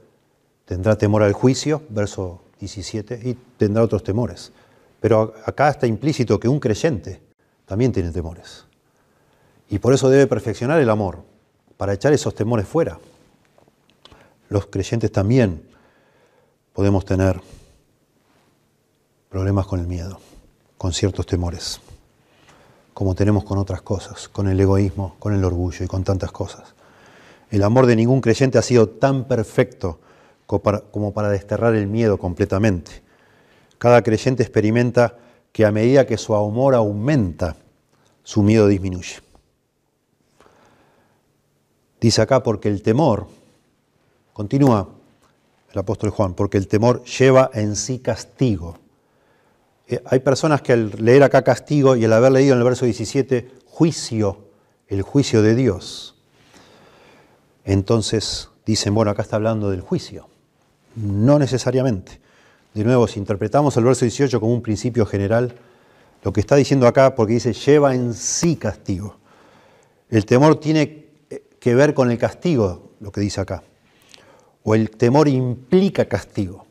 tendrá 0.66 0.98
temor 0.98 1.24
al 1.24 1.32
juicio, 1.32 1.82
verso 1.88 2.42
17, 2.60 3.22
y 3.24 3.36
tendrá 3.58 3.82
otros 3.82 4.04
temores. 4.04 4.52
Pero 5.00 5.34
acá 5.46 5.70
está 5.70 5.88
implícito 5.88 6.38
que 6.40 6.50
un 6.50 6.60
creyente 6.60 7.22
también 7.66 7.94
tiene 7.94 8.12
temores. 8.12 8.66
Y 9.70 9.80
por 9.80 9.94
eso 9.94 10.10
debe 10.10 10.28
perfeccionar 10.28 10.82
el 10.82 10.90
amor, 10.90 11.24
para 11.78 11.94
echar 11.94 12.12
esos 12.12 12.36
temores 12.36 12.68
fuera. 12.68 13.00
los 14.50 14.68
creyentes 14.68 15.12
también 15.12 15.64
podemos 16.74 17.06
tener 17.06 17.40
problemas 19.30 19.66
con 19.66 19.80
el 19.80 19.88
miedo, 19.88 20.20
con 20.78 20.92
ciertos 20.92 21.26
temores, 21.26 21.80
como 22.94 23.16
tenemos 23.16 23.46
con 23.46 23.58
otras 23.58 23.82
cosas, 23.82 24.28
con 24.28 24.48
el 24.50 24.60
egoísmo, 24.60 25.16
con 25.18 25.34
el 25.34 25.44
orgullo 25.44 25.86
y 25.86 25.88
con 25.88 26.04
tantas 26.04 26.32
cosas. 26.32 26.73
El 27.54 27.62
amor 27.62 27.86
de 27.86 27.96
ningún 27.96 28.20
creyente 28.20 28.58
ha 28.58 28.64
sido 28.64 28.90
tan 28.90 29.26
perfecto 29.26 30.00
como 30.48 31.14
para 31.14 31.30
desterrar 31.30 31.76
el 31.76 31.86
miedo 31.86 32.18
completamente. 32.18 33.04
Cada 33.78 34.02
creyente 34.02 34.42
experimenta 34.42 35.20
que 35.52 35.64
a 35.64 35.72
medida 35.72 36.08
que 36.08 36.18
su 36.18 36.34
amor 36.34 36.74
aumenta, 36.74 37.56
su 38.24 38.42
miedo 38.42 38.68
disminuye. 38.68 39.18
Dice 42.02 42.24
acá, 42.24 42.42
porque 42.42 42.70
el 42.70 42.82
temor, 42.82 43.28
continúa 44.34 44.90
el 45.72 45.78
apóstol 45.78 46.10
Juan, 46.10 46.34
porque 46.34 46.58
el 46.58 46.68
temor 46.68 47.04
lleva 47.04 47.52
en 47.54 47.76
sí 47.76 48.00
castigo. 48.00 48.80
Eh, 49.88 50.02
hay 50.08 50.22
personas 50.22 50.64
que 50.64 50.74
al 50.74 50.90
leer 50.98 51.22
acá 51.22 51.44
castigo 51.44 51.96
y 51.96 52.04
al 52.06 52.14
haber 52.14 52.32
leído 52.32 52.54
en 52.54 52.58
el 52.62 52.66
verso 52.66 52.86
17 52.86 53.52
juicio, 53.68 54.40
el 54.88 55.04
juicio 55.04 55.44
de 55.44 55.54
Dios, 55.54 56.13
entonces 57.66 58.50
dicen, 58.66 58.94
bueno, 58.94 59.12
acá 59.12 59.22
está 59.22 59.36
hablando 59.36 59.70
del 59.70 59.82
juicio. 59.82 60.28
No 60.96 61.40
necesariamente. 61.40 62.20
De 62.74 62.84
nuevo, 62.84 63.08
si 63.08 63.20
interpretamos 63.20 63.78
el 63.78 63.84
verso 63.84 64.06
18 64.06 64.40
como 64.40 64.54
un 64.54 64.62
principio 64.62 65.06
general, 65.06 65.56
lo 66.24 66.34
que 66.34 66.40
está 66.40 66.56
diciendo 66.56 66.88
acá, 66.88 67.16
porque 67.16 67.34
dice, 67.34 67.54
lleva 67.54 67.94
en 67.94 68.14
sí 68.14 68.56
castigo. 68.56 69.18
El 70.10 70.26
temor 70.26 70.60
tiene 70.60 71.08
que 71.60 71.76
ver 71.76 71.94
con 71.94 72.12
el 72.12 72.18
castigo, 72.18 72.92
lo 73.00 73.12
que 73.12 73.22
dice 73.22 73.42
acá. 73.42 73.64
O 74.64 74.76
el 74.76 74.92
temor 74.92 75.28
implica 75.28 76.06
castigo. 76.06 76.66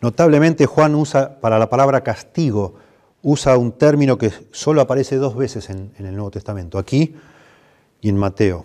Notablemente 0.00 0.66
Juan 0.66 0.94
usa 0.94 1.40
para 1.40 1.58
la 1.58 1.68
palabra 1.68 2.02
castigo, 2.02 2.74
usa 3.22 3.56
un 3.58 3.72
término 3.72 4.16
que 4.16 4.30
solo 4.52 4.80
aparece 4.80 5.16
dos 5.16 5.36
veces 5.36 5.70
en, 5.70 5.92
el 5.98 6.14
Nuevo 6.14 6.30
Testamento, 6.30 6.78
aquí 6.78 7.16
y 8.00 8.08
en 8.08 8.16
Mateo. 8.16 8.64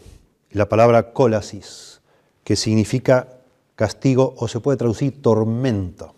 La 0.54 0.70
palabra 0.70 1.14
colasis, 1.14 2.02
que 2.44 2.56
significa 2.56 3.28
castigo 3.76 4.36
o 4.38 4.48
se 4.48 4.60
puede 4.60 4.78
traducir 4.78 5.22
tormento. 5.22 6.14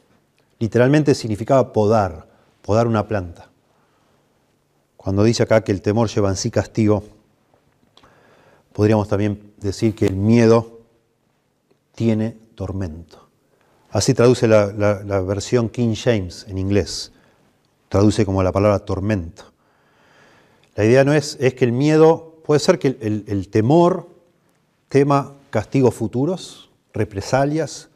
Literalmente 0.59 1.15
significaba 1.15 1.73
podar, 1.73 2.27
podar 2.61 2.87
una 2.87 3.07
planta. 3.07 3.49
Cuando 4.97 5.23
dice 5.23 5.43
acá 5.43 5.63
que 5.63 5.71
el 5.71 5.81
temor 5.81 6.09
lleva 6.09 6.29
en 6.29 6.35
sí 6.35 6.51
castigo, 6.51 7.03
podríamos 8.73 9.07
también 9.07 9.53
decir 9.57 9.95
que 9.95 10.05
el 10.05 10.15
miedo 10.15 10.79
tiene 11.93 12.37
tormento. 12.55 13.29
Así 13.91 14.13
traduce 14.13 14.47
la, 14.47 15.21
versión 15.21 15.69
King 15.69 15.95
James 15.95 16.45
en 16.49 16.57
inglés. 16.57 17.13
Traduce 17.87 18.25
como 18.25 18.43
la 18.43 18.51
palabra 18.51 18.79
tormento. 18.79 19.53
La 20.75 20.83
idea 20.83 21.05
no 21.05 21.13
es, 21.13 21.37
es 21.39 21.53
que 21.53 21.63
el 21.63 21.71
miedo, 21.71 22.41
puede 22.45 22.59
ser 22.59 22.79
que 22.79 22.87
el, 22.87 23.47
temor 23.49 24.09
tema 24.89 25.33
castigos 25.49 25.93
futuros, 25.93 26.69
represalias, 26.93 27.89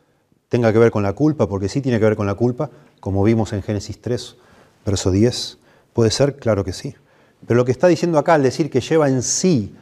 tenga 0.50 0.74
que 0.74 0.80
ver 0.80 0.92
con 0.92 1.04
la 1.04 1.14
culpa, 1.14 1.48
porque 1.48 1.70
sí 1.70 1.82
tiene 1.82 2.00
que 2.00 2.06
ver 2.06 2.16
con 2.16 2.26
la 2.26 2.36
culpa, 2.36 2.70
como 3.00 3.24
vimos 3.24 3.54
en 3.54 3.62
Génesis 3.62 4.02
3, 4.02 4.36
verso 4.86 5.12
10. 5.12 5.58
Puede 5.94 6.12
ser, 6.12 6.38
claro 6.38 6.64
que 6.64 6.74
sí. 6.74 6.96
Pero 7.46 7.58
lo 7.58 7.66
que 7.66 7.72
está 7.72 7.88
diciendo 7.88 8.18
acá 8.18 8.34
al 8.34 8.44
decir 8.44 8.70
que 8.70 8.82
lleva 8.82 9.10
en 9.10 9.24
sí, 9.24 9.76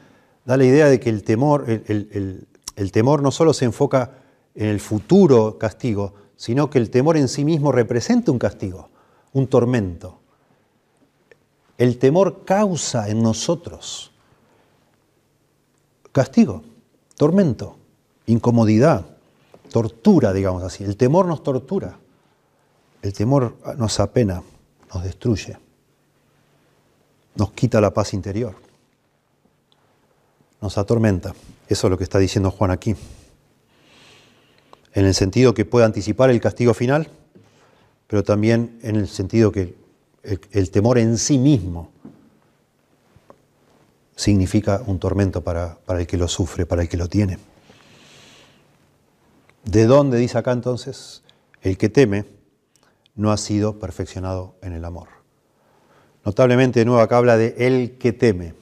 da 0.46 0.58
la 0.58 0.66
idea 0.66 0.88
de 0.88 1.00
que 1.00 1.10
el 1.10 1.24
temor, 1.24 1.66
el 1.68 2.92
temor 2.92 3.22
no 3.22 3.32
solo 3.32 3.54
se 3.54 3.66
enfoca 3.66 4.12
en 4.56 4.68
el 4.68 4.80
futuro 4.80 5.58
castigo, 5.58 6.14
sino 6.36 6.70
que 6.70 6.78
el 6.78 6.90
temor 6.90 7.18
en 7.18 7.28
sí 7.28 7.44
mismo 7.44 7.72
representa 7.72 8.32
un 8.32 8.40
castigo, 8.40 8.90
un 9.34 9.48
tormento. 9.48 10.20
El 11.78 11.98
temor 11.98 12.44
causa 12.46 13.10
en 13.10 13.22
nosotros 13.22 14.12
castigo, 16.12 16.64
tormento, 17.18 17.78
incomodidad, 18.28 19.06
tortura, 19.72 20.32
digamos 20.32 20.64
así. 20.64 20.84
El 20.84 20.96
temor 20.96 21.26
nos 21.26 21.44
tortura, 21.44 21.98
el 23.02 23.12
temor 23.12 23.58
nos 23.78 24.00
apena, 24.00 24.42
nos 24.94 25.04
destruye, 25.04 25.58
nos 27.36 27.52
quita 27.52 27.82
la 27.82 27.94
paz 27.94 28.14
interior, 28.14 28.56
nos 30.62 30.78
atormenta. 30.78 31.34
Eso 31.68 31.88
es 31.88 31.92
lo 31.92 31.98
que 31.98 32.06
está 32.06 32.20
diciendo 32.20 32.52
Juan 32.52 32.72
aquí 32.72 32.96
en 34.98 35.06
el 35.06 35.14
sentido 35.14 35.54
que 35.54 35.64
puede 35.64 35.86
anticipar 35.86 36.32
el 36.32 36.42
castigo 36.42 36.74
final, 36.74 37.08
pero 38.08 38.24
también 38.24 38.80
en 38.82 38.96
el 38.96 39.08
sentido 39.08 39.52
que 39.52 39.76
el, 40.24 40.72
temor 40.72 40.98
en 40.98 41.20
sí 41.20 41.38
mismo 41.38 41.92
significa 44.18 44.82
un 44.86 45.00
tormento 45.00 45.42
para, 45.42 45.78
para 45.86 46.02
el 46.02 46.08
que 46.08 46.18
lo 46.18 46.28
sufre, 46.28 46.66
para 46.66 46.82
el 46.82 46.90
que 46.90 46.98
lo 46.98 47.08
tiene. 47.08 47.38
¿De 49.64 49.86
dónde 49.86 50.18
dice 50.18 50.38
acá 50.38 50.52
entonces? 50.52 51.24
El 51.62 51.78
que 51.78 51.88
teme 51.88 52.26
no 53.16 53.32
ha 53.32 53.38
sido 53.38 53.80
perfeccionado 53.80 54.56
en 54.62 54.74
el 54.74 54.84
amor. 54.84 55.08
Notablemente 56.26 56.80
de 56.80 56.86
nuevo 56.86 57.00
acá 57.00 57.18
habla 57.18 57.38
de 57.38 57.56
el 57.58 57.98
que 57.98 58.12
teme, 58.12 58.54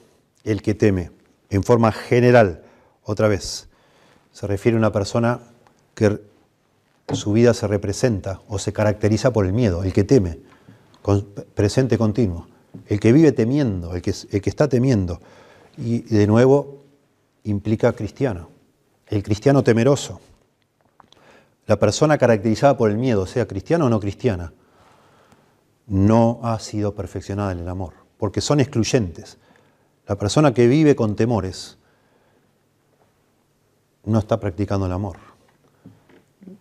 el 0.43 0.61
que 0.61 0.75
teme, 0.75 1.11
en 1.49 1.63
forma 1.63 1.91
general, 1.91 2.63
otra 3.03 3.27
vez. 3.27 3.69
Se 4.33 4.47
refiere 4.47 4.75
a 4.75 4.79
una 4.79 4.91
persona 4.91 5.39
que 5.93 6.19
su 7.13 7.31
vida 7.33 7.53
se 7.53 7.67
representa 7.67 8.41
o 8.47 8.59
se 8.59 8.73
caracteriza 8.73 9.31
por 9.31 9.45
el 9.45 9.53
miedo, 9.53 9.83
el 9.83 9.93
que 9.93 10.03
teme, 10.03 10.39
presente 11.53 11.97
continuo, 11.97 12.47
el 12.87 12.99
que 12.99 13.13
vive 13.13 13.31
temiendo, 13.31 13.95
el 13.95 14.01
que, 14.01 14.13
el 14.31 14.41
que 14.41 14.49
está 14.49 14.67
temiendo. 14.67 15.21
Y 15.77 15.99
de 16.01 16.27
nuevo 16.27 16.83
implica 17.43 17.93
cristiano, 17.93 18.49
el 19.07 19.23
cristiano 19.23 19.63
temeroso. 19.63 20.19
La 21.67 21.77
persona 21.77 22.17
caracterizada 22.17 22.77
por 22.77 22.91
el 22.91 22.97
miedo, 22.97 23.25
sea 23.25 23.47
cristiana 23.47 23.85
o 23.85 23.89
no 23.89 23.99
cristiana, 23.99 24.53
no 25.87 26.39
ha 26.43 26.59
sido 26.59 26.93
perfeccionada 26.95 27.51
en 27.51 27.59
el 27.59 27.69
amor, 27.69 27.93
porque 28.17 28.41
son 28.41 28.59
excluyentes. 28.59 29.37
La 30.07 30.15
persona 30.15 30.53
que 30.53 30.67
vive 30.67 30.95
con 30.95 31.15
temores 31.15 31.77
no 34.03 34.19
está 34.19 34.39
practicando 34.39 34.85
el 34.85 34.91
amor 34.91 35.17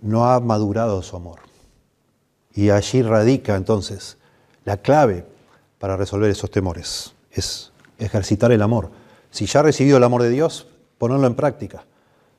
no 0.00 0.26
ha 0.26 0.40
madurado 0.40 1.02
su 1.02 1.16
amor. 1.16 1.40
Y 2.52 2.70
allí 2.70 3.02
radica 3.02 3.56
entonces 3.56 4.18
la 4.64 4.76
clave 4.78 5.26
para 5.78 5.96
resolver 5.96 6.30
esos 6.30 6.50
temores, 6.50 7.14
es 7.30 7.72
ejercitar 7.98 8.52
el 8.52 8.62
amor. 8.62 8.90
Si 9.34 9.46
ya 9.46 9.58
ha 9.58 9.62
recibido 9.64 9.96
el 9.96 10.04
amor 10.04 10.22
de 10.22 10.30
Dios, 10.30 10.68
ponerlo 10.96 11.26
en 11.26 11.34
práctica. 11.34 11.86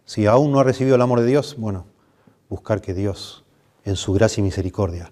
Si 0.05 0.27
aún 0.27 0.53
no 0.53 0.61
ha 0.61 0.63
recibido 0.63 0.95
el 0.95 1.01
amor 1.01 1.19
de 1.19 1.25
Dios, 1.25 1.57
bueno, 1.57 1.85
buscar 2.47 2.79
que 2.79 2.93
Dios, 2.93 3.43
en 3.83 3.97
su 3.97 4.13
gracia 4.13 4.39
y 4.39 4.45
misericordia, 4.45 5.11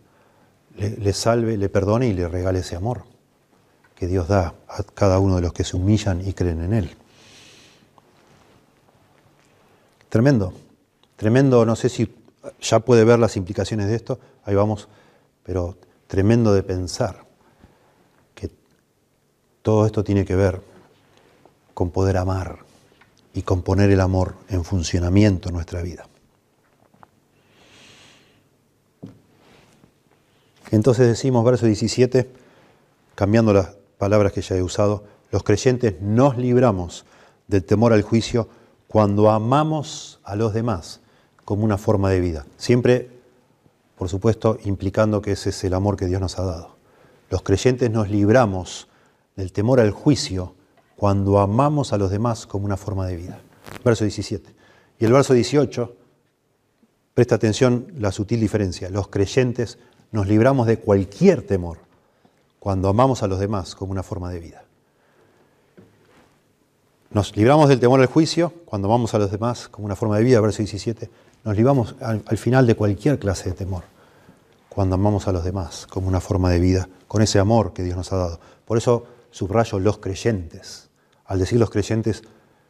le, 0.77 1.11
salve, 1.11 1.57
le 1.57 1.67
perdone 1.67 2.07
y 2.07 2.13
le 2.13 2.29
regale 2.29 2.59
ese 2.59 2.77
amor 2.77 3.03
que 3.95 4.07
Dios 4.07 4.29
da 4.29 4.55
a 4.69 4.83
cada 4.83 5.19
uno 5.19 5.35
de 5.35 5.41
los 5.41 5.51
que 5.51 5.65
se 5.65 5.75
humillan 5.75 6.25
y 6.25 6.31
creen 6.31 6.61
en 6.61 6.73
Él. 6.73 6.95
Tremendo, 10.07 10.53
tremendo, 11.17 11.65
no 11.65 11.75
sé 11.75 11.89
si 11.89 12.15
ya 12.61 12.79
puede 12.79 13.03
ver 13.03 13.19
las 13.19 13.35
implicaciones 13.35 13.87
de 13.87 13.95
esto, 13.95 14.21
ahí 14.45 14.55
vamos, 14.55 14.87
pero 15.43 15.75
tremendo 16.07 16.53
de 16.53 16.63
pensar 16.63 17.25
que 18.33 18.49
todo 19.61 19.85
esto 19.85 20.01
tiene 20.05 20.23
que 20.23 20.37
ver 20.37 20.72
con 21.73 21.91
poder 21.91 22.17
amar 22.17 22.59
y 23.33 23.41
con 23.41 23.61
poner 23.61 23.89
el 23.89 24.01
amor 24.01 24.35
en 24.49 24.63
funcionamiento 24.63 25.49
en 25.49 25.55
nuestra 25.55 25.81
vida. 25.81 26.07
Entonces 30.71 31.07
decimos, 31.07 31.45
verso 31.45 31.65
17, 31.65 32.29
cambiando 33.15 33.53
las 33.53 33.75
palabras 33.97 34.33
que 34.33 34.41
ya 34.41 34.55
he 34.55 34.63
usado, 34.63 35.03
los 35.31 35.43
creyentes 35.43 36.01
nos 36.01 36.37
libramos 36.37 37.05
del 37.47 37.63
temor 37.63 37.93
al 37.93 38.01
juicio 38.01 38.47
cuando 38.87 39.29
amamos 39.29 40.19
a 40.23 40.35
los 40.35 40.53
demás 40.53 41.01
como 41.45 41.63
una 41.63 41.77
forma 41.77 42.09
de 42.09 42.19
vida. 42.19 42.45
Siempre, 42.57 43.09
por 43.97 44.09
supuesto, 44.09 44.57
implicando 44.65 45.21
que 45.21 45.33
ese 45.33 45.49
es 45.49 45.63
el 45.63 45.73
amor 45.73 45.97
que 45.97 46.05
Dios 46.05 46.21
nos 46.21 46.39
ha 46.39 46.43
dado. 46.43 46.75
Los 47.29 47.41
creyentes 47.41 47.89
nos 47.89 48.09
libramos 48.09 48.87
del 49.35 49.51
temor 49.51 49.79
al 49.79 49.91
juicio 49.91 50.53
cuando 51.03 51.39
amamos 51.39 51.91
a 51.91 51.97
los 51.97 52.11
demás 52.11 52.47
como 52.47 52.63
una 52.63 52.77
forma 52.77 53.05
de 53.05 53.17
vida. 53.17 53.41
Verso 53.83 54.05
17. 54.05 54.55
Y 54.99 55.03
el 55.03 55.11
verso 55.11 55.33
18, 55.33 55.93
presta 57.13 57.35
atención 57.35 57.87
la 57.99 58.13
sutil 58.13 58.39
diferencia. 58.39 58.89
Los 58.89 59.09
creyentes 59.09 59.79
nos 60.13 60.27
libramos 60.27 60.65
de 60.65 60.79
cualquier 60.79 61.45
temor 61.45 61.79
cuando 62.57 62.87
amamos 62.87 63.21
a 63.21 63.27
los 63.27 63.37
demás 63.37 63.75
como 63.75 63.91
una 63.91 64.01
forma 64.01 64.31
de 64.31 64.39
vida. 64.39 64.63
Nos 67.11 67.35
libramos 67.35 67.67
del 67.67 67.81
temor 67.81 67.99
al 67.99 68.07
juicio 68.07 68.53
cuando 68.63 68.87
amamos 68.87 69.13
a 69.13 69.19
los 69.19 69.29
demás 69.29 69.67
como 69.67 69.85
una 69.85 69.97
forma 69.97 70.17
de 70.17 70.23
vida, 70.23 70.39
verso 70.39 70.59
17 70.59 71.09
Nos 71.43 71.57
libramos 71.57 71.95
al, 71.99 72.23
al 72.25 72.37
final 72.37 72.65
de 72.65 72.75
cualquier 72.75 73.19
clase 73.19 73.49
de 73.49 73.55
temor, 73.55 73.83
cuando 74.69 74.95
amamos 74.95 75.27
a 75.27 75.33
los 75.33 75.43
demás 75.43 75.85
como 75.85 76.07
una 76.07 76.21
forma 76.21 76.49
de 76.49 76.61
vida, 76.61 76.87
con 77.09 77.21
ese 77.21 77.39
amor 77.39 77.73
que 77.73 77.83
Dios 77.83 77.97
nos 77.97 78.13
ha 78.13 78.15
dado. 78.15 78.39
Por 78.63 78.77
eso 78.77 79.05
subrayo 79.31 79.79
los 79.79 79.97
creyentes. 79.97 80.82
Al 81.33 81.39
decir 81.39 81.59
los 81.59 81.71
creyentes, 81.71 82.21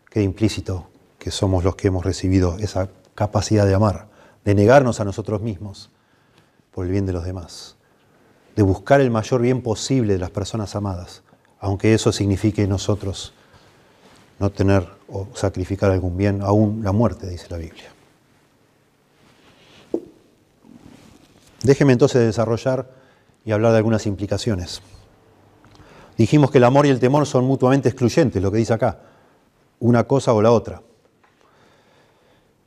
queda 0.09 0.23
implícito 0.23 0.87
que 1.19 1.31
somos 1.31 1.65
los 1.65 1.75
que 1.75 1.89
hemos 1.89 2.05
recibido 2.05 2.55
esa 2.59 2.87
capacidad 3.13 3.65
de 3.65 3.73
amar, 3.73 4.07
de 4.45 4.55
negarnos 4.55 5.01
a 5.01 5.03
nosotros 5.03 5.41
mismos 5.41 5.89
por 6.71 6.85
el 6.85 6.91
bien 6.93 7.05
de 7.05 7.11
los 7.11 7.25
demás, 7.25 7.75
de 8.55 8.63
buscar 8.63 9.01
el 9.01 9.11
mayor 9.11 9.41
bien 9.41 9.61
posible 9.61 10.13
de 10.13 10.19
las 10.19 10.29
personas 10.29 10.77
amadas, 10.77 11.23
aunque 11.59 11.93
eso 11.93 12.13
signifique 12.13 12.65
nosotros 12.65 13.33
no 14.39 14.49
tener 14.49 14.87
o 15.09 15.27
sacrificar 15.33 15.91
algún 15.91 16.15
bien, 16.15 16.41
aún 16.41 16.85
la 16.85 16.93
muerte, 16.93 17.27
dice 17.27 17.47
la 17.49 17.57
Biblia. 17.57 17.91
Déjeme 21.63 21.91
entonces 21.91 22.21
desarrollar 22.21 22.89
y 23.43 23.51
hablar 23.51 23.73
de 23.73 23.79
algunas 23.79 24.05
implicaciones. 24.05 24.81
Dijimos 26.17 26.51
que 26.51 26.59
el 26.59 26.63
amor 26.63 26.85
y 26.85 26.89
el 26.89 26.99
temor 26.99 27.25
son 27.25 27.45
mutuamente 27.45 27.89
excluyentes, 27.89 28.41
lo 28.41 28.51
que 28.51 28.57
dice 28.57 28.73
acá, 28.73 28.99
una 29.79 30.03
cosa 30.05 30.33
o 30.33 30.41
la 30.41 30.51
otra. 30.51 30.81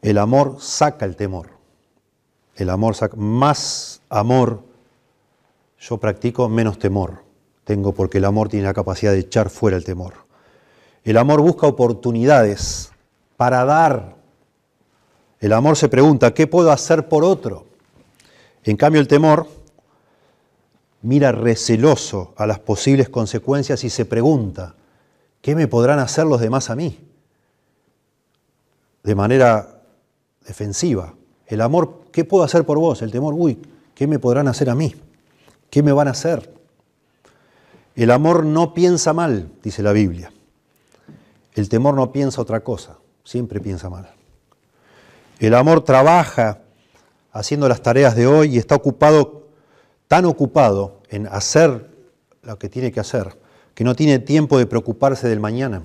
El 0.03 0.19
amor 0.19 0.57
saca 0.61 1.05
el 1.05 1.17
temor. 1.17 1.51
El 2.55 2.71
amor 2.71 2.95
saca, 2.95 3.17
más 3.17 4.03
amor 4.09 4.63
yo 5.79 5.99
practico, 5.99 6.49
menos 6.49 6.79
temor 6.79 7.27
tengo, 7.67 7.93
porque 7.93 8.19
el 8.19 8.25
amor 8.25 8.49
tiene 8.49 8.65
la 8.65 8.73
capacidad 8.73 9.11
de 9.11 9.19
echar 9.19 9.51
fuera 9.51 9.77
el 9.77 9.85
temor. 9.85 10.15
El 11.03 11.17
amor 11.17 11.41
busca 11.41 11.67
oportunidades 11.67 12.93
para 13.37 13.65
dar. 13.65 14.15
El 15.41 15.53
amor 15.53 15.77
se 15.77 15.89
pregunta, 15.89 16.33
¿qué 16.33 16.47
puedo 16.47 16.71
hacer 16.71 17.09
por 17.09 17.25
otro? 17.25 17.67
En 18.63 18.77
cambio, 18.77 19.01
el 19.01 19.09
temor 19.09 19.49
mira 21.07 21.31
receloso 21.31 22.35
a 22.37 22.49
las 22.49 22.59
posibles 22.59 23.09
consecuencias 23.09 23.85
y 23.85 23.91
se 23.91 24.05
pregunta, 24.07 24.75
¿qué 25.41 25.55
me 25.55 25.69
podrán 25.69 26.01
hacer 26.01 26.27
los 26.27 26.41
demás 26.41 26.69
a 26.69 26.75
mí? 26.75 26.99
De 29.05 29.15
manera 29.15 29.83
defensiva. 30.45 31.15
El 31.47 31.61
amor, 31.61 32.07
¿qué 32.11 32.25
puedo 32.25 32.43
hacer 32.43 32.67
por 32.67 32.79
vos? 32.79 33.03
El 33.03 33.13
temor, 33.13 33.35
uy, 33.35 33.57
¿qué 33.95 34.09
me 34.09 34.19
podrán 34.19 34.49
hacer 34.49 34.69
a 34.69 34.75
mí? 34.75 34.97
¿Qué 35.71 35.81
me 35.81 35.93
van 35.93 36.09
a 36.09 36.11
hacer? 36.11 36.53
El 37.95 38.11
amor 38.11 38.45
no 38.45 38.75
piensa 38.75 39.13
mal, 39.13 39.49
dice 39.63 39.85
la 39.85 39.93
Biblia. 39.93 40.33
El 41.55 41.69
temor 41.69 41.95
no 41.95 42.11
piensa 42.11 42.43
otra 42.43 42.65
cosa, 42.65 42.99
siempre 43.23 43.61
piensa 43.61 43.89
mal. 43.89 44.11
El 45.39 45.55
amor 45.55 45.83
trabaja 45.83 46.63
haciendo 47.31 47.69
las 47.69 47.81
tareas 47.81 48.17
de 48.17 48.27
hoy 48.27 48.57
y 48.57 48.59
está 48.59 48.75
ocupado, 48.75 49.47
tan 50.09 50.25
ocupado 50.25 50.96
en 51.11 51.27
hacer 51.27 51.89
lo 52.43 52.59
que 52.59 52.69
tiene 52.69 52.93
que 52.93 53.01
hacer, 53.01 53.37
que 53.75 53.85
no 53.85 53.95
tiene 53.95 54.19
tiempo 54.19 54.59
de 54.59 54.67
preocuparse 54.67 55.29
del 55.29 55.41
mañana. 55.41 55.83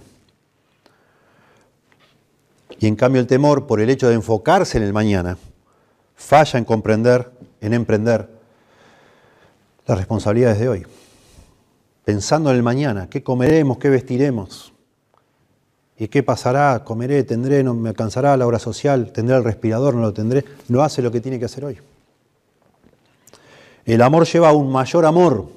Y 2.79 2.87
en 2.87 2.95
cambio 2.95 3.21
el 3.21 3.27
temor, 3.27 3.67
por 3.67 3.79
el 3.79 3.89
hecho 3.89 4.07
de 4.07 4.15
enfocarse 4.15 4.77
en 4.77 4.83
el 4.83 4.93
mañana, 4.93 5.37
falla 6.15 6.57
en 6.57 6.65
comprender, 6.65 7.31
en 7.61 7.73
emprender 7.73 8.29
las 9.85 9.97
responsabilidades 9.97 10.59
de 10.59 10.69
hoy. 10.69 10.87
Pensando 12.03 12.49
en 12.49 12.57
el 12.57 12.63
mañana, 12.63 13.07
qué 13.09 13.23
comeremos, 13.23 13.77
qué 13.77 13.89
vestiremos, 13.89 14.71
y 16.01 16.07
qué 16.07 16.23
pasará, 16.23 16.83
comeré, 16.83 17.23
tendré, 17.23 17.63
no 17.63 17.75
me 17.75 17.89
alcanzará 17.89 18.35
la 18.35 18.47
hora 18.47 18.57
social, 18.57 19.11
tendré 19.11 19.37
el 19.37 19.43
respirador, 19.43 19.93
no 19.93 20.01
lo 20.01 20.11
tendré, 20.11 20.43
no 20.67 20.81
hace 20.81 21.03
lo 21.03 21.11
que 21.11 21.21
tiene 21.21 21.37
que 21.37 21.45
hacer 21.45 21.63
hoy. 21.63 21.77
El 23.85 24.01
amor 24.01 24.25
lleva 24.25 24.49
a 24.49 24.53
un 24.53 24.71
mayor 24.71 25.05
amor. 25.05 25.47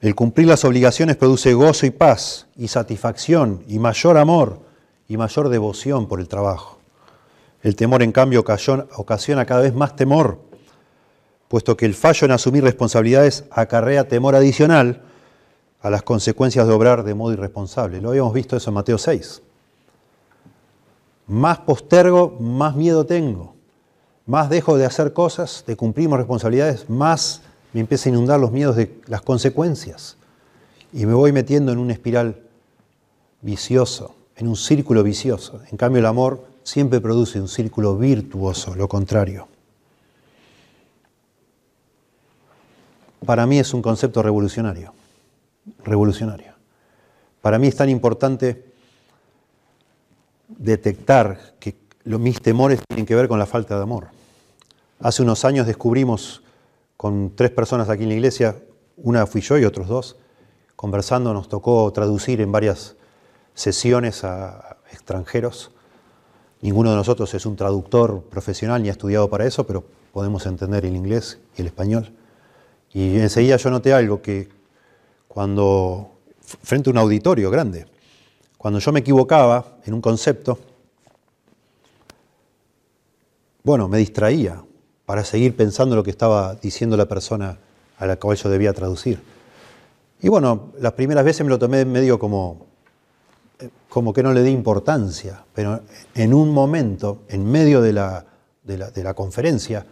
El 0.00 0.14
cumplir 0.14 0.48
las 0.48 0.64
obligaciones 0.64 1.16
produce 1.16 1.54
gozo 1.54 1.86
y 1.86 1.90
paz 1.90 2.46
y 2.56 2.68
satisfacción 2.68 3.62
y 3.68 3.78
mayor 3.78 4.18
amor 4.18 4.60
y 5.08 5.16
mayor 5.16 5.48
devoción 5.48 6.08
por 6.08 6.20
el 6.20 6.28
trabajo. 6.28 6.78
El 7.62 7.76
temor, 7.76 8.02
en 8.02 8.10
cambio, 8.10 8.40
ocasiona 8.40 9.46
cada 9.46 9.60
vez 9.60 9.74
más 9.74 9.94
temor, 9.94 10.40
puesto 11.46 11.76
que 11.76 11.86
el 11.86 11.94
fallo 11.94 12.24
en 12.24 12.32
asumir 12.32 12.64
responsabilidades 12.64 13.44
acarrea 13.52 14.08
temor 14.08 14.34
adicional 14.34 15.02
a 15.80 15.90
las 15.90 16.02
consecuencias 16.02 16.66
de 16.66 16.72
obrar 16.72 17.04
de 17.04 17.14
modo 17.14 17.34
irresponsable. 17.34 18.00
Lo 18.00 18.10
habíamos 18.10 18.32
visto 18.32 18.56
eso 18.56 18.70
en 18.70 18.74
Mateo 18.74 18.98
6. 18.98 19.42
Más 21.28 21.58
postergo, 21.58 22.36
más 22.40 22.74
miedo 22.74 23.06
tengo. 23.06 23.51
Más 24.32 24.48
dejo 24.48 24.78
de 24.78 24.86
hacer 24.86 25.12
cosas, 25.12 25.62
de 25.66 25.76
cumplir 25.76 26.08
mis 26.08 26.16
responsabilidades, 26.16 26.88
más 26.88 27.42
me 27.74 27.80
empieza 27.80 28.08
a 28.08 28.12
inundar 28.12 28.40
los 28.40 28.50
miedos 28.50 28.76
de 28.76 28.98
las 29.06 29.20
consecuencias. 29.20 30.16
Y 30.90 31.04
me 31.04 31.12
voy 31.12 31.32
metiendo 31.32 31.70
en 31.70 31.76
una 31.76 31.92
espiral 31.92 32.40
vicioso, 33.42 34.14
en 34.36 34.48
un 34.48 34.56
círculo 34.56 35.02
vicioso. 35.02 35.60
En 35.70 35.76
cambio, 35.76 36.00
el 36.00 36.06
amor 36.06 36.46
siempre 36.62 36.98
produce 36.98 37.42
un 37.42 37.48
círculo 37.48 37.98
virtuoso, 37.98 38.74
lo 38.74 38.88
contrario. 38.88 39.48
Para 43.26 43.44
mí 43.44 43.58
es 43.58 43.74
un 43.74 43.82
concepto 43.82 44.22
revolucionario, 44.22 44.94
revolucionario. 45.84 46.54
Para 47.42 47.58
mí 47.58 47.66
es 47.66 47.76
tan 47.76 47.90
importante 47.90 48.64
detectar 50.48 51.52
que 51.60 51.76
mis 52.06 52.40
temores 52.40 52.80
tienen 52.88 53.04
que 53.04 53.14
ver 53.14 53.28
con 53.28 53.38
la 53.38 53.44
falta 53.44 53.76
de 53.76 53.82
amor. 53.82 54.21
Hace 55.02 55.22
unos 55.22 55.44
años 55.44 55.66
descubrimos 55.66 56.44
con 56.96 57.34
tres 57.34 57.50
personas 57.50 57.88
aquí 57.88 58.04
en 58.04 58.10
la 58.10 58.14
iglesia, 58.14 58.62
una 58.96 59.26
fui 59.26 59.40
yo 59.40 59.58
y 59.58 59.64
otros 59.64 59.88
dos, 59.88 60.16
conversando, 60.76 61.34
nos 61.34 61.48
tocó 61.48 61.92
traducir 61.92 62.40
en 62.40 62.52
varias 62.52 62.94
sesiones 63.52 64.22
a 64.22 64.76
extranjeros. 64.92 65.72
Ninguno 66.60 66.90
de 66.90 66.96
nosotros 66.96 67.34
es 67.34 67.44
un 67.46 67.56
traductor 67.56 68.22
profesional 68.30 68.80
ni 68.80 68.90
ha 68.90 68.92
estudiado 68.92 69.28
para 69.28 69.44
eso, 69.44 69.66
pero 69.66 69.82
podemos 70.12 70.46
entender 70.46 70.86
el 70.86 70.94
inglés 70.94 71.40
y 71.56 71.62
el 71.62 71.66
español. 71.66 72.12
Y 72.92 73.18
enseguida 73.18 73.56
yo 73.56 73.70
noté 73.70 73.92
algo 73.92 74.22
que 74.22 74.50
cuando, 75.26 76.12
frente 76.62 76.90
a 76.90 76.92
un 76.92 76.98
auditorio 76.98 77.50
grande, 77.50 77.86
cuando 78.56 78.78
yo 78.78 78.92
me 78.92 79.00
equivocaba 79.00 79.78
en 79.84 79.94
un 79.94 80.00
concepto, 80.00 80.60
bueno, 83.64 83.88
me 83.88 83.98
distraía 83.98 84.62
para 85.12 85.26
seguir 85.26 85.54
pensando 85.54 85.94
lo 85.94 86.02
que 86.02 86.08
estaba 86.08 86.54
diciendo 86.54 86.96
la 86.96 87.04
persona 87.04 87.58
a 87.98 88.06
la 88.06 88.16
cual 88.16 88.34
yo 88.38 88.48
debía 88.48 88.72
traducir. 88.72 89.20
Y 90.22 90.28
bueno, 90.30 90.72
las 90.80 90.94
primeras 90.94 91.22
veces 91.22 91.44
me 91.44 91.50
lo 91.50 91.58
tomé 91.58 91.84
medio 91.84 92.18
como 92.18 92.64
como 93.90 94.14
que 94.14 94.22
no 94.22 94.32
le 94.32 94.42
di 94.42 94.48
importancia, 94.48 95.44
pero 95.52 95.82
en 96.14 96.32
un 96.32 96.48
momento, 96.48 97.24
en 97.28 97.44
medio 97.44 97.82
de 97.82 97.92
la, 97.92 98.24
de 98.62 99.02
la, 99.04 99.12
conferencia, 99.12 99.84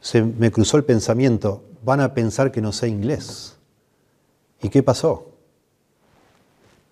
se 0.00 0.22
me 0.22 0.52
cruzó 0.52 0.76
el 0.76 0.84
pensamiento, 0.84 1.64
van 1.84 2.00
a 2.00 2.14
pensar 2.14 2.52
que 2.52 2.60
no 2.60 2.70
sé 2.70 2.86
inglés. 2.86 3.56
¿Y 4.62 4.68
qué 4.68 4.84
pasó? 4.84 5.32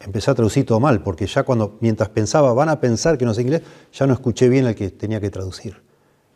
Empecé 0.01 0.33
a 0.33 0.35
traducir 0.35 0.67
todo 0.67 0.81
mal, 0.81 1.01
porque 1.05 1.29
ya 1.29 1.45
cuando, 1.45 1.79
mientras 1.79 2.09
pensaba, 2.09 2.53
van 2.55 2.71
a 2.71 2.81
pensar 2.81 3.17
que 3.19 3.25
no 3.25 3.35
sé 3.35 3.43
inglés, 3.43 3.63
ya 3.93 4.09
no 4.09 4.15
escuché 4.15 4.49
bien 4.49 4.67
el 4.67 4.75
que 4.75 4.91
tenía 4.91 5.21
que 5.21 5.31
traducir. 5.31 5.87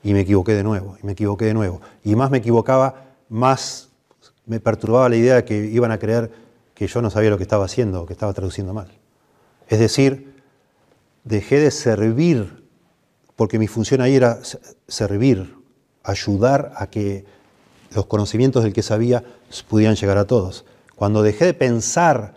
Y 0.02 0.14
me 0.14 0.20
equivoqué 0.20 0.52
de 0.54 0.64
nuevo, 0.64 0.96
y 1.02 1.06
me 1.06 1.12
equivoqué 1.12 1.44
de 1.46 1.54
nuevo. 1.54 1.80
Y 2.02 2.16
más 2.16 2.30
me 2.30 2.38
equivocaba, 2.38 3.06
más 3.28 3.90
me 4.46 4.60
perturbaba 4.60 5.08
la 5.08 5.16
idea 5.16 5.36
de 5.36 5.44
que 5.44 5.56
iban 5.56 5.92
a 5.92 5.98
creer 5.98 6.30
que 6.74 6.86
yo 6.86 7.00
no 7.02 7.10
sabía 7.10 7.30
lo 7.30 7.36
que 7.36 7.44
estaba 7.44 7.64
haciendo, 7.64 8.06
que 8.06 8.12
estaba 8.12 8.32
traduciendo 8.32 8.74
mal. 8.74 8.88
Es 9.68 9.78
decir, 9.78 10.34
dejé 11.24 11.60
de 11.60 11.70
servir, 11.70 12.64
porque 13.36 13.58
mi 13.58 13.68
función 13.68 14.00
ahí 14.00 14.16
era 14.16 14.40
servir, 14.88 15.54
ayudar 16.02 16.72
a 16.76 16.88
que 16.88 17.24
los 17.94 18.06
conocimientos 18.06 18.64
del 18.64 18.72
que 18.72 18.82
sabía 18.82 19.22
pudieran 19.68 19.96
llegar 19.96 20.18
a 20.18 20.26
todos. 20.26 20.64
Cuando 20.96 21.22
dejé 21.22 21.46
de 21.46 21.54
pensar 21.54 22.34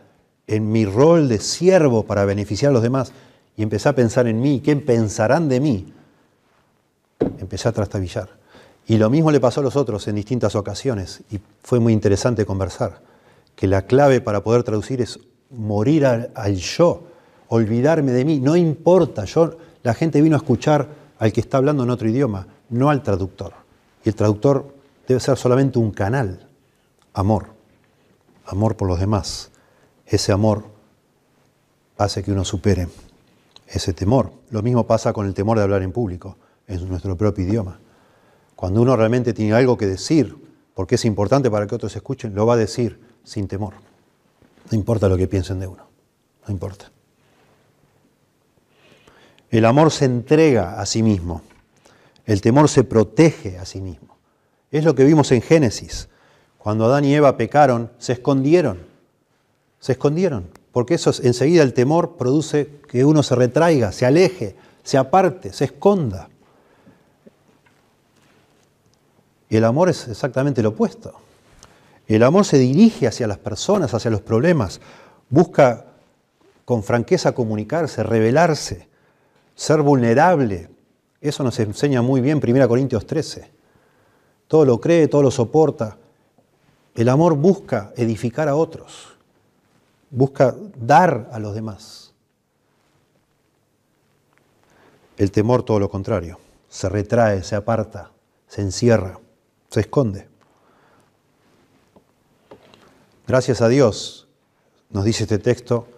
en 0.47 0.71
mi 0.71 0.85
rol 0.85 1.27
de 1.27 1.39
siervo 1.39 2.03
para 2.03 2.25
beneficiar 2.25 2.69
a 2.69 2.73
los 2.73 2.83
demás 2.83 3.11
y 3.57 3.63
empecé 3.63 3.89
a 3.89 3.95
pensar 3.95 4.27
en 4.27 4.41
mí, 4.41 4.59
¿qué 4.59 4.75
pensarán 4.75 5.49
de 5.49 5.59
mí? 5.59 5.93
Empecé 7.39 7.69
a 7.69 7.71
trastabillar. 7.71 8.29
Y 8.87 8.97
lo 8.97 9.09
mismo 9.09 9.31
le 9.31 9.39
pasó 9.39 9.61
a 9.61 9.63
los 9.63 9.75
otros 9.75 10.07
en 10.07 10.15
distintas 10.15 10.55
ocasiones 10.55 11.23
y 11.31 11.39
fue 11.63 11.79
muy 11.79 11.93
interesante 11.93 12.45
conversar, 12.45 13.01
que 13.55 13.67
la 13.67 13.83
clave 13.83 14.21
para 14.21 14.43
poder 14.43 14.63
traducir 14.63 15.01
es 15.01 15.19
morir 15.49 16.05
al, 16.05 16.31
al 16.35 16.55
yo, 16.55 17.03
olvidarme 17.47 18.11
de 18.11 18.25
mí, 18.25 18.39
no 18.39 18.55
importa, 18.55 19.25
yo, 19.25 19.57
la 19.83 19.93
gente 19.93 20.21
vino 20.21 20.35
a 20.35 20.37
escuchar 20.37 20.87
al 21.17 21.31
que 21.31 21.41
está 21.41 21.57
hablando 21.57 21.83
en 21.83 21.89
otro 21.89 22.07
idioma, 22.09 22.47
no 22.69 22.89
al 22.89 23.01
traductor. 23.01 23.53
Y 24.03 24.09
el 24.09 24.15
traductor 24.15 24.75
debe 25.07 25.19
ser 25.19 25.37
solamente 25.37 25.79
un 25.79 25.91
canal, 25.91 26.47
amor, 27.13 27.47
amor 28.45 28.75
por 28.75 28.87
los 28.87 28.99
demás. 28.99 29.51
Ese 30.05 30.31
amor 30.31 30.65
hace 31.97 32.23
que 32.23 32.31
uno 32.31 32.45
supere 32.45 32.87
ese 33.67 33.93
temor. 33.93 34.31
Lo 34.51 34.61
mismo 34.61 34.85
pasa 34.85 35.13
con 35.13 35.25
el 35.25 35.33
temor 35.33 35.57
de 35.57 35.63
hablar 35.63 35.81
en 35.81 35.91
público. 35.91 36.37
En 36.67 36.87
nuestro 36.87 37.15
propio 37.15 37.45
idioma. 37.45 37.79
Cuando 38.55 38.81
uno 38.81 38.95
realmente 38.95 39.33
tiene 39.33 39.53
algo 39.53 39.77
que 39.77 39.85
decir, 39.85 40.35
porque 40.73 40.95
es 40.95 41.05
importante 41.05 41.49
para 41.51 41.67
que 41.67 41.75
otros 41.75 41.95
escuchen, 41.95 42.35
lo 42.35 42.45
va 42.45 42.53
a 42.53 42.57
decir 42.57 42.99
sin 43.23 43.47
temor. 43.47 43.73
No 44.71 44.77
importa 44.77 45.09
lo 45.09 45.17
que 45.17 45.27
piensen 45.27 45.59
de 45.59 45.67
uno, 45.67 45.87
no 46.47 46.53
importa. 46.53 46.91
El 49.49 49.65
amor 49.65 49.91
se 49.91 50.05
entrega 50.05 50.79
a 50.79 50.85
sí 50.85 51.03
mismo, 51.03 51.41
el 52.25 52.41
temor 52.41 52.67
se 52.67 52.83
protege 52.83 53.57
a 53.57 53.65
sí 53.65 53.81
mismo. 53.81 54.17
Es 54.71 54.83
lo 54.83 54.95
que 54.95 55.03
vimos 55.03 55.31
en 55.31 55.41
Génesis. 55.41 56.09
Cuando 56.57 56.85
Adán 56.85 57.05
y 57.05 57.13
Eva 57.13 57.37
pecaron, 57.37 57.91
se 57.99 58.13
escondieron, 58.13 58.79
se 59.79 59.91
escondieron, 59.93 60.49
porque 60.71 60.95
eso 60.95 61.11
enseguida 61.21 61.61
el 61.63 61.73
temor 61.73 62.17
produce 62.17 62.81
que 62.89 63.05
uno 63.05 63.21
se 63.21 63.35
retraiga, 63.35 63.91
se 63.91 64.05
aleje, 64.05 64.55
se 64.83 64.97
aparte, 64.97 65.53
se 65.53 65.65
esconda. 65.65 66.27
Y 69.34 69.34
el 69.49 69.63
amor 69.63 69.89
es 69.89 70.07
exactamente 70.07 70.63
lo 70.63 70.69
opuesto. 70.69 71.13
El 72.07 72.23
amor 72.23 72.45
se 72.45 72.57
dirige 72.57 73.07
hacia 73.07 73.27
las 73.27 73.37
personas, 73.37 73.93
hacia 73.93 74.11
los 74.11 74.21
problemas, 74.21 74.79
busca 75.29 75.85
con 76.63 76.83
franqueza 76.83 77.33
comunicarse, 77.33 78.03
revelarse, 78.03 78.87
ser 79.55 79.81
vulnerable. 79.81 80.69
Eso 81.21 81.43
nos 81.43 81.59
enseña 81.59 82.01
muy 82.01 82.21
bien 82.21 82.41
1 82.43 82.67
Corintios 82.67 83.05
13. 83.05 83.49
Todo 84.47 84.65
lo 84.65 84.79
cree, 84.79 85.07
todo 85.07 85.23
lo 85.23 85.31
soporta. 85.31 85.97
El 86.93 87.09
amor 87.09 87.35
busca 87.35 87.91
edificar 87.97 88.47
a 88.47 88.55
otros, 88.55 89.17
busca 90.11 90.55
dar 90.75 91.29
a 91.31 91.39
los 91.39 91.55
demás. 91.55 92.13
El 95.17 95.31
temor 95.31 95.63
todo 95.63 95.79
lo 95.79 95.89
contrario, 95.89 96.39
se 96.69 96.89
retrae, 96.89 97.43
se 97.43 97.55
aparta, 97.55 98.11
se 98.47 98.61
encierra 98.61 99.19
se 99.75 99.81
esconde. 99.81 100.25
Gracias 103.27 103.61
a 103.61 103.67
Dios, 103.67 104.29
nos 104.89 105.03
dice 105.03 105.23
este 105.23 105.37
texto, 105.37 105.89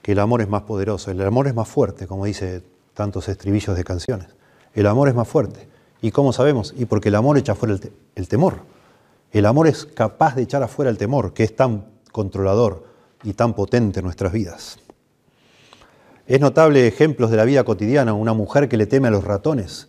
que 0.00 0.12
el 0.12 0.20
amor 0.20 0.42
es 0.42 0.48
más 0.48 0.62
poderoso, 0.62 1.10
el 1.10 1.20
amor 1.22 1.48
es 1.48 1.54
más 1.54 1.66
fuerte, 1.66 2.06
como 2.06 2.24
dice 2.24 2.62
tantos 2.94 3.28
estribillos 3.28 3.76
de 3.76 3.82
canciones. 3.82 4.28
El 4.74 4.86
amor 4.86 5.08
es 5.08 5.16
más 5.16 5.26
fuerte. 5.26 5.66
¿Y 6.00 6.12
cómo 6.12 6.32
sabemos? 6.32 6.72
Y 6.76 6.84
porque 6.84 7.08
el 7.08 7.16
amor 7.16 7.36
echa 7.36 7.56
fuera 7.56 7.76
el, 8.14 8.28
temor. 8.28 8.60
El 9.32 9.46
amor 9.46 9.66
es 9.66 9.86
capaz 9.86 10.36
de 10.36 10.42
echar 10.42 10.62
afuera 10.62 10.88
el 10.88 10.96
temor, 10.96 11.34
que 11.34 11.42
es 11.42 11.56
tan 11.56 11.84
controlador 12.12 12.84
y 13.24 13.32
tan 13.32 13.54
potente 13.54 13.98
en 13.98 14.04
nuestras 14.04 14.32
vidas. 14.32 14.78
Es 16.28 16.40
notable 16.40 16.86
ejemplos 16.86 17.32
de 17.32 17.38
la 17.38 17.44
vida 17.44 17.64
cotidiana, 17.64 18.12
una 18.12 18.34
mujer 18.34 18.68
que 18.68 18.76
le 18.76 18.86
teme 18.86 19.08
a 19.08 19.10
los 19.10 19.24
ratones, 19.24 19.88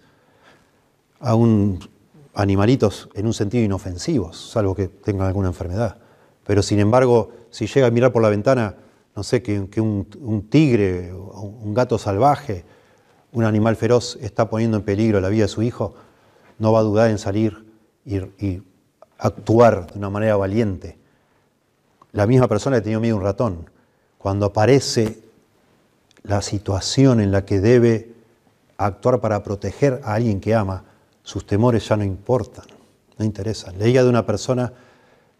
a 1.19 1.35
un 1.35 1.96
animalitos 2.37 3.09
en 3.15 3.25
un 3.25 3.33
sentido 3.33 3.63
inofensivos, 3.63 4.51
salvo 4.51 4.75
que 4.75 4.87
tengan 4.87 5.27
alguna 5.27 5.47
enfermedad. 5.47 5.97
Pero 6.45 6.61
sin 6.61 6.79
embargo, 6.79 7.31
si 7.49 7.65
llega 7.65 7.87
a 7.87 7.91
mirar 7.91 8.11
por 8.11 8.21
la 8.21 8.29
ventana, 8.29 8.75
no 9.15 9.23
sé, 9.23 9.41
que, 9.41 9.81
un, 9.81 10.47
tigre, 10.47 11.11
un 11.11 11.73
gato 11.73 11.97
salvaje, 11.97 12.63
un 13.31 13.43
animal 13.43 13.75
feroz 13.75 14.19
está 14.21 14.51
poniendo 14.51 14.77
en 14.77 14.83
peligro 14.83 15.19
la 15.19 15.29
vida 15.29 15.45
de 15.45 15.47
su 15.47 15.63
hijo, 15.63 15.95
no 16.59 16.71
va 16.71 16.79
a 16.79 16.83
dudar 16.83 17.09
en 17.09 17.17
salir 17.17 17.65
y, 18.05 18.61
actuar 19.17 19.91
de 19.91 19.97
una 19.97 20.11
manera 20.11 20.35
valiente. 20.35 20.99
La 22.11 22.27
misma 22.27 22.47
persona 22.47 22.77
que 22.77 22.83
tenía 22.83 22.99
miedo 22.99 23.15
a 23.15 23.17
un 23.17 23.23
ratón, 23.23 23.69
cuando 24.19 24.45
aparece 24.45 25.23
la 26.21 26.43
situación 26.43 27.19
en 27.19 27.31
la 27.31 27.45
que 27.45 27.59
debe 27.59 28.13
actuar 28.77 29.21
para 29.21 29.41
proteger 29.41 30.01
a 30.03 30.13
alguien 30.13 30.39
que 30.39 30.53
ama, 30.53 30.83
sus 31.27 31.45
temores 31.45 31.85
ya 31.85 31.97
no 31.97 32.05
importan, 32.05 32.63
no 33.17 33.25
interesan. 33.25 33.77
Leía 33.77 34.01
de 34.01 34.09
una 34.09 34.25
persona 34.25 34.71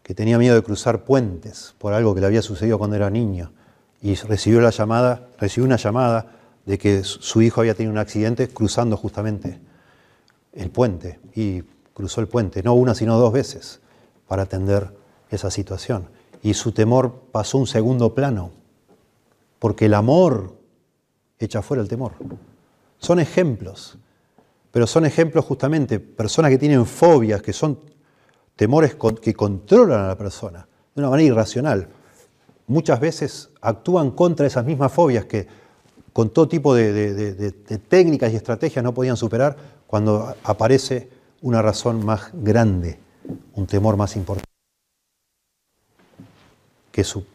que 0.03 0.13
tenía 0.13 0.37
miedo 0.37 0.53
de 0.53 0.61
cruzar 0.61 1.05
puentes 1.05 1.75
por 1.77 1.93
algo 1.93 2.13
que 2.13 2.19
le 2.19 2.27
había 2.27 2.41
sucedido 2.41 2.77
cuando 2.77 2.97
era 2.97 3.09
niño 3.09 3.53
y 4.01 4.15
recibió 4.15 4.59
la 4.59 4.71
llamada, 4.71 5.29
recibió 5.39 5.65
una 5.65 5.77
llamada 5.77 6.33
de 6.65 6.77
que 6.77 7.05
su 7.05 7.41
hijo 7.41 7.61
había 7.61 7.73
tenido 7.73 7.93
un 7.93 7.99
accidente 7.99 8.49
cruzando 8.49 8.97
justamente 8.97 9.61
el 10.51 10.71
puente 10.71 11.21
y 11.33 11.61
cruzó 11.93 12.19
el 12.19 12.27
puente, 12.27 12.61
no 12.63 12.73
una 12.73 12.93
sino 12.93 13.17
dos 13.17 13.31
veces 13.31 13.79
para 14.27 14.43
atender 14.43 14.93
esa 15.29 15.49
situación. 15.49 16.09
Y 16.43 16.53
su 16.55 16.73
temor 16.73 17.29
pasó 17.31 17.59
un 17.59 17.67
segundo 17.67 18.13
plano, 18.13 18.51
porque 19.57 19.85
el 19.85 19.93
amor 19.93 20.53
echa 21.39 21.61
fuera 21.61 21.81
el 21.81 21.87
temor. 21.87 22.11
Son 22.99 23.21
ejemplos 23.21 23.97
pero 24.77 24.85
son 24.85 25.07
ejemplos 25.07 25.43
justamente, 25.43 25.99
personas 25.99 26.51
que 26.51 26.59
tienen 26.59 26.85
fobias, 26.85 27.41
que 27.41 27.51
son 27.51 27.79
temores 28.55 28.95
que 29.19 29.33
controlan 29.33 30.01
a 30.01 30.07
la 30.09 30.15
persona 30.15 30.67
de 30.93 31.01
una 31.01 31.09
manera 31.09 31.29
irracional. 31.29 31.87
Muchas 32.67 32.99
veces 32.99 33.49
actúan 33.59 34.11
contra 34.11 34.45
esas 34.45 34.63
mismas 34.65 34.91
fobias 34.91 35.25
que 35.25 35.47
con 36.13 36.29
todo 36.29 36.47
tipo 36.47 36.75
de, 36.75 37.51
técnicas 37.89 38.31
y 38.31 38.35
estrategias 38.35 38.83
no 38.83 38.93
podían 38.93 39.17
superar 39.17 39.57
cuando 39.87 40.35
aparece 40.43 41.09
una 41.41 41.63
razón 41.63 42.05
más 42.05 42.29
grande, 42.33 42.99
un 43.55 43.65
temor 43.65 43.97
más 43.97 44.15
importante, 44.15 44.45
que 46.91 47.03
su 47.03 47.25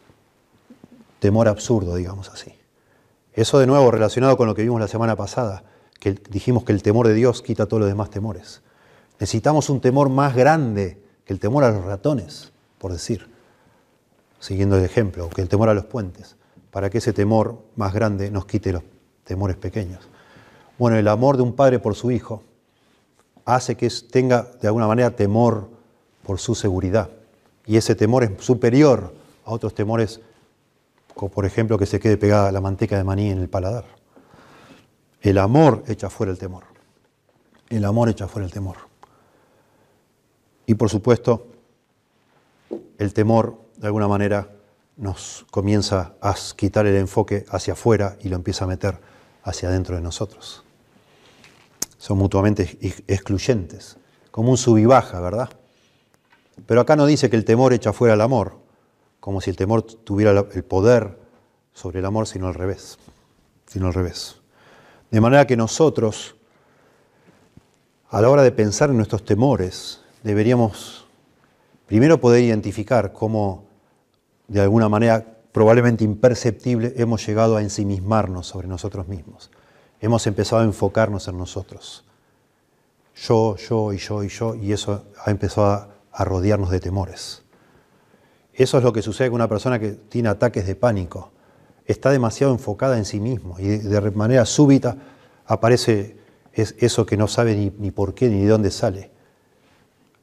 temor 1.19 1.49
absurdo, 1.49 1.95
digamos 1.97 2.29
así. 2.29 2.53
Eso 3.33 3.59
de 3.59 3.67
nuevo 3.67 3.91
relacionado 3.91 4.37
con 4.37 4.47
lo 4.47 4.55
que 4.55 4.61
vimos 4.61 4.79
la 4.79 4.87
semana 4.87 5.17
pasada 5.17 5.72
que 6.03 6.19
dijimos 6.29 6.65
que 6.65 6.73
el 6.73 6.83
temor 6.83 7.07
de 7.07 7.13
Dios 7.13 7.41
quita 7.41 7.65
todos 7.65 7.79
los 7.79 7.87
demás 7.87 8.09
temores. 8.09 8.61
Necesitamos 9.21 9.69
un 9.69 9.79
temor 9.79 10.09
más 10.09 10.35
grande 10.35 11.01
que 11.23 11.31
el 11.31 11.39
temor 11.39 11.63
a 11.63 11.71
los 11.71 11.85
ratones, 11.85 12.51
por 12.77 12.91
decir, 12.91 13.29
siguiendo 14.37 14.77
el 14.77 14.83
ejemplo, 14.83 15.29
que 15.29 15.41
el 15.41 15.47
temor 15.47 15.69
a 15.69 15.73
los 15.73 15.85
puentes, 15.85 16.35
para 16.71 16.89
que 16.89 16.97
ese 16.97 17.13
temor 17.13 17.57
más 17.77 17.93
grande 17.93 18.29
nos 18.31 18.45
quite 18.45 18.73
los 18.73 18.83
temores 19.23 19.55
pequeños. 19.55 20.09
Bueno, 20.77 20.97
el 20.97 21.07
amor 21.07 21.37
de 21.37 21.43
un 21.43 21.53
padre 21.53 21.79
por 21.79 21.95
su 21.95 22.11
hijo 22.11 22.43
hace 23.45 23.77
que 23.77 23.89
tenga 24.11 24.45
de 24.61 24.67
alguna 24.67 24.87
manera 24.87 25.15
temor 25.15 25.69
por 26.23 26.37
su 26.37 26.53
seguridad. 26.53 27.11
Y 27.65 27.77
ese 27.77 27.95
temor 27.95 28.25
es 28.25 28.43
superior 28.43 29.13
a 29.45 29.51
otros 29.51 29.73
temores, 29.73 30.19
como 31.15 31.31
por 31.31 31.45
ejemplo 31.45 31.77
que 31.77 31.85
se 31.85 32.01
quede 32.01 32.17
pegada 32.17 32.51
la 32.51 32.59
manteca 32.59 32.97
de 32.97 33.05
maní 33.05 33.29
en 33.29 33.39
el 33.39 33.47
paladar. 33.47 34.02
El 35.23 35.37
amor 35.37 35.85
echa 35.87 36.09
fuera 36.09 36.33
el 36.33 36.37
temor. 36.37 36.65
El 37.69 37.85
amor 37.85 38.09
echa 38.09 38.27
fuera 38.27 38.45
el 38.45 38.51
temor. 38.51 38.75
Y 40.65 40.75
por 40.75 40.89
supuesto, 40.89 41.47
el 42.97 43.13
temor 43.13 43.57
de 43.77 43.87
alguna 43.87 44.09
manera 44.09 44.49
nos 44.97 45.45
comienza 45.49 46.15
a 46.21 46.35
quitar 46.57 46.87
el 46.87 46.97
enfoque 46.97 47.45
hacia 47.49 47.71
afuera 47.71 48.17
y 48.21 48.27
lo 48.27 48.35
empieza 48.35 48.65
a 48.65 48.67
meter 48.67 48.99
hacia 49.43 49.69
adentro 49.69 49.95
de 49.95 50.01
nosotros. 50.01 50.65
Son 51.97 52.17
mutuamente 52.17 52.77
excluyentes, 53.07 53.95
como 54.29 54.51
un 54.51 54.57
sub 54.57 54.77
y 54.77 54.85
baja, 54.85 55.21
¿verdad? 55.21 55.49
Pero 56.65 56.81
acá 56.81 56.97
no 56.97 57.05
dice 57.05 57.29
que 57.29 57.37
el 57.37 57.45
temor 57.45 57.71
echa 57.71 57.93
fuera 57.93 58.15
el 58.15 58.21
amor, 58.21 58.57
como 59.21 59.39
si 59.39 59.49
el 59.49 59.55
temor 59.55 59.83
tuviera 59.83 60.31
el 60.31 60.63
poder 60.65 61.17
sobre 61.73 61.99
el 61.99 62.05
amor, 62.05 62.27
sino 62.27 62.47
al 62.49 62.55
revés, 62.55 62.99
sino 63.67 63.87
al 63.87 63.93
revés. 63.93 64.42
De 65.13 65.21
manera 65.21 65.45
que 65.45 65.55
nosotros, 65.55 66.35
a 68.09 68.19
la 68.19 68.31
hora 68.31 68.41
de 68.41 68.51
pensar 68.51 68.89
en 68.89 68.97
nuestros 68.97 69.23
temores, 69.23 70.01
deberíamos 70.23 71.05
primero 71.85 72.19
poder 72.19 72.43
identificar 72.43 73.13
cómo, 73.13 73.63
de 74.47 74.61
alguna 74.61 74.89
manera 74.89 75.23
probablemente 75.51 76.03
imperceptible, 76.03 76.95
hemos 76.97 77.23
llegado 77.27 77.57
a 77.57 77.61
ensimismarnos 77.61 78.47
sobre 78.47 78.67
nosotros 78.67 79.07
mismos. 79.07 79.51
Hemos 80.01 80.25
empezado 80.25 80.63
a 80.63 80.65
enfocarnos 80.65 81.27
en 81.27 81.37
nosotros. 81.37 82.03
Yo, 83.15 83.55
yo 83.57 83.93
y 83.93 83.99
yo 83.99 84.23
y 84.23 84.29
yo, 84.29 84.55
y 84.55 84.73
eso 84.73 85.05
ha 85.23 85.29
empezado 85.29 85.91
a, 86.11 86.25
rodearnos 86.25 86.71
de 86.71 86.79
temores. 86.79 87.43
Eso 88.51 88.79
es 88.79 88.83
lo 88.83 88.91
que 88.91 89.03
sucede 89.03 89.29
con 89.29 89.35
una 89.35 89.47
persona 89.47 89.77
que 89.77 89.91
tiene 89.91 90.29
ataques 90.29 90.65
de 90.65 90.73
pánico 90.73 91.32
está 91.85 92.11
demasiado 92.11 92.53
enfocada 92.53 92.97
en 92.97 93.05
sí 93.05 93.19
mismo 93.19 93.55
y 93.59 93.67
de 93.67 94.11
manera 94.11 94.45
súbita 94.45 94.97
aparece 95.45 96.17
eso 96.53 97.05
que 97.05 97.17
no 97.17 97.27
sabe 97.27 97.55
ni, 97.55 97.91
por 97.91 98.13
qué 98.13 98.29
ni 98.29 98.41
de 98.41 98.47
dónde 98.47 98.71
sale. 98.71 99.11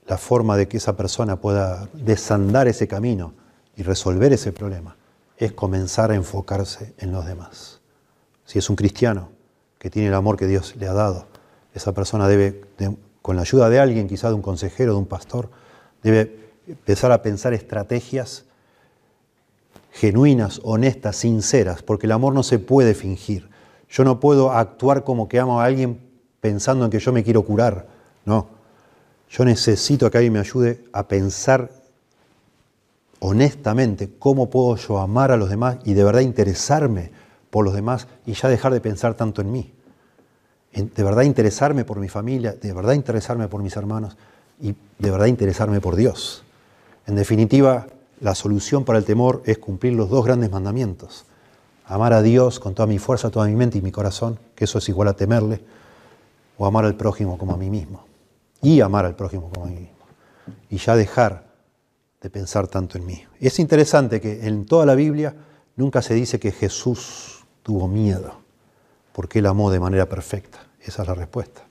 La 0.07 0.17
forma 0.17 0.57
de 0.57 0.69
que 0.69 0.77
esa 0.77 0.97
persona 0.97 1.37
pueda 1.37 1.89
desandar 1.93 2.69
ese 2.69 2.89
camino 2.89 3.35
y 3.77 3.83
resolver 3.83 4.33
ese 4.33 4.53
problema 4.53 4.97
es 5.37 5.53
comenzar 5.53 6.11
a 6.11 6.15
enfocarse 6.15 6.95
en 6.99 7.13
los 7.13 7.27
demás. 7.27 7.81
Si 8.45 8.59
es 8.59 8.69
un 8.71 8.77
cristiano 8.77 9.31
que 9.79 9.91
tiene 9.91 10.09
el 10.09 10.15
amor 10.15 10.37
que 10.37 10.47
Dios 10.47 10.75
le 10.77 10.89
ha 10.89 10.93
dado, 10.93 11.27
esa 11.75 11.93
persona 11.93 12.29
debe, 12.29 12.65
con 13.23 13.37
la 13.37 13.43
ayuda 13.43 13.69
de 13.69 13.79
alguien, 13.79 14.09
quizá 14.09 14.29
de 14.29 14.35
un 14.35 14.43
consejero, 14.43 14.93
de 14.93 14.99
un 14.99 15.07
pastor, 15.07 15.51
debe 16.03 16.51
empezar 16.67 17.13
a 17.13 17.23
pensar 17.23 17.55
estrategias 17.55 18.45
genuinas, 19.93 20.61
honestas, 20.63 21.17
sinceras, 21.17 21.83
porque 21.83 22.07
el 22.07 22.13
amor 22.13 22.35
no 22.35 22.43
se 22.43 22.59
puede 22.59 22.95
fingir. 22.95 23.49
Yo 23.89 24.05
no 24.05 24.21
puedo 24.21 24.53
actuar 24.53 25.05
como 25.05 25.29
que 25.29 25.41
amo 25.41 25.61
a 25.61 25.65
alguien 25.65 26.01
pensando 26.41 26.85
en 26.85 26.91
que 26.91 27.01
yo 27.01 27.13
me 27.13 27.25
quiero 27.25 27.43
curar. 27.43 27.89
No, 28.25 28.49
yo 29.31 29.45
necesito 29.45 30.11
que 30.11 30.19
alguien 30.19 30.33
me 30.33 30.39
ayude 30.39 30.85
a 30.93 31.07
pensar 31.09 31.71
honestamente 33.21 34.11
cómo 34.19 34.51
puedo 34.51 34.77
yo 34.77 34.99
amar 34.99 35.31
a 35.31 35.37
los 35.37 35.51
demás 35.51 35.79
y 35.85 35.95
de 35.95 36.05
verdad 36.05 36.21
interesarme 36.21 37.11
por 37.51 37.65
los 37.65 37.75
demás 37.75 38.09
y 38.27 38.33
ya 38.33 38.49
dejar 38.49 38.73
de 38.73 38.81
pensar 38.81 39.15
tanto 39.15 39.43
en 39.43 39.53
mí. 39.53 39.73
De 40.73 41.03
verdad 41.03 41.23
interesarme 41.23 41.85
por 41.85 41.99
mi 41.99 42.09
familia, 42.09 42.53
de 42.53 42.73
verdad 42.73 42.93
interesarme 42.93 43.49
por 43.49 43.63
mis 43.63 43.77
hermanos 43.77 44.17
y 44.61 44.75
de 44.99 45.11
verdad 45.11 45.27
interesarme 45.27 45.81
por 45.81 45.97
Dios. 45.97 46.45
En 47.07 47.17
definitiva, 47.17 47.87
la 48.21 48.35
solución 48.35 48.85
para 48.85 48.99
el 48.99 49.05
temor 49.05 49.43
es 49.47 49.59
cumplir 49.59 49.95
los 49.95 50.11
dos 50.11 50.25
grandes 50.25 50.51
mandamientos. 50.51 51.25
Amar 51.87 52.13
a 52.13 52.23
Dios 52.23 52.61
con 52.61 52.75
toda 52.75 52.87
mi 52.87 52.99
fuerza, 52.99 53.31
toda 53.31 53.47
mi 53.47 53.55
mente 53.55 53.79
y 53.79 53.83
mi 53.83 53.91
corazón, 53.91 54.39
que 54.55 54.65
eso 54.65 54.79
es 54.79 54.89
igual 54.89 55.09
a 55.09 55.15
temerle, 55.15 55.61
o 56.59 56.67
amar 56.67 56.85
al 56.85 56.95
prójimo 56.95 57.39
como 57.39 57.55
a 57.55 57.57
mí 57.57 57.71
mismo. 57.71 58.05
Y 58.63 58.81
amar 58.81 59.07
al 59.07 59.17
prójimo 59.17 59.51
como 59.51 59.67
a 59.67 59.69
mí 59.69 59.77
mismo. 59.77 59.97
Y 60.69 60.77
ya 60.77 60.95
dejar 60.95 61.51
de 62.21 62.29
pensar 62.29 62.69
tanto 62.69 62.99
en 62.99 63.07
mí. 63.07 63.25
es 63.41 63.59
interesante 63.59 64.21
que 64.21 64.47
en 64.47 64.67
toda 64.67 64.85
la 64.85 64.95
Biblia 64.95 65.35
nunca 65.77 66.03
se 66.03 66.13
dice 66.13 66.39
que 66.39 66.53
Jesús 66.53 67.45
tuvo 67.63 67.89
miedo, 67.89 68.35
porque 69.13 69.39
él 69.39 69.47
amó 69.47 69.71
de 69.71 69.81
manera 69.81 70.07
perfecta. 70.07 70.59
Esa 70.83 71.03
es 71.03 71.09
la 71.09 71.15
respuesta. 71.15 71.63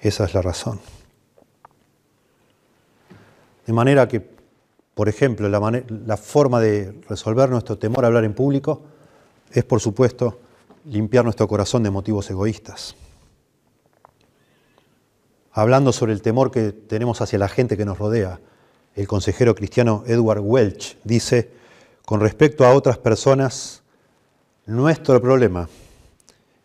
Esa 0.00 0.24
es 0.24 0.34
la 0.34 0.42
razón. 0.42 0.78
De 3.66 3.72
manera 3.72 4.06
que 4.06 4.37
por 4.98 5.08
ejemplo, 5.08 5.48
la, 5.48 6.16
forma 6.16 6.58
de 6.58 6.92
resolver 7.08 7.48
nuestro 7.50 7.78
temor 7.78 8.02
a 8.02 8.08
hablar 8.08 8.24
en 8.24 8.34
público 8.34 8.82
es, 9.52 9.62
por 9.62 9.78
supuesto, 9.78 10.40
limpiar 10.86 11.22
nuestro 11.22 11.46
corazón 11.46 11.84
de 11.84 11.90
motivos 11.90 12.28
egoístas. 12.30 12.96
Hablando 15.52 15.92
sobre 15.92 16.14
el 16.14 16.20
temor 16.20 16.50
que 16.50 16.72
tenemos 16.72 17.20
hacia 17.20 17.38
la 17.38 17.48
gente 17.48 17.76
que 17.76 17.84
nos 17.84 17.96
rodea, 17.96 18.40
el 18.96 19.06
consejero 19.06 19.54
cristiano 19.54 20.02
Edward 20.04 20.40
Welch 20.40 20.98
dice, 21.04 21.48
con 22.04 22.18
respecto 22.18 22.66
a 22.66 22.74
otras 22.74 22.98
personas, 22.98 23.84
nuestro 24.66 25.22
problema 25.22 25.68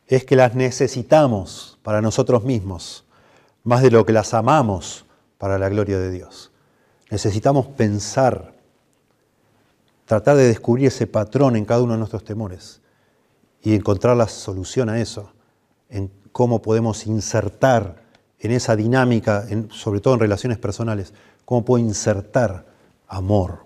es 0.07 0.25
que 0.25 0.35
las 0.35 0.55
necesitamos 0.55 1.77
para 1.83 2.01
nosotros 2.01 2.43
mismos, 2.43 3.05
más 3.63 3.83
de 3.83 3.91
lo 3.91 4.07
que 4.07 4.13
las 4.13 4.33
amamos 4.33 5.05
para 5.37 5.59
la 5.59 5.69
gloria 5.69 5.99
de 5.99 6.09
Dios. 6.09 6.49
Necesitamos 7.13 7.67
pensar, 7.67 8.55
tratar 10.05 10.35
de 10.35 10.47
descubrir 10.47 10.87
ese 10.87 11.05
patrón 11.05 11.55
en 11.55 11.63
cada 11.63 11.83
uno 11.83 11.93
de 11.93 11.99
nuestros 11.99 12.23
temores 12.23 12.81
y 13.61 13.75
encontrar 13.75 14.17
la 14.17 14.27
solución 14.27 14.89
a 14.89 14.99
eso, 14.99 15.31
en 15.91 16.09
cómo 16.31 16.63
podemos 16.63 17.05
insertar 17.05 18.01
en 18.39 18.49
esa 18.49 18.75
dinámica, 18.75 19.45
sobre 19.69 19.99
todo 19.99 20.15
en 20.15 20.21
relaciones 20.21 20.57
personales, 20.57 21.13
cómo 21.45 21.63
puedo 21.63 21.85
insertar 21.85 22.65
amor, 23.07 23.59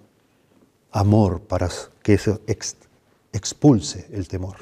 amor 0.92 1.40
para 1.40 1.70
que 2.04 2.16
eso 2.16 2.42
expulse 3.32 4.10
el 4.12 4.28
temor. 4.28 4.58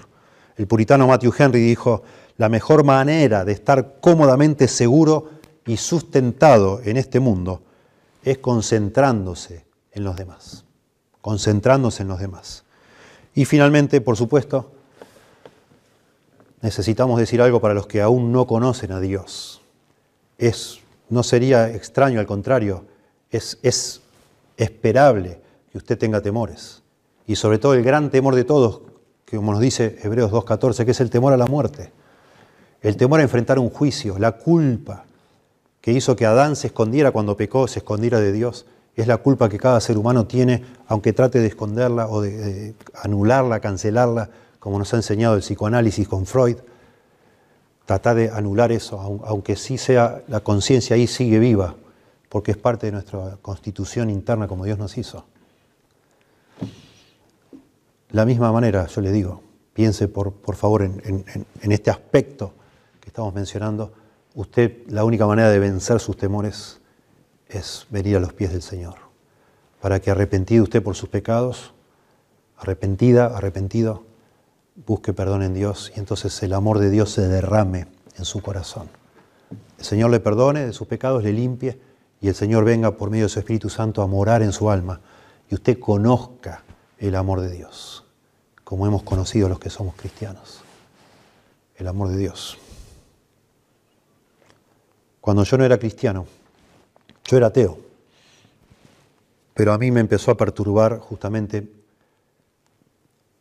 El 0.57 0.67
puritano 0.67 1.07
Matthew 1.07 1.33
Henry 1.35 1.59
dijo, 1.59 2.03
la 2.37 2.49
mejor 2.49 2.83
manera 2.83 3.45
de 3.45 3.53
estar 3.53 3.95
cómodamente 3.99 4.67
seguro 4.67 5.31
y 5.65 5.77
sustentado 5.77 6.81
en 6.83 6.97
este 6.97 7.19
mundo 7.19 7.63
es 8.25 8.39
concentrándose 8.39 9.65
en 9.91 10.03
los 10.03 10.17
demás, 10.17 10.65
concentrándose 11.21 12.01
en 12.01 12.09
los 12.09 12.19
demás. 12.19 12.63
Y 13.35 13.45
finalmente, 13.45 14.01
por 14.01 14.17
supuesto, 14.17 14.71
necesitamos 16.61 17.19
decir 17.19 17.41
algo 17.41 17.61
para 17.61 17.75
los 17.75 17.85
que 17.85 18.01
aún 18.01 18.31
no 18.31 18.47
conocen 18.47 18.91
a 18.91 18.99
Dios. 18.99 19.61
Es, 20.39 20.79
no 21.09 21.21
sería 21.21 21.69
extraño, 21.69 22.19
al 22.19 22.25
contrario, 22.25 22.85
es, 23.29 23.59
es 23.61 24.01
esperable 24.57 25.39
que 25.71 25.77
usted 25.77 25.97
tenga 25.97 26.19
temores. 26.19 26.81
Y 27.27 27.35
sobre 27.35 27.59
todo 27.59 27.75
el 27.75 27.83
gran 27.83 28.09
temor 28.09 28.33
de 28.33 28.43
todos, 28.43 28.81
que 29.23 29.37
como 29.37 29.51
nos 29.51 29.61
dice 29.61 29.99
Hebreos 30.01 30.31
2.14, 30.31 30.83
que 30.83 30.91
es 30.91 30.99
el 30.99 31.11
temor 31.11 31.31
a 31.31 31.37
la 31.37 31.45
muerte. 31.45 31.91
El 32.81 32.97
temor 32.97 33.19
a 33.19 33.23
enfrentar 33.23 33.59
un 33.59 33.69
juicio, 33.69 34.17
la 34.17 34.33
culpa, 34.33 35.04
que 35.85 35.91
hizo 35.91 36.15
que 36.15 36.25
Adán 36.25 36.55
se 36.55 36.65
escondiera 36.65 37.11
cuando 37.11 37.37
pecó, 37.37 37.67
se 37.67 37.77
escondiera 37.77 38.19
de 38.19 38.31
Dios, 38.31 38.65
es 38.95 39.05
la 39.05 39.17
culpa 39.17 39.49
que 39.49 39.59
cada 39.59 39.79
ser 39.79 39.99
humano 39.99 40.25
tiene, 40.25 40.63
aunque 40.87 41.13
trate 41.13 41.39
de 41.39 41.45
esconderla 41.45 42.07
o 42.07 42.21
de, 42.21 42.73
anularla, 43.03 43.59
cancelarla, 43.59 44.31
como 44.57 44.79
nos 44.79 44.91
ha 44.95 44.97
enseñado 44.97 45.35
el 45.35 45.41
psicoanálisis 45.41 46.07
con 46.07 46.25
Freud. 46.25 46.57
Tratar 47.85 48.15
de 48.15 48.31
anular 48.31 48.71
eso, 48.71 48.99
aunque 48.99 49.55
sí 49.55 49.77
sea 49.77 50.23
la 50.27 50.39
conciencia 50.39 50.95
ahí 50.95 51.05
sigue 51.05 51.37
viva, 51.37 51.75
porque 52.29 52.49
es 52.49 52.57
parte 52.57 52.87
de 52.87 52.93
nuestra 52.93 53.37
constitución 53.43 54.09
interna 54.09 54.47
como 54.47 54.65
Dios 54.65 54.79
nos 54.79 54.97
hizo. 54.97 55.23
La 58.09 58.25
misma 58.25 58.51
manera, 58.51 58.87
yo 58.87 59.01
le 59.01 59.11
digo, 59.11 59.39
piense 59.75 60.07
por, 60.07 60.33
por 60.33 60.55
favor 60.55 60.81
en 60.81 61.71
este 61.71 61.91
aspecto 61.91 62.53
que 62.99 63.09
estamos 63.09 63.35
mencionando 63.35 63.93
usted 64.35 64.85
la 64.87 65.03
única 65.03 65.25
manera 65.25 65.49
de 65.49 65.59
vencer 65.59 65.99
sus 65.99 66.17
temores 66.17 66.81
es 67.47 67.87
venir 67.89 68.17
a 68.17 68.19
los 68.19 68.33
pies 68.33 68.51
del 68.51 68.61
Señor, 68.61 68.95
para 69.81 69.99
que 69.99 70.11
arrepentido 70.11 70.63
usted 70.63 70.83
por 70.83 70.95
sus 70.95 71.09
pecados, 71.09 71.73
arrepentida, 72.57 73.27
arrepentido, 73.27 74.03
busque 74.85 75.13
perdón 75.13 75.41
en 75.41 75.53
Dios 75.53 75.91
y 75.95 75.99
entonces 75.99 76.41
el 76.43 76.53
amor 76.53 76.79
de 76.79 76.89
Dios 76.89 77.11
se 77.11 77.27
derrame 77.27 77.87
en 78.17 78.25
su 78.25 78.41
corazón. 78.41 78.89
El 79.77 79.85
Señor 79.85 80.09
le 80.09 80.19
perdone 80.19 80.65
de 80.65 80.73
sus 80.73 80.87
pecados, 80.87 81.23
le 81.23 81.31
limpie 81.31 81.79
y 82.19 82.27
el 82.27 82.35
Señor 82.35 82.65
venga 82.65 82.97
por 82.97 83.09
medio 83.09 83.25
de 83.25 83.29
su 83.29 83.39
Espíritu 83.39 83.69
Santo 83.69 84.01
a 84.01 84.07
morar 84.07 84.41
en 84.41 84.51
su 84.51 84.69
alma 84.69 84.99
y 85.49 85.55
usted 85.55 85.79
conozca 85.79 86.63
el 86.97 87.15
amor 87.15 87.41
de 87.41 87.51
Dios, 87.51 88.03
como 88.63 88.87
hemos 88.87 89.03
conocido 89.03 89.47
los 89.47 89.59
que 89.59 89.69
somos 89.69 89.95
cristianos. 89.95 90.61
El 91.77 91.87
amor 91.87 92.09
de 92.09 92.17
Dios. 92.17 92.57
Cuando 95.25 95.43
yo 95.43 95.57
no 95.57 95.65
era 95.65 95.79
cristiano, 95.79 96.27
yo 97.23 97.37
era 97.37 97.47
ateo, 97.47 97.79
pero 99.55 99.73
a 99.73 99.77
mí 99.79 99.89
me 99.89 99.99
empezó 99.99 100.29
a 100.29 100.37
perturbar 100.37 100.99
justamente 100.99 101.67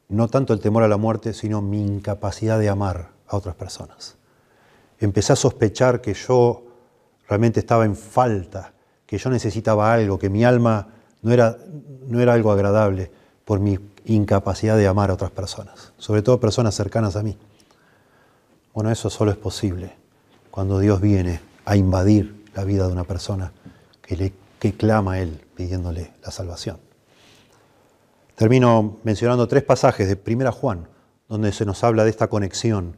no 0.08 0.28
tanto 0.28 0.54
el 0.54 0.60
temor 0.60 0.82
a 0.82 0.88
la 0.88 0.96
muerte, 0.96 1.34
sino 1.34 1.60
mi 1.60 1.84
incapacidad 1.84 2.58
de 2.58 2.70
amar 2.70 3.10
a 3.28 3.36
otras 3.36 3.54
personas. 3.54 4.16
Empecé 4.98 5.34
a 5.34 5.36
sospechar 5.36 6.00
que 6.00 6.14
yo 6.14 6.62
realmente 7.28 7.60
estaba 7.60 7.84
en 7.84 7.96
falta, 7.96 8.72
que 9.04 9.18
yo 9.18 9.28
necesitaba 9.28 9.92
algo, 9.92 10.18
que 10.18 10.30
mi 10.30 10.42
alma 10.42 10.88
no 11.20 11.32
era, 11.34 11.58
no 12.06 12.18
era 12.18 12.32
algo 12.32 12.50
agradable 12.50 13.10
por 13.44 13.60
mi 13.60 13.78
incapacidad 14.06 14.78
de 14.78 14.86
amar 14.86 15.10
a 15.10 15.14
otras 15.14 15.32
personas, 15.32 15.92
sobre 15.98 16.22
todo 16.22 16.40
personas 16.40 16.74
cercanas 16.74 17.14
a 17.14 17.22
mí. 17.22 17.36
Bueno, 18.72 18.90
eso 18.90 19.10
solo 19.10 19.32
es 19.32 19.36
posible 19.36 19.92
cuando 20.50 20.78
Dios 20.78 21.02
viene 21.02 21.52
a 21.64 21.76
invadir 21.76 22.44
la 22.54 22.64
vida 22.64 22.86
de 22.86 22.92
una 22.92 23.04
persona 23.04 23.52
que, 24.02 24.16
le, 24.16 24.32
clama 24.72 25.14
a 25.14 25.20
Él 25.20 25.40
pidiéndole 25.54 26.12
la 26.22 26.30
salvación. 26.30 26.78
Termino 28.34 28.96
mencionando 29.04 29.46
tres 29.46 29.62
pasajes 29.62 30.08
de 30.08 30.16
Primera 30.16 30.52
Juan, 30.52 30.88
donde 31.28 31.52
se 31.52 31.64
nos 31.64 31.84
habla 31.84 32.04
de 32.04 32.10
esta 32.10 32.28
conexión 32.28 32.96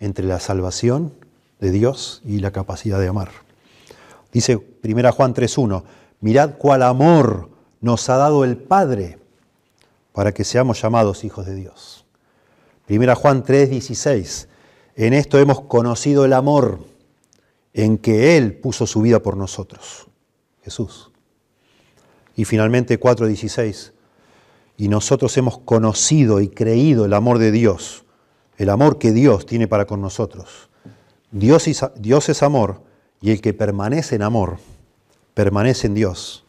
entre 0.00 0.24
la 0.24 0.40
salvación 0.40 1.12
de 1.60 1.70
Dios 1.70 2.22
y 2.24 2.38
la 2.38 2.52
capacidad 2.52 3.00
de 3.00 3.08
amar. 3.08 3.30
Dice 4.32 4.58
Primera 4.58 5.10
Juan 5.12 5.34
3.1, 5.34 5.82
mirad 6.20 6.54
cuál 6.58 6.82
amor 6.82 7.50
nos 7.80 8.08
ha 8.08 8.16
dado 8.16 8.44
el 8.44 8.56
Padre 8.56 9.18
para 10.12 10.32
que 10.32 10.44
seamos 10.44 10.80
llamados 10.80 11.24
hijos 11.24 11.46
de 11.46 11.54
Dios. 11.54 12.04
Primera 12.86 13.14
Juan 13.14 13.44
3.16, 13.44 14.46
en 14.96 15.14
esto 15.14 15.38
hemos 15.38 15.62
conocido 15.62 16.24
el 16.24 16.32
amor 16.32 16.80
en 17.78 17.96
que 17.96 18.36
Él 18.36 18.54
puso 18.54 18.88
su 18.88 19.02
vida 19.02 19.20
por 19.20 19.36
nosotros, 19.36 20.08
Jesús. 20.64 21.12
Y 22.34 22.44
finalmente 22.44 22.98
4.16, 22.98 23.92
y 24.76 24.88
nosotros 24.88 25.36
hemos 25.36 25.58
conocido 25.58 26.40
y 26.40 26.48
creído 26.48 27.04
el 27.04 27.12
amor 27.12 27.38
de 27.38 27.52
Dios, 27.52 28.04
el 28.56 28.70
amor 28.70 28.98
que 28.98 29.12
Dios 29.12 29.46
tiene 29.46 29.68
para 29.68 29.86
con 29.86 30.00
nosotros. 30.00 30.70
Dios, 31.30 31.68
Dios 31.94 32.28
es 32.28 32.42
amor 32.42 32.82
y 33.20 33.30
el 33.30 33.40
que 33.40 33.54
permanece 33.54 34.16
en 34.16 34.22
amor, 34.22 34.58
permanece 35.34 35.86
en 35.86 35.94
Dios 35.94 36.44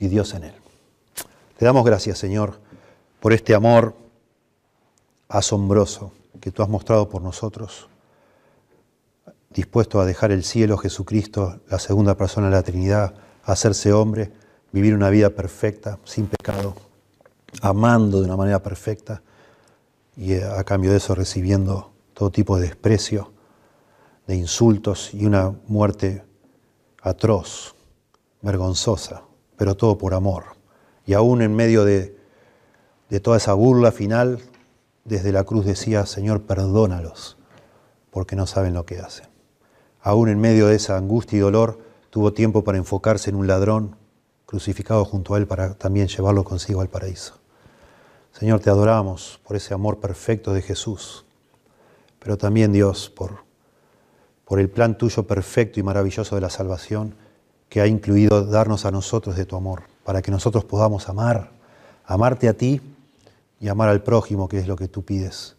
y 0.00 0.08
Dios 0.08 0.34
en 0.34 0.42
Él. 0.42 0.54
Te 1.56 1.64
damos 1.64 1.84
gracias, 1.84 2.18
Señor, 2.18 2.58
por 3.20 3.32
este 3.32 3.54
amor 3.54 3.94
asombroso 5.28 6.10
que 6.40 6.50
tú 6.50 6.64
has 6.64 6.68
mostrado 6.68 7.08
por 7.08 7.22
nosotros 7.22 7.88
dispuesto 9.54 10.00
a 10.00 10.06
dejar 10.06 10.32
el 10.32 10.44
cielo, 10.44 10.76
Jesucristo, 10.78 11.60
la 11.68 11.78
segunda 11.78 12.16
persona 12.16 12.48
de 12.48 12.54
la 12.54 12.62
Trinidad, 12.62 13.14
hacerse 13.44 13.92
hombre, 13.92 14.32
vivir 14.72 14.94
una 14.94 15.10
vida 15.10 15.30
perfecta, 15.30 15.98
sin 16.04 16.26
pecado, 16.26 16.74
amando 17.60 18.20
de 18.20 18.26
una 18.26 18.36
manera 18.36 18.62
perfecta 18.62 19.22
y 20.16 20.34
eh, 20.34 20.44
a 20.44 20.64
cambio 20.64 20.90
de 20.90 20.98
eso 20.98 21.14
recibiendo 21.14 21.92
todo 22.14 22.30
tipo 22.30 22.56
de 22.56 22.66
desprecio, 22.66 23.32
de 24.26 24.36
insultos 24.36 25.12
y 25.12 25.26
una 25.26 25.52
muerte 25.66 26.24
atroz, 27.02 27.74
vergonzosa, 28.40 29.22
pero 29.56 29.76
todo 29.76 29.98
por 29.98 30.14
amor. 30.14 30.44
Y 31.04 31.14
aún 31.14 31.42
en 31.42 31.54
medio 31.54 31.84
de, 31.84 32.16
de 33.10 33.20
toda 33.20 33.36
esa 33.36 33.54
burla 33.54 33.92
final, 33.92 34.40
desde 35.04 35.32
la 35.32 35.44
cruz 35.44 35.66
decía, 35.66 36.06
Señor, 36.06 36.42
perdónalos, 36.42 37.36
porque 38.10 38.36
no 38.36 38.46
saben 38.46 38.74
lo 38.74 38.86
que 38.86 39.00
hacen. 39.00 39.31
Aún 40.02 40.28
en 40.28 40.40
medio 40.40 40.66
de 40.66 40.76
esa 40.76 40.96
angustia 40.96 41.36
y 41.36 41.40
dolor, 41.40 41.78
tuvo 42.10 42.32
tiempo 42.32 42.64
para 42.64 42.78
enfocarse 42.78 43.30
en 43.30 43.36
un 43.36 43.46
ladrón 43.46 43.96
crucificado 44.46 45.04
junto 45.04 45.34
a 45.34 45.38
él 45.38 45.46
para 45.46 45.74
también 45.74 46.08
llevarlo 46.08 46.44
consigo 46.44 46.80
al 46.80 46.88
paraíso. 46.88 47.38
Señor, 48.32 48.60
te 48.60 48.70
adoramos 48.70 49.40
por 49.46 49.56
ese 49.56 49.74
amor 49.74 50.00
perfecto 50.00 50.52
de 50.52 50.62
Jesús, 50.62 51.24
pero 52.18 52.36
también 52.36 52.72
Dios 52.72 53.08
por, 53.08 53.44
por 54.44 54.58
el 54.58 54.68
plan 54.68 54.98
tuyo 54.98 55.22
perfecto 55.22 55.78
y 55.78 55.82
maravilloso 55.82 56.34
de 56.34 56.40
la 56.40 56.50
salvación 56.50 57.14
que 57.68 57.80
ha 57.80 57.86
incluido 57.86 58.44
darnos 58.44 58.84
a 58.84 58.90
nosotros 58.90 59.36
de 59.36 59.46
tu 59.46 59.56
amor, 59.56 59.84
para 60.04 60.20
que 60.20 60.30
nosotros 60.30 60.64
podamos 60.64 61.08
amar, 61.08 61.52
amarte 62.04 62.48
a 62.48 62.54
ti 62.54 62.80
y 63.60 63.68
amar 63.68 63.88
al 63.88 64.02
prójimo, 64.02 64.48
que 64.48 64.58
es 64.58 64.66
lo 64.66 64.76
que 64.76 64.88
tú 64.88 65.02
pides, 65.02 65.56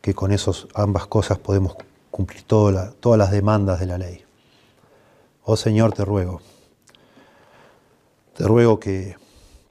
que 0.00 0.14
con 0.14 0.32
esas 0.32 0.66
ambas 0.74 1.06
cosas 1.06 1.38
podemos 1.38 1.76
cumplir 2.16 2.44
todas 2.44 3.18
las 3.18 3.30
demandas 3.30 3.78
de 3.78 3.84
la 3.84 3.98
ley. 3.98 4.24
Oh 5.44 5.54
Señor, 5.54 5.92
te 5.92 6.02
ruego, 6.02 6.40
te 8.34 8.44
ruego 8.44 8.80
que 8.80 9.16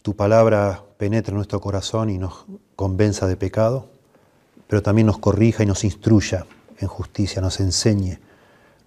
tu 0.04 0.16
palabra 0.16 0.84
penetre 1.00 1.32
en 1.32 1.38
nuestro 1.38 1.60
corazón 1.60 2.12
y 2.12 2.20
nos 2.20 2.46
convenza 2.76 3.26
de 3.26 3.36
pecado, 3.36 3.88
pero 4.68 4.84
también 4.84 5.08
nos 5.08 5.18
corrija 5.18 5.64
y 5.64 5.66
nos 5.66 5.84
instruya 5.84 6.46
en 6.78 6.88
justicia, 6.88 7.41
nos 7.41 7.60
enseñe, 7.60 8.20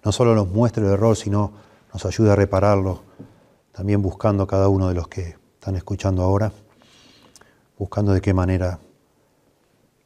no 0.05 0.13
solo 0.13 0.35
nos 0.35 0.47
muestre 0.47 0.85
el 0.85 0.93
error, 0.93 1.17
sino 1.17 1.51
nos 1.91 2.05
ayude 2.05 2.31
a 2.31 2.37
repararlo, 2.37 3.03
también 3.73 4.01
buscando 4.01 4.43
a 4.43 4.47
cada 4.47 4.69
uno 4.69 4.87
de 4.87 4.93
los 4.93 5.09
que 5.09 5.35
están 5.55 5.75
escuchando 5.75 6.23
ahora, 6.23 6.53
buscando 7.77 8.13
de 8.13 8.21
qué 8.21 8.33
manera 8.33 8.79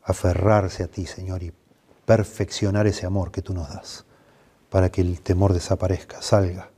aferrarse 0.01 0.81
a 0.81 0.87
ti, 0.87 1.05
Señor, 1.05 1.43
y 1.43 1.53
perfeccionar 2.05 2.87
ese 2.87 3.05
amor 3.05 3.31
que 3.31 3.41
tú 3.41 3.53
nos 3.53 3.69
das, 3.69 4.05
para 4.69 4.89
que 4.89 5.01
el 5.01 5.21
temor 5.21 5.53
desaparezca, 5.53 6.21
salga 6.21 6.69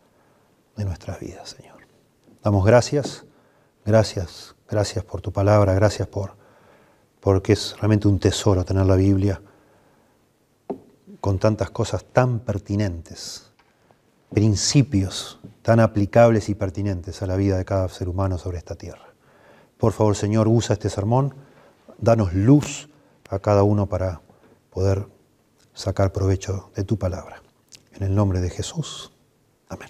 de 0.76 0.86
nuestras 0.86 1.20
vidas, 1.20 1.50
Señor. 1.50 1.76
Damos 2.44 2.66
gracias, 2.66 3.26
gracias, 3.86 4.56
gracias 4.70 5.04
por 5.04 5.22
tu 5.22 5.32
palabra, 5.32 5.74
gracias 5.74 6.08
por 6.08 6.46
porque 7.26 7.54
es 7.54 7.76
realmente 7.80 8.08
un 8.08 8.20
tesoro 8.20 8.64
tener 8.64 8.86
la 8.86 8.96
Biblia 8.96 9.42
con 11.20 11.40
tantas 11.40 11.72
cosas 11.72 12.06
tan 12.06 12.38
pertinentes, 12.38 13.52
principios 14.32 15.40
tan 15.64 15.80
aplicables 15.80 16.50
y 16.50 16.54
pertinentes 16.54 17.24
a 17.24 17.26
la 17.26 17.36
vida 17.36 17.58
de 17.58 17.66
cada 17.66 17.90
ser 17.90 18.10
humano 18.10 18.38
sobre 18.38 18.60
esta 18.60 18.76
tierra. 18.76 19.08
Por 19.80 19.92
favor, 19.92 20.16
Señor, 20.16 20.48
usa 20.48 20.74
este 20.74 20.92
sermón, 20.92 21.34
danos 21.98 22.32
luz 22.36 22.90
a 23.28 23.40
cada 23.40 23.64
uno 23.64 23.88
para 23.88 24.22
poder 24.70 25.08
sacar 25.76 26.12
provecho 26.12 26.72
de 26.76 26.84
tu 26.84 26.98
palabra. 26.98 27.44
En 27.94 28.04
el 28.04 28.16
nombre 28.16 28.42
de 28.42 28.50
Jesús. 28.50 29.12
Amén. 29.70 29.90